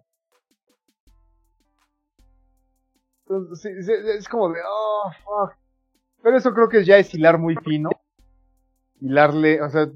Entonces, 3.22 3.88
es 3.88 4.28
como 4.28 4.50
de, 4.50 4.60
oh, 4.66 5.10
fuck. 5.24 5.56
Pero 6.22 6.36
eso 6.36 6.54
creo 6.54 6.68
que 6.68 6.84
ya 6.84 6.96
es 6.96 7.12
hilar 7.12 7.38
muy 7.38 7.56
fino. 7.56 7.90
Hilarle, 9.00 9.60
o 9.60 9.68
sea, 9.68 9.86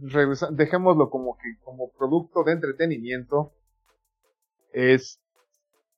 dejémoslo 0.50 1.10
como 1.10 1.36
que 1.38 1.56
como 1.62 1.90
producto 1.92 2.44
de 2.44 2.52
entretenimiento. 2.52 3.52
Es 4.72 5.21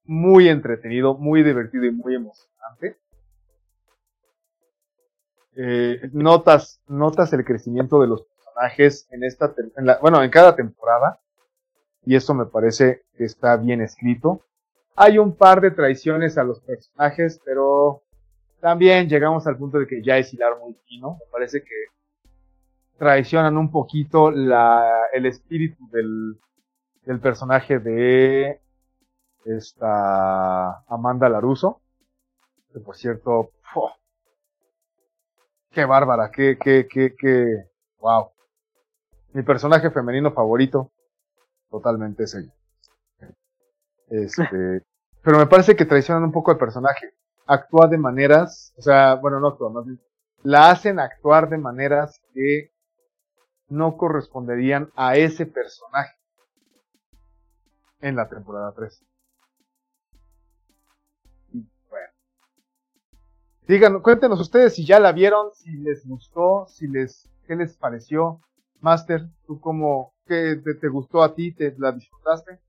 muy 0.04 0.48
entretenido, 0.48 1.16
muy 1.16 1.42
divertido 1.42 1.84
y 1.84 1.92
muy 1.92 2.14
emocionante. 2.14 2.98
Eh, 5.56 6.10
notas, 6.12 6.82
notas 6.86 7.32
el 7.32 7.44
crecimiento 7.44 8.00
de 8.00 8.08
los 8.08 8.22
personajes 8.22 9.06
en 9.10 9.24
esta, 9.24 9.54
en 9.76 9.86
la, 9.86 9.98
bueno, 10.00 10.22
en 10.22 10.30
cada 10.30 10.54
temporada. 10.56 11.20
Y 12.04 12.16
eso 12.16 12.34
me 12.34 12.46
parece 12.46 13.04
que 13.16 13.24
está 13.24 13.56
bien 13.56 13.80
escrito. 13.80 14.44
Hay 14.96 15.18
un 15.18 15.34
par 15.34 15.60
de 15.60 15.70
traiciones 15.70 16.38
a 16.38 16.44
los 16.44 16.60
personajes, 16.60 17.40
pero 17.44 18.02
también 18.60 19.08
llegamos 19.08 19.46
al 19.46 19.56
punto 19.56 19.78
de 19.78 19.86
que 19.86 20.02
ya 20.02 20.18
es 20.18 20.32
hilar 20.32 20.58
muy 20.58 20.74
fino. 20.86 21.12
Me 21.12 21.30
parece 21.32 21.62
que 21.62 21.74
traicionan 22.98 23.56
un 23.56 23.70
poquito 23.70 24.30
la, 24.30 25.06
el 25.12 25.26
espíritu 25.26 25.88
del, 25.90 26.38
del 27.04 27.20
personaje 27.20 27.78
de 27.78 28.60
esta 29.44 30.84
Amanda 30.88 31.28
Laruso. 31.28 31.80
Que 32.72 32.80
por 32.80 32.96
cierto, 32.96 33.50
qué 35.70 35.84
bárbara, 35.84 36.30
qué, 36.30 36.56
qué, 36.58 36.86
qué, 36.88 37.14
qué, 37.18 37.70
wow. 37.98 38.30
Mi 39.32 39.42
personaje 39.42 39.90
femenino 39.90 40.32
favorito, 40.32 40.90
totalmente 41.70 42.24
es 42.24 42.34
ella. 42.34 42.54
Este, 44.08 44.82
pero 45.22 45.38
me 45.38 45.46
parece 45.46 45.76
que 45.76 45.84
traicionan 45.84 46.24
un 46.24 46.32
poco 46.32 46.50
al 46.50 46.58
personaje. 46.58 47.14
Actúa 47.46 47.88
de 47.88 47.98
maneras, 47.98 48.72
o 48.76 48.82
sea, 48.82 49.14
bueno, 49.16 49.38
no 49.40 49.48
actúa, 49.48 49.70
más 49.70 49.84
la 50.44 50.70
hacen 50.70 51.00
actuar 51.00 51.48
de 51.48 51.56
maneras 51.56 52.20
que 52.34 52.70
no 53.68 53.96
corresponderían 53.96 54.90
a 54.94 55.16
ese 55.16 55.46
personaje 55.46 56.14
en 58.00 58.14
la 58.14 58.28
temporada 58.28 58.72
3. 58.72 59.04
Díganos, 63.66 64.02
cuéntenos 64.02 64.38
ustedes 64.40 64.74
si 64.74 64.84
ya 64.84 65.00
la 65.00 65.12
vieron, 65.12 65.50
si 65.54 65.70
les 65.78 66.06
gustó, 66.06 66.66
si 66.66 66.86
les, 66.86 67.30
qué 67.46 67.56
les 67.56 67.74
pareció. 67.78 68.40
Master, 68.80 69.22
¿tú 69.46 69.58
cómo, 69.58 70.12
qué 70.26 70.60
te, 70.80 70.88
gustó 70.88 71.22
a 71.22 71.34
ti? 71.34 71.54
¿Te 71.54 71.74
la 71.78 71.92
disfrutaste? 71.92 72.60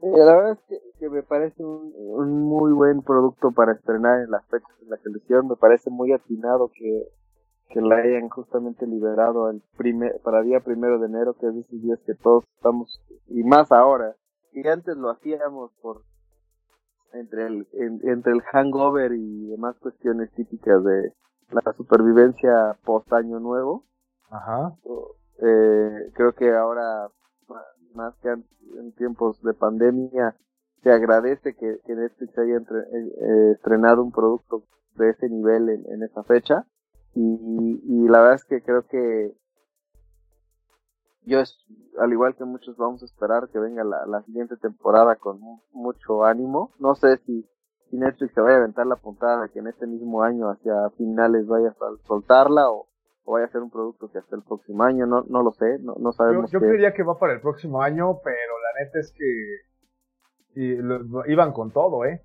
La 0.00 0.34
verdad 0.34 0.58
es 0.68 0.80
que, 0.98 1.08
me 1.08 1.22
parece 1.22 1.64
un, 1.64 2.42
muy 2.42 2.72
buen 2.72 3.02
producto 3.02 3.52
para 3.52 3.72
estrenar 3.72 4.22
en 4.22 4.32
las 4.32 4.44
fechas 4.46 4.70
en 4.82 4.90
la 4.90 4.96
que 4.96 5.10
hicieron. 5.16 5.46
Me 5.46 5.56
parece 5.56 5.90
muy 5.90 6.12
atinado 6.12 6.72
que, 6.74 7.06
que 7.68 7.80
la 7.80 7.98
hayan 7.98 8.28
justamente 8.28 8.84
liberado 8.84 9.48
el 9.48 9.62
primer, 9.76 10.20
para 10.22 10.42
día 10.42 10.58
primero 10.58 10.98
de 10.98 11.06
enero, 11.06 11.34
que 11.34 11.46
es 11.46 11.54
esos 11.54 11.82
días 11.82 12.00
que 12.04 12.14
todos 12.14 12.42
estamos, 12.56 13.00
y 13.28 13.44
más 13.44 13.70
ahora. 13.70 14.16
Y 14.52 14.66
antes 14.66 14.96
lo 14.96 15.10
hacíamos 15.10 15.70
por 15.80 16.02
entre 17.12 17.46
el, 17.46 17.66
entre 18.02 18.32
el 18.32 18.42
hangover 18.42 19.12
y 19.12 19.46
demás 19.48 19.76
cuestiones 19.78 20.30
típicas 20.32 20.82
de 20.84 21.12
la 21.50 21.72
supervivencia 21.72 22.76
post 22.84 23.12
año 23.12 23.40
nuevo. 23.40 23.84
Ajá. 24.30 24.74
Eh, 25.38 26.10
creo 26.14 26.32
que 26.32 26.52
ahora, 26.54 27.08
más 27.94 28.14
que 28.16 28.28
en 28.28 28.92
tiempos 28.96 29.40
de 29.42 29.54
pandemia, 29.54 30.36
se 30.82 30.90
agradece 30.90 31.54
que, 31.54 31.78
que 31.84 31.94
Netflix 31.94 32.38
haya 32.38 32.56
eh, 32.56 33.52
estrenado 33.52 34.02
un 34.02 34.12
producto 34.12 34.64
de 34.96 35.10
ese 35.10 35.28
nivel 35.28 35.68
en, 35.68 35.84
en 35.92 36.02
esa 36.02 36.22
fecha. 36.24 36.66
Y, 37.14 37.80
y 37.84 38.08
la 38.08 38.20
verdad 38.20 38.34
es 38.34 38.44
que 38.44 38.62
creo 38.62 38.86
que 38.86 39.32
yo 41.26 41.40
es, 41.40 41.58
al 41.98 42.12
igual 42.12 42.36
que 42.36 42.44
muchos 42.44 42.76
vamos 42.76 43.02
a 43.02 43.06
esperar 43.06 43.48
que 43.48 43.58
venga 43.58 43.82
la, 43.82 44.06
la 44.06 44.22
siguiente 44.22 44.56
temporada 44.56 45.16
con 45.16 45.40
mucho 45.72 46.24
ánimo. 46.24 46.72
No 46.78 46.94
sé 46.94 47.18
si, 47.26 47.44
si, 47.90 47.96
Netflix 47.96 48.32
se 48.32 48.40
vaya 48.40 48.54
a 48.54 48.58
aventar 48.58 48.86
la 48.86 48.96
puntada 48.96 49.42
de 49.42 49.50
que 49.50 49.58
en 49.58 49.66
este 49.66 49.86
mismo 49.86 50.22
año 50.22 50.48
hacia 50.48 50.90
finales 50.96 51.46
vaya 51.46 51.70
a 51.70 52.06
soltarla 52.06 52.70
o, 52.70 52.86
vaya 53.26 53.46
a 53.46 53.50
ser 53.50 53.60
un 53.60 53.70
producto 53.70 54.08
que 54.10 54.18
hasta 54.18 54.36
el 54.36 54.42
próximo 54.42 54.84
año, 54.84 55.04
no, 55.04 55.24
no 55.28 55.42
lo 55.42 55.50
sé, 55.50 55.80
no, 55.80 55.96
no 55.98 56.12
sabemos. 56.12 56.50
Yo, 56.52 56.60
yo 56.60 56.66
creería 56.66 56.94
que 56.94 57.02
va 57.02 57.18
para 57.18 57.32
el 57.32 57.40
próximo 57.40 57.82
año, 57.82 58.20
pero 58.22 58.52
la 58.62 58.84
neta 58.84 59.00
es 59.00 59.12
que 59.12 59.66
iban 61.26 61.52
con 61.52 61.72
todo, 61.72 62.04
¿eh? 62.04 62.22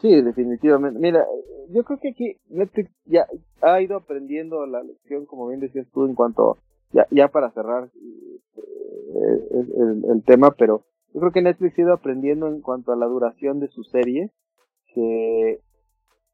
Sí, 0.00 0.20
definitivamente. 0.20 1.00
Mira, 1.00 1.24
yo 1.70 1.82
creo 1.82 1.98
que 1.98 2.10
aquí 2.10 2.36
Netflix 2.50 2.90
ya 3.06 3.26
ha 3.62 3.80
ido 3.80 3.96
aprendiendo 3.96 4.66
la 4.66 4.82
lección, 4.82 5.24
como 5.24 5.48
bien 5.48 5.60
decías 5.60 5.86
tú, 5.92 6.04
en 6.04 6.14
cuanto 6.14 6.58
ya, 6.92 7.06
ya 7.10 7.28
para 7.28 7.50
cerrar 7.50 7.90
eh, 7.94 9.48
el, 9.50 10.04
el, 10.10 10.24
tema, 10.24 10.52
pero 10.52 10.84
yo 11.12 11.20
creo 11.20 11.32
que 11.32 11.42
Netflix 11.42 11.78
ha 11.78 11.82
ido 11.82 11.92
aprendiendo 11.92 12.48
en 12.48 12.60
cuanto 12.60 12.92
a 12.92 12.96
la 12.96 13.06
duración 13.06 13.60
de 13.60 13.68
sus 13.68 13.88
series, 13.90 14.30
que 14.94 15.60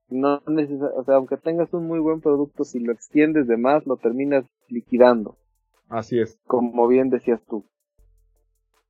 no 0.09 0.43
necesita, 0.47 0.87
o 0.97 1.05
sea, 1.05 1.17
aunque 1.17 1.37
tengas 1.37 1.73
un 1.73 1.87
muy 1.87 1.99
buen 1.99 2.21
producto, 2.21 2.65
si 2.65 2.81
lo 2.81 2.93
extiendes 2.93 3.47
de 3.47 3.57
más, 3.57 3.87
lo 3.87 3.97
terminas 3.97 4.45
liquidando. 4.69 5.37
Así 5.89 6.21
es. 6.21 6.39
Como 6.47 6.87
bien 6.89 7.11
decías 7.11 7.41
tú. 7.49 7.65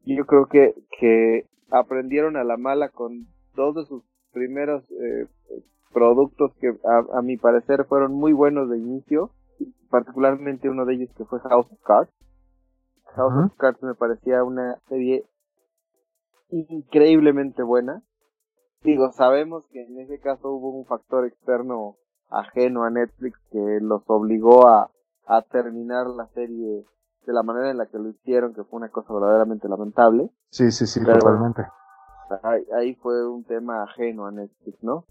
Yo 0.04 0.26
creo 0.26 0.46
que, 0.46 0.74
que 0.98 1.46
aprendieron 1.70 2.36
a 2.36 2.44
la 2.44 2.56
mala 2.56 2.88
con 2.88 3.26
dos 3.54 3.74
de 3.74 3.84
sus 3.84 4.02
primeros 4.32 4.82
eh, 4.90 5.26
productos 5.92 6.54
que 6.60 6.68
a, 6.84 7.18
a 7.18 7.22
mi 7.22 7.36
parecer 7.36 7.84
fueron 7.84 8.12
muy 8.12 8.32
buenos 8.32 8.70
de 8.70 8.78
inicio 8.78 9.30
particularmente 9.90 10.68
uno 10.68 10.84
de 10.84 10.94
ellos 10.94 11.10
que 11.16 11.24
fue 11.24 11.40
House 11.40 11.66
of 11.70 11.80
Cards. 11.82 12.12
House 13.14 13.44
of 13.44 13.56
Cards 13.56 13.82
me 13.82 13.94
parecía 13.94 14.44
una 14.44 14.78
serie 14.88 15.24
increíblemente 16.48 17.62
buena. 17.62 18.02
Digo, 18.82 19.12
sabemos 19.12 19.66
que 19.68 19.84
en 19.84 20.00
ese 20.00 20.20
caso 20.20 20.50
hubo 20.50 20.70
un 20.70 20.86
factor 20.86 21.26
externo 21.26 21.96
ajeno 22.30 22.84
a 22.84 22.90
Netflix 22.90 23.38
que 23.50 23.78
los 23.82 24.02
obligó 24.06 24.68
a, 24.68 24.90
a 25.26 25.42
terminar 25.42 26.06
la 26.06 26.26
serie 26.28 26.84
de 27.26 27.32
la 27.32 27.42
manera 27.42 27.70
en 27.70 27.78
la 27.78 27.86
que 27.86 27.98
lo 27.98 28.08
hicieron, 28.08 28.54
que 28.54 28.64
fue 28.64 28.78
una 28.78 28.88
cosa 28.88 29.12
verdaderamente 29.12 29.68
lamentable. 29.68 30.30
Sí, 30.48 30.70
sí, 30.70 30.86
sí, 30.86 31.04
totalmente. 31.04 31.66
Ahí, 32.42 32.64
ahí, 32.76 32.94
fue 32.94 33.28
un 33.28 33.44
tema 33.44 33.82
ajeno 33.82 34.26
a 34.26 34.30
Netflix, 34.30 34.82
¿no? 34.82 35.04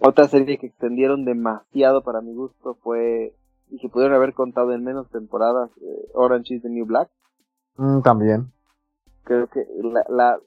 Otra 0.00 0.28
serie 0.28 0.58
que 0.58 0.66
extendieron 0.66 1.24
demasiado 1.24 2.02
para 2.02 2.20
mi 2.20 2.34
gusto 2.34 2.74
fue, 2.82 3.34
y 3.70 3.78
que 3.78 3.88
pudieron 3.88 4.16
haber 4.16 4.34
contado 4.34 4.72
en 4.72 4.84
menos 4.84 5.08
temporadas, 5.10 5.70
eh, 5.80 6.08
Orange 6.14 6.54
is 6.54 6.62
the 6.62 6.68
New 6.68 6.86
Black. 6.86 7.08
Mm, 7.76 8.00
también. 8.02 8.52
Creo 9.24 9.48
que 9.48 9.66
la... 9.82 10.04
la 10.08 10.40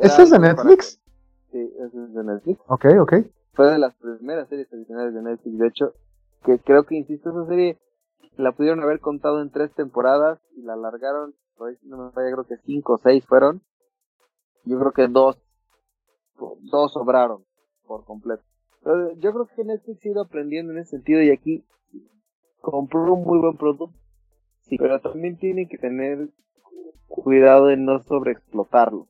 ¿Eso 0.00 0.22
es 0.22 0.30
de 0.30 0.38
Netflix? 0.38 1.00
Sí, 1.50 1.72
eso 1.78 2.04
es 2.04 2.14
de 2.14 2.24
Netflix. 2.24 2.60
Ok, 2.68 2.86
ok. 3.00 3.14
Fue 3.54 3.66
de 3.70 3.78
las 3.78 3.94
primeras 3.94 4.48
series 4.48 4.70
originales 4.72 5.14
de 5.14 5.22
Netflix, 5.22 5.58
de 5.58 5.66
hecho, 5.66 5.92
que 6.44 6.58
creo 6.58 6.84
que, 6.84 6.96
insisto, 6.96 7.30
esa 7.30 7.46
serie 7.46 7.78
la 8.36 8.52
pudieron 8.52 8.82
haber 8.82 9.00
contado 9.00 9.40
en 9.40 9.50
tres 9.50 9.72
temporadas 9.74 10.38
y 10.54 10.62
la 10.62 10.74
alargaron, 10.74 11.34
no 11.82 12.04
me 12.04 12.10
falla, 12.10 12.32
creo 12.32 12.44
que 12.44 12.58
cinco 12.64 12.94
o 12.94 12.98
seis 12.98 13.24
fueron. 13.26 13.62
Yo 14.64 14.78
creo 14.78 14.92
que 14.92 15.08
dos, 15.08 15.38
dos 16.60 16.92
sobraron 16.92 17.44
por 17.86 18.04
completo. 18.04 18.42
Yo 19.18 19.32
creo 19.32 19.48
que 19.54 19.64
Netflix 19.64 20.04
ha 20.04 20.08
ido 20.08 20.22
aprendiendo 20.22 20.72
en 20.72 20.78
ese 20.78 20.90
sentido 20.92 21.22
y 21.22 21.30
aquí 21.30 21.64
compró 22.60 23.14
un 23.14 23.24
muy 23.24 23.38
buen 23.38 23.56
producto. 23.56 23.92
Sí, 24.62 24.76
pero 24.78 25.00
también 25.00 25.38
tiene 25.38 25.68
que 25.68 25.78
tener 25.78 26.28
cuidado 27.06 27.66
de 27.66 27.76
no 27.76 28.02
sobreexplotarlo. 28.04 29.06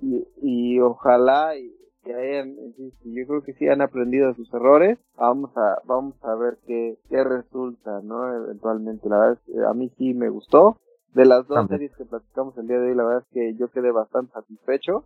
Y, 0.00 0.26
y 0.42 0.80
ojalá 0.80 1.56
y, 1.56 1.74
que 2.04 2.14
hayan, 2.14 2.54
yo 2.76 3.26
creo 3.26 3.42
que 3.42 3.54
sí 3.54 3.66
han 3.68 3.80
aprendido 3.80 4.28
de 4.28 4.34
sus 4.34 4.52
errores. 4.52 4.98
Vamos 5.16 5.56
a, 5.56 5.80
vamos 5.84 6.14
a 6.22 6.34
ver 6.34 6.58
qué, 6.66 6.98
qué 7.08 7.24
resulta, 7.24 8.00
¿no? 8.02 8.32
Eventualmente, 8.34 9.08
la 9.08 9.18
verdad 9.18 9.38
es, 9.46 9.62
a 9.64 9.74
mí 9.74 9.90
sí 9.96 10.14
me 10.14 10.28
gustó. 10.28 10.78
De 11.14 11.24
las 11.24 11.46
dos 11.46 11.68
series 11.68 11.94
que 11.96 12.04
platicamos 12.04 12.58
el 12.58 12.66
día 12.66 12.78
de 12.78 12.90
hoy, 12.90 12.96
la 12.96 13.04
verdad 13.04 13.22
es 13.22 13.32
que 13.32 13.54
yo 13.54 13.68
quedé 13.68 13.92
bastante 13.92 14.32
satisfecho. 14.32 15.04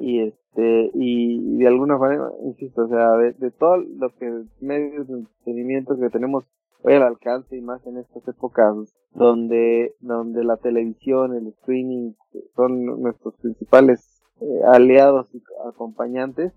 Y 0.00 0.20
este, 0.20 0.90
y, 0.94 1.58
de 1.58 1.66
alguna 1.66 1.98
manera, 1.98 2.30
insisto, 2.44 2.84
o 2.84 2.88
sea, 2.88 3.12
de, 3.12 3.32
de 3.32 3.50
todo 3.50 3.76
lo 3.76 4.14
que 4.16 4.44
medios 4.60 5.08
de 5.08 5.14
entretenimiento 5.14 5.98
que 5.98 6.10
tenemos 6.10 6.44
hoy 6.82 6.94
al 6.94 7.02
alcance 7.02 7.56
y 7.56 7.60
más 7.60 7.84
en 7.86 7.98
estas 7.98 8.26
épocas 8.28 8.74
donde, 9.12 9.94
donde 10.00 10.44
la 10.44 10.56
televisión, 10.56 11.34
el 11.34 11.48
streaming 11.48 12.12
son 12.54 13.02
nuestros 13.02 13.34
principales 13.36 14.22
eh, 14.40 14.60
aliados 14.66 15.26
y 15.34 15.42
acompañantes, 15.66 16.52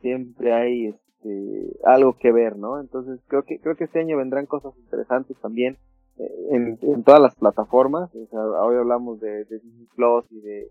siempre 0.00 0.52
hay 0.52 0.86
este, 0.88 1.76
algo 1.84 2.16
que 2.18 2.32
ver, 2.32 2.56
¿no? 2.56 2.80
Entonces 2.80 3.20
creo 3.28 3.44
que 3.44 3.58
creo 3.60 3.76
que 3.76 3.84
este 3.84 4.00
año 4.00 4.18
vendrán 4.18 4.46
cosas 4.46 4.76
interesantes 4.76 5.36
también 5.40 5.78
eh, 6.18 6.30
en, 6.50 6.78
en, 6.82 7.02
todas 7.04 7.22
las 7.22 7.34
plataformas. 7.36 8.14
O 8.14 8.26
sea, 8.26 8.40
hoy 8.40 8.76
hablamos 8.76 9.20
de, 9.20 9.44
de 9.44 9.58
Disney 9.60 9.86
Plus 9.94 10.24
y 10.30 10.40
de 10.40 10.70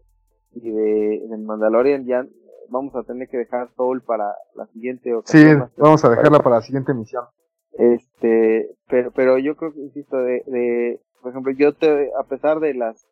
y 0.53 0.69
de, 0.71 1.27
de, 1.27 1.37
Mandalorian. 1.37 2.05
Ya 2.05 2.25
vamos 2.69 2.95
a 2.95 3.03
tener 3.03 3.27
que 3.27 3.37
dejar 3.37 3.69
Soul 3.75 4.01
para 4.01 4.33
la 4.55 4.65
siguiente 4.67 5.13
ocasión. 5.13 5.69
Sí, 5.75 5.81
vamos 5.81 6.03
a 6.05 6.09
dejarla 6.09 6.39
para 6.39 6.57
la 6.57 6.61
siguiente 6.61 6.91
emisión. 6.91 7.25
Este, 7.73 8.69
pero 8.87 9.11
pero 9.11 9.37
yo 9.37 9.55
creo 9.55 9.73
que 9.73 9.79
insisto 9.79 10.17
de, 10.17 10.43
de 10.47 11.01
por 11.21 11.31
ejemplo, 11.31 11.53
yo 11.53 11.73
te 11.73 12.11
a 12.19 12.23
pesar 12.23 12.59
de 12.59 12.73
las 12.73 13.07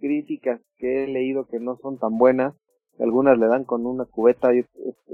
críticas 0.00 0.60
que 0.76 1.04
he 1.04 1.06
leído 1.08 1.46
que 1.46 1.60
no 1.60 1.76
son 1.76 1.98
tan 1.98 2.18
buenas, 2.18 2.54
algunas 2.98 3.38
le 3.38 3.46
dan 3.46 3.64
con 3.64 3.86
una 3.86 4.04
cubeta, 4.04 4.52
yo 4.52 4.62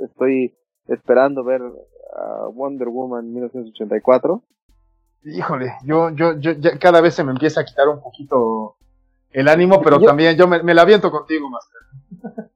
estoy 0.04 0.54
esperando 0.88 1.44
ver 1.44 1.62
a 1.62 2.48
Wonder 2.48 2.88
Woman 2.88 3.32
1984. 3.32 4.42
Híjole, 5.22 5.72
yo, 5.84 6.10
yo, 6.10 6.32
yo 6.38 6.52
cada 6.80 7.00
vez 7.00 7.14
se 7.14 7.24
me 7.24 7.32
empieza 7.32 7.60
a 7.60 7.64
quitar 7.64 7.88
un 7.88 8.00
poquito 8.00 8.76
el 9.32 9.48
ánimo, 9.48 9.80
pero 9.82 10.00
también 10.00 10.36
yo 10.36 10.46
me, 10.48 10.74
la 10.74 10.82
aviento 10.82 11.10
contigo, 11.10 11.48
Master. 11.48 12.50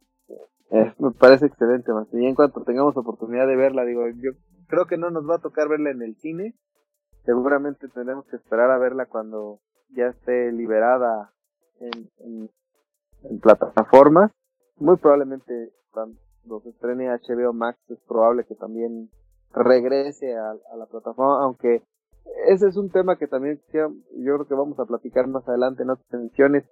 me 0.98 1.10
parece 1.12 1.46
excelente, 1.46 1.92
Master. 1.92 2.20
Y 2.20 2.26
en 2.26 2.34
cuanto 2.34 2.62
tengamos 2.62 2.96
oportunidad 2.96 3.46
de 3.46 3.56
verla, 3.56 3.84
digo, 3.84 4.02
yo 4.08 4.32
creo 4.66 4.86
que 4.86 4.96
no 4.96 5.10
nos 5.10 5.28
va 5.28 5.36
a 5.36 5.42
tocar 5.42 5.68
verla 5.68 5.90
en 5.90 6.02
el 6.02 6.16
cine. 6.16 6.54
Seguramente 7.24 7.88
tendremos 7.88 8.26
que 8.26 8.36
esperar 8.36 8.70
a 8.70 8.78
verla 8.78 9.06
cuando 9.06 9.60
ya 9.90 10.06
esté 10.06 10.52
liberada 10.52 11.32
en, 11.80 12.10
en, 13.22 13.40
plataformas. 13.40 14.30
Muy 14.76 14.96
probablemente 14.96 15.72
cuando 15.90 16.18
se 16.62 16.70
estrene 16.70 17.08
HBO 17.08 17.52
Max 17.52 17.78
es 17.88 17.98
probable 18.06 18.44
que 18.44 18.54
también 18.54 19.08
regrese 19.52 20.36
a, 20.36 20.54
la 20.76 20.86
plataforma, 20.86 21.44
aunque 21.44 21.82
ese 22.48 22.68
es 22.68 22.76
un 22.76 22.90
tema 22.90 23.16
que 23.16 23.26
también 23.26 23.60
yo 23.72 23.90
creo 24.12 24.46
que 24.46 24.54
vamos 24.54 24.78
a 24.78 24.86
platicar 24.86 25.26
más 25.28 25.46
adelante 25.48 25.82
en 25.82 25.90
otras 25.90 26.12
emisiones, 26.12 26.64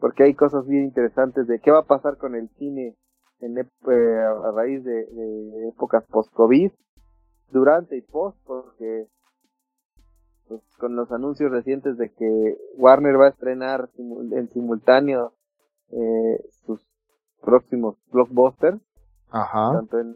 porque 0.00 0.24
hay 0.24 0.34
cosas 0.34 0.66
bien 0.66 0.84
interesantes 0.84 1.46
de 1.46 1.60
qué 1.60 1.70
va 1.70 1.80
a 1.80 1.86
pasar 1.86 2.16
con 2.18 2.34
el 2.34 2.48
cine 2.50 2.96
en, 3.40 3.58
eh, 3.58 3.64
a 3.86 4.50
raíz 4.52 4.84
de, 4.84 5.06
de 5.06 5.68
épocas 5.68 6.04
post-COVID, 6.06 6.70
durante 7.50 7.96
y 7.96 8.02
post, 8.02 8.38
porque 8.46 9.06
pues, 10.48 10.62
con 10.78 10.96
los 10.96 11.10
anuncios 11.12 11.50
recientes 11.50 11.96
de 11.98 12.10
que 12.12 12.56
Warner 12.76 13.20
va 13.20 13.26
a 13.26 13.30
estrenar 13.30 13.90
en 13.96 14.48
simultáneo 14.50 15.34
eh, 15.90 16.40
sus 16.64 16.86
próximos 17.42 17.96
blockbusters, 18.10 18.80
tanto 19.30 19.98
en, 19.98 20.14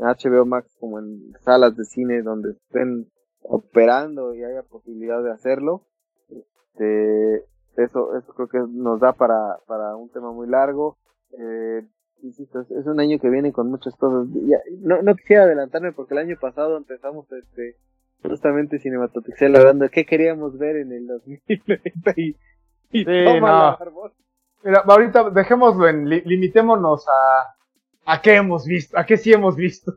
HBO 0.00 0.46
Max 0.46 0.76
como 0.78 0.98
en 0.98 1.32
salas 1.40 1.76
de 1.76 1.84
cine 1.84 2.22
donde 2.22 2.52
estén 2.52 3.08
operando 3.42 4.34
y 4.34 4.44
haya 4.44 4.62
posibilidad 4.62 5.22
de 5.22 5.32
hacerlo. 5.32 5.86
Este, 6.28 7.44
eso, 7.76 8.16
eso 8.16 8.34
creo 8.34 8.48
que 8.48 8.58
nos 8.68 9.00
da 9.00 9.12
para, 9.12 9.58
para 9.66 9.96
un 9.96 10.10
tema 10.10 10.32
muy 10.32 10.48
largo. 10.48 10.98
Eh, 11.38 11.86
insisto, 12.22 12.60
es, 12.60 12.86
un 12.86 13.00
año 13.00 13.18
que 13.18 13.30
viene 13.30 13.52
con 13.52 13.70
muchas 13.70 13.96
cosas. 13.96 14.28
no, 14.80 15.02
no 15.02 15.14
quisiera 15.16 15.44
adelantarme 15.44 15.92
porque 15.92 16.14
el 16.14 16.20
año 16.20 16.36
pasado 16.40 16.76
empezamos 16.76 17.30
este 17.32 17.76
justamente 18.22 18.78
Cinematopixel 18.78 19.56
hablando 19.56 19.84
de 19.84 19.90
qué 19.90 20.06
queríamos 20.06 20.56
ver 20.56 20.76
en 20.76 20.92
el 20.92 21.06
2020 21.06 22.14
y, 22.16 22.36
y 22.92 23.04
sí, 23.04 23.40
no. 23.40 23.78
Mira, 24.64 24.84
ahorita 24.86 25.30
dejémoslo 25.30 25.88
en, 25.88 26.08
limitémonos 26.08 27.04
a, 27.08 28.12
a 28.12 28.22
qué 28.22 28.36
hemos 28.36 28.64
visto, 28.64 28.96
a 28.96 29.04
qué 29.04 29.16
sí 29.16 29.32
hemos 29.32 29.56
visto. 29.56 29.92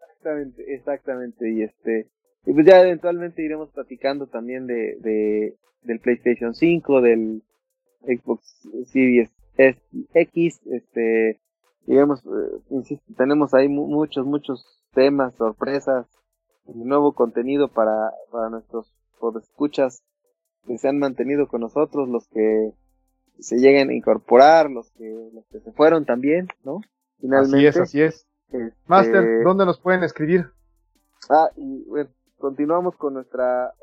Exactamente, 0.00 0.74
exactamente, 0.74 1.50
y 1.50 1.62
este, 1.62 2.10
y 2.46 2.52
pues 2.52 2.66
ya 2.66 2.80
eventualmente 2.80 3.42
iremos 3.42 3.70
platicando 3.70 4.26
también 4.26 4.66
de, 4.66 4.96
de 5.00 5.56
del 5.82 6.00
PlayStation 6.00 6.54
5, 6.54 7.00
del 7.00 7.42
Xbox 8.02 8.68
Series 8.86 9.30
X, 9.56 10.60
este, 10.66 11.40
digamos, 11.86 12.24
eh, 12.24 12.60
insisto, 12.70 13.04
tenemos 13.16 13.52
ahí 13.54 13.68
muchos, 13.68 14.26
muchos 14.26 14.82
temas, 14.94 15.34
sorpresas, 15.36 16.06
nuevo 16.66 17.12
contenido 17.14 17.68
para, 17.68 18.12
para 18.30 18.48
nuestros 18.48 18.92
escuchas 19.42 20.02
que 20.66 20.78
se 20.78 20.88
han 20.88 20.98
mantenido 20.98 21.46
con 21.48 21.60
nosotros, 21.60 22.08
los 22.08 22.26
que 22.28 22.72
se 23.38 23.56
lleguen 23.56 23.90
a 23.90 23.94
incorporar, 23.94 24.70
los 24.70 24.90
que, 24.92 25.30
los 25.32 25.46
que 25.48 25.60
se 25.60 25.72
fueron 25.72 26.04
también, 26.04 26.48
¿no? 26.64 26.80
Finalmente. 27.20 27.56
Así 27.56 27.66
es, 27.66 27.76
así 27.76 28.02
es. 28.02 28.26
Este, 28.46 28.74
Master, 28.86 29.42
¿dónde 29.44 29.66
nos 29.66 29.78
pueden 29.78 30.02
escribir? 30.02 30.46
Ah, 31.28 31.50
y 31.56 31.84
bueno, 31.84 32.10
continuamos 32.40 32.96
con 32.96 33.14
nuestra 33.14 33.74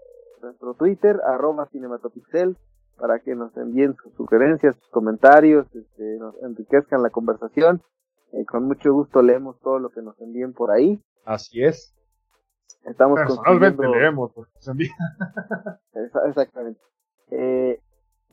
nuestro 0.41 0.73
Twitter, 0.73 1.19
arroba 1.25 1.67
cinematopixel, 1.67 2.57
para 2.97 3.19
que 3.19 3.35
nos 3.35 3.55
envíen 3.57 3.95
sus 3.95 4.13
sugerencias, 4.13 4.75
sus 4.75 4.89
comentarios, 4.89 5.67
este, 5.75 6.17
nos 6.17 6.35
enriquezcan 6.43 7.01
la 7.01 7.09
conversación. 7.09 7.81
Eh, 8.33 8.45
con 8.45 8.65
mucho 8.65 8.91
gusto 8.93 9.21
leemos 9.21 9.59
todo 9.61 9.79
lo 9.79 9.89
que 9.89 10.01
nos 10.01 10.19
envíen 10.19 10.53
por 10.53 10.71
ahí. 10.71 11.01
Así 11.25 11.63
es. 11.63 11.93
Estamos 12.83 13.19
Personalmente 13.19 13.87
leemos. 13.87 14.31
Exactamente. 16.27 16.81
Eh, 17.31 17.79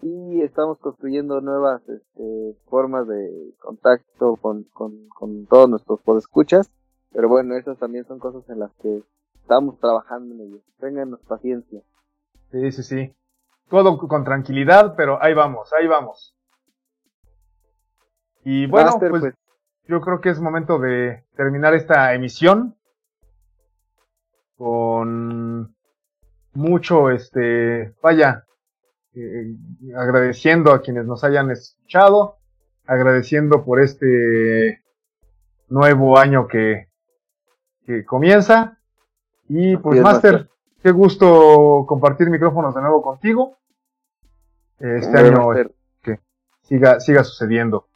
y 0.02 0.42
estamos 0.42 0.78
construyendo 0.78 1.40
nuevas 1.40 1.82
este, 1.88 2.56
formas 2.68 3.06
de 3.06 3.54
contacto 3.58 4.36
con, 4.36 4.64
con, 4.64 5.08
con 5.08 5.46
todos 5.46 5.68
nuestros 5.68 6.00
podescuchas. 6.02 6.70
Pero 7.12 7.28
bueno, 7.28 7.54
esas 7.54 7.78
también 7.78 8.04
son 8.06 8.18
cosas 8.18 8.48
en 8.48 8.58
las 8.58 8.72
que 8.82 9.02
estamos 9.44 9.78
trabajando 9.78 10.34
en 10.34 10.40
ello. 10.40 10.60
Ténganos 10.80 11.20
paciencia. 11.20 11.82
Sí, 12.50 12.72
sí, 12.72 12.82
sí. 12.82 13.14
Todo 13.68 13.98
con 13.98 14.24
tranquilidad, 14.24 14.94
pero 14.96 15.22
ahí 15.22 15.34
vamos, 15.34 15.70
ahí 15.78 15.86
vamos. 15.86 16.34
Y 18.42 18.66
bueno, 18.66 18.96
pues, 18.98 19.10
pues, 19.10 19.34
yo 19.86 20.00
creo 20.00 20.20
que 20.20 20.30
es 20.30 20.40
momento 20.40 20.78
de 20.78 21.24
terminar 21.36 21.74
esta 21.74 22.14
emisión 22.14 22.76
con 24.56 25.74
mucho, 26.52 27.10
este, 27.10 27.94
vaya, 28.02 28.46
eh, 29.14 29.56
agradeciendo 29.96 30.72
a 30.72 30.80
quienes 30.80 31.06
nos 31.06 31.24
hayan 31.24 31.50
escuchado, 31.50 32.38
agradeciendo 32.86 33.64
por 33.64 33.80
este 33.80 34.82
nuevo 35.68 36.18
año 36.18 36.46
que, 36.46 36.88
que 37.86 38.04
comienza. 38.04 38.78
Y 39.48 39.76
pues, 39.76 40.00
Master, 40.00 40.48
qué 40.82 40.90
gusto 40.90 41.84
compartir 41.86 42.30
micrófonos 42.30 42.74
de 42.74 42.80
nuevo 42.80 43.02
contigo. 43.02 43.56
Este 44.78 45.18
año 45.18 45.48
que 46.02 46.20
siga, 46.62 47.00
siga 47.00 47.24
sucediendo. 47.24 47.86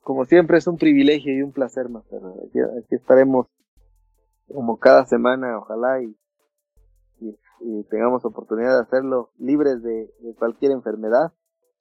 como 0.00 0.24
siempre, 0.24 0.58
es 0.58 0.66
un 0.66 0.78
privilegio 0.78 1.34
y 1.34 1.42
un 1.42 1.52
placer, 1.52 1.88
Master. 1.88 2.20
Aquí, 2.48 2.94
estaremos 2.94 3.46
como 4.52 4.78
cada 4.78 5.04
semana, 5.04 5.58
ojalá, 5.58 6.00
y, 6.02 6.16
y, 7.20 7.84
tengamos 7.84 8.24
oportunidad 8.24 8.76
de 8.76 8.82
hacerlo 8.82 9.30
libres 9.38 9.82
de, 9.82 10.10
cualquier 10.38 10.72
enfermedad. 10.72 11.32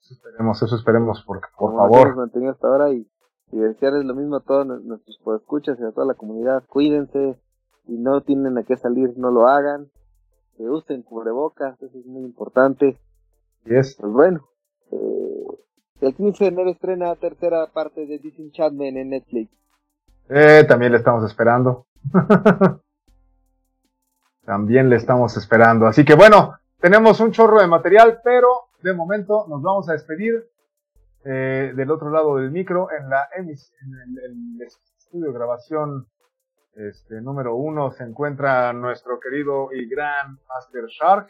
Eso 0.02 0.14
esperemos, 0.14 0.62
eso 0.62 0.76
esperemos, 0.76 1.24
porque, 1.26 1.48
por 1.58 1.76
favor. 1.76 2.16
mantenido 2.16 2.52
hasta 2.52 2.68
ahora 2.68 2.92
y, 2.92 3.08
y 3.52 3.58
desearles 3.58 4.06
lo 4.06 4.16
mismo 4.16 4.38
a 4.38 4.44
todos 4.44 4.68
nuestros 4.84 5.18
escuchas 5.40 5.80
y 5.80 5.84
a 5.84 5.92
toda 5.92 6.06
la 6.06 6.16
comunidad. 6.16 6.64
Cuídense, 6.68 7.40
y 7.88 7.98
no 7.98 8.22
tienen 8.22 8.58
a 8.58 8.64
qué 8.64 8.78
salir, 8.78 9.14
no 9.18 9.32
lo 9.32 9.48
hagan. 9.48 9.90
Que 10.58 10.64
usen 10.64 11.04
cubrebocas, 11.04 11.82
eso 11.82 11.98
es 11.98 12.06
muy 12.06 12.24
importante. 12.24 12.98
Yes. 13.66 13.96
Pues 14.00 14.12
bueno, 14.12 14.48
eh, 14.92 15.46
el 16.02 16.16
15 16.16 16.44
de 16.44 16.50
enero 16.50 16.70
estrena 16.72 17.16
tercera 17.16 17.68
parte 17.68 18.06
de 18.06 18.20
Disenchantment 18.20 18.98
en 18.98 19.10
Netflix. 19.10 19.52
Eh, 20.30 20.66
también 20.68 20.92
le 20.92 20.98
estamos 20.98 21.24
esperando. 21.26 21.86
también 24.46 24.90
le 24.90 24.96
estamos 24.96 25.38
esperando. 25.38 25.86
Así 25.86 26.04
que 26.04 26.16
bueno, 26.16 26.54
tenemos 26.80 27.20
un 27.20 27.32
chorro 27.32 27.60
de 27.60 27.68
material, 27.68 28.20
pero 28.24 28.48
de 28.82 28.94
momento 28.94 29.46
nos 29.48 29.62
vamos 29.62 29.90
a 29.90 29.94
despedir 29.94 30.50
eh, 31.24 31.74
del 31.76 31.92
otro 31.92 32.10
lado 32.10 32.38
del 32.38 32.52
micro 32.52 32.88
en 32.92 33.10
la 33.10 33.28
en 33.36 33.50
el 33.50 34.62
estudio 34.62 35.28
de 35.28 35.34
grabación 35.34 36.08
este, 36.78 37.22
número 37.22 37.56
uno 37.56 37.92
se 37.92 38.04
encuentra 38.04 38.72
nuestro 38.74 39.20
querido 39.20 39.70
y 39.74 39.88
gran 39.90 40.40
Master 40.48 40.86
Shark. 40.88 41.28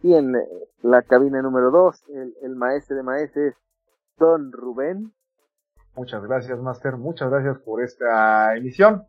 Y 0.00 0.14
en 0.14 0.36
eh, 0.36 0.48
la 0.82 1.02
cabina 1.02 1.42
número 1.42 1.70
dos, 1.70 2.02
el, 2.08 2.34
el 2.42 2.54
maestro 2.54 2.96
de 2.96 3.02
maestros, 3.02 3.54
Don 4.16 4.52
Rubén. 4.52 5.12
Muchas 5.94 6.22
gracias, 6.22 6.58
Master. 6.60 6.96
Muchas 6.96 7.30
gracias 7.30 7.58
por 7.58 7.82
esta 7.82 8.56
emisión. 8.56 9.04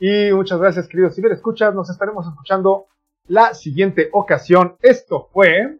Y 0.00 0.32
muchas 0.32 0.58
gracias, 0.58 0.88
queridos 0.88 1.16
escuchas 1.16 1.72
Nos 1.74 1.88
estaremos 1.88 2.26
escuchando 2.26 2.86
la 3.26 3.54
siguiente 3.54 4.08
ocasión. 4.12 4.76
Esto 4.82 5.28
fue. 5.32 5.78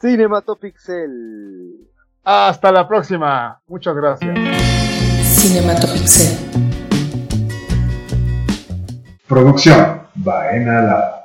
Cinematopixel. 0.00 1.88
Hasta 2.24 2.72
la 2.72 2.88
próxima. 2.88 3.62
Muchas 3.66 3.94
gracias. 3.94 4.89
Cinematopixel. 5.40 6.36
Producción 9.26 10.02
Baena 10.16 10.82
Lab. 10.82 11.19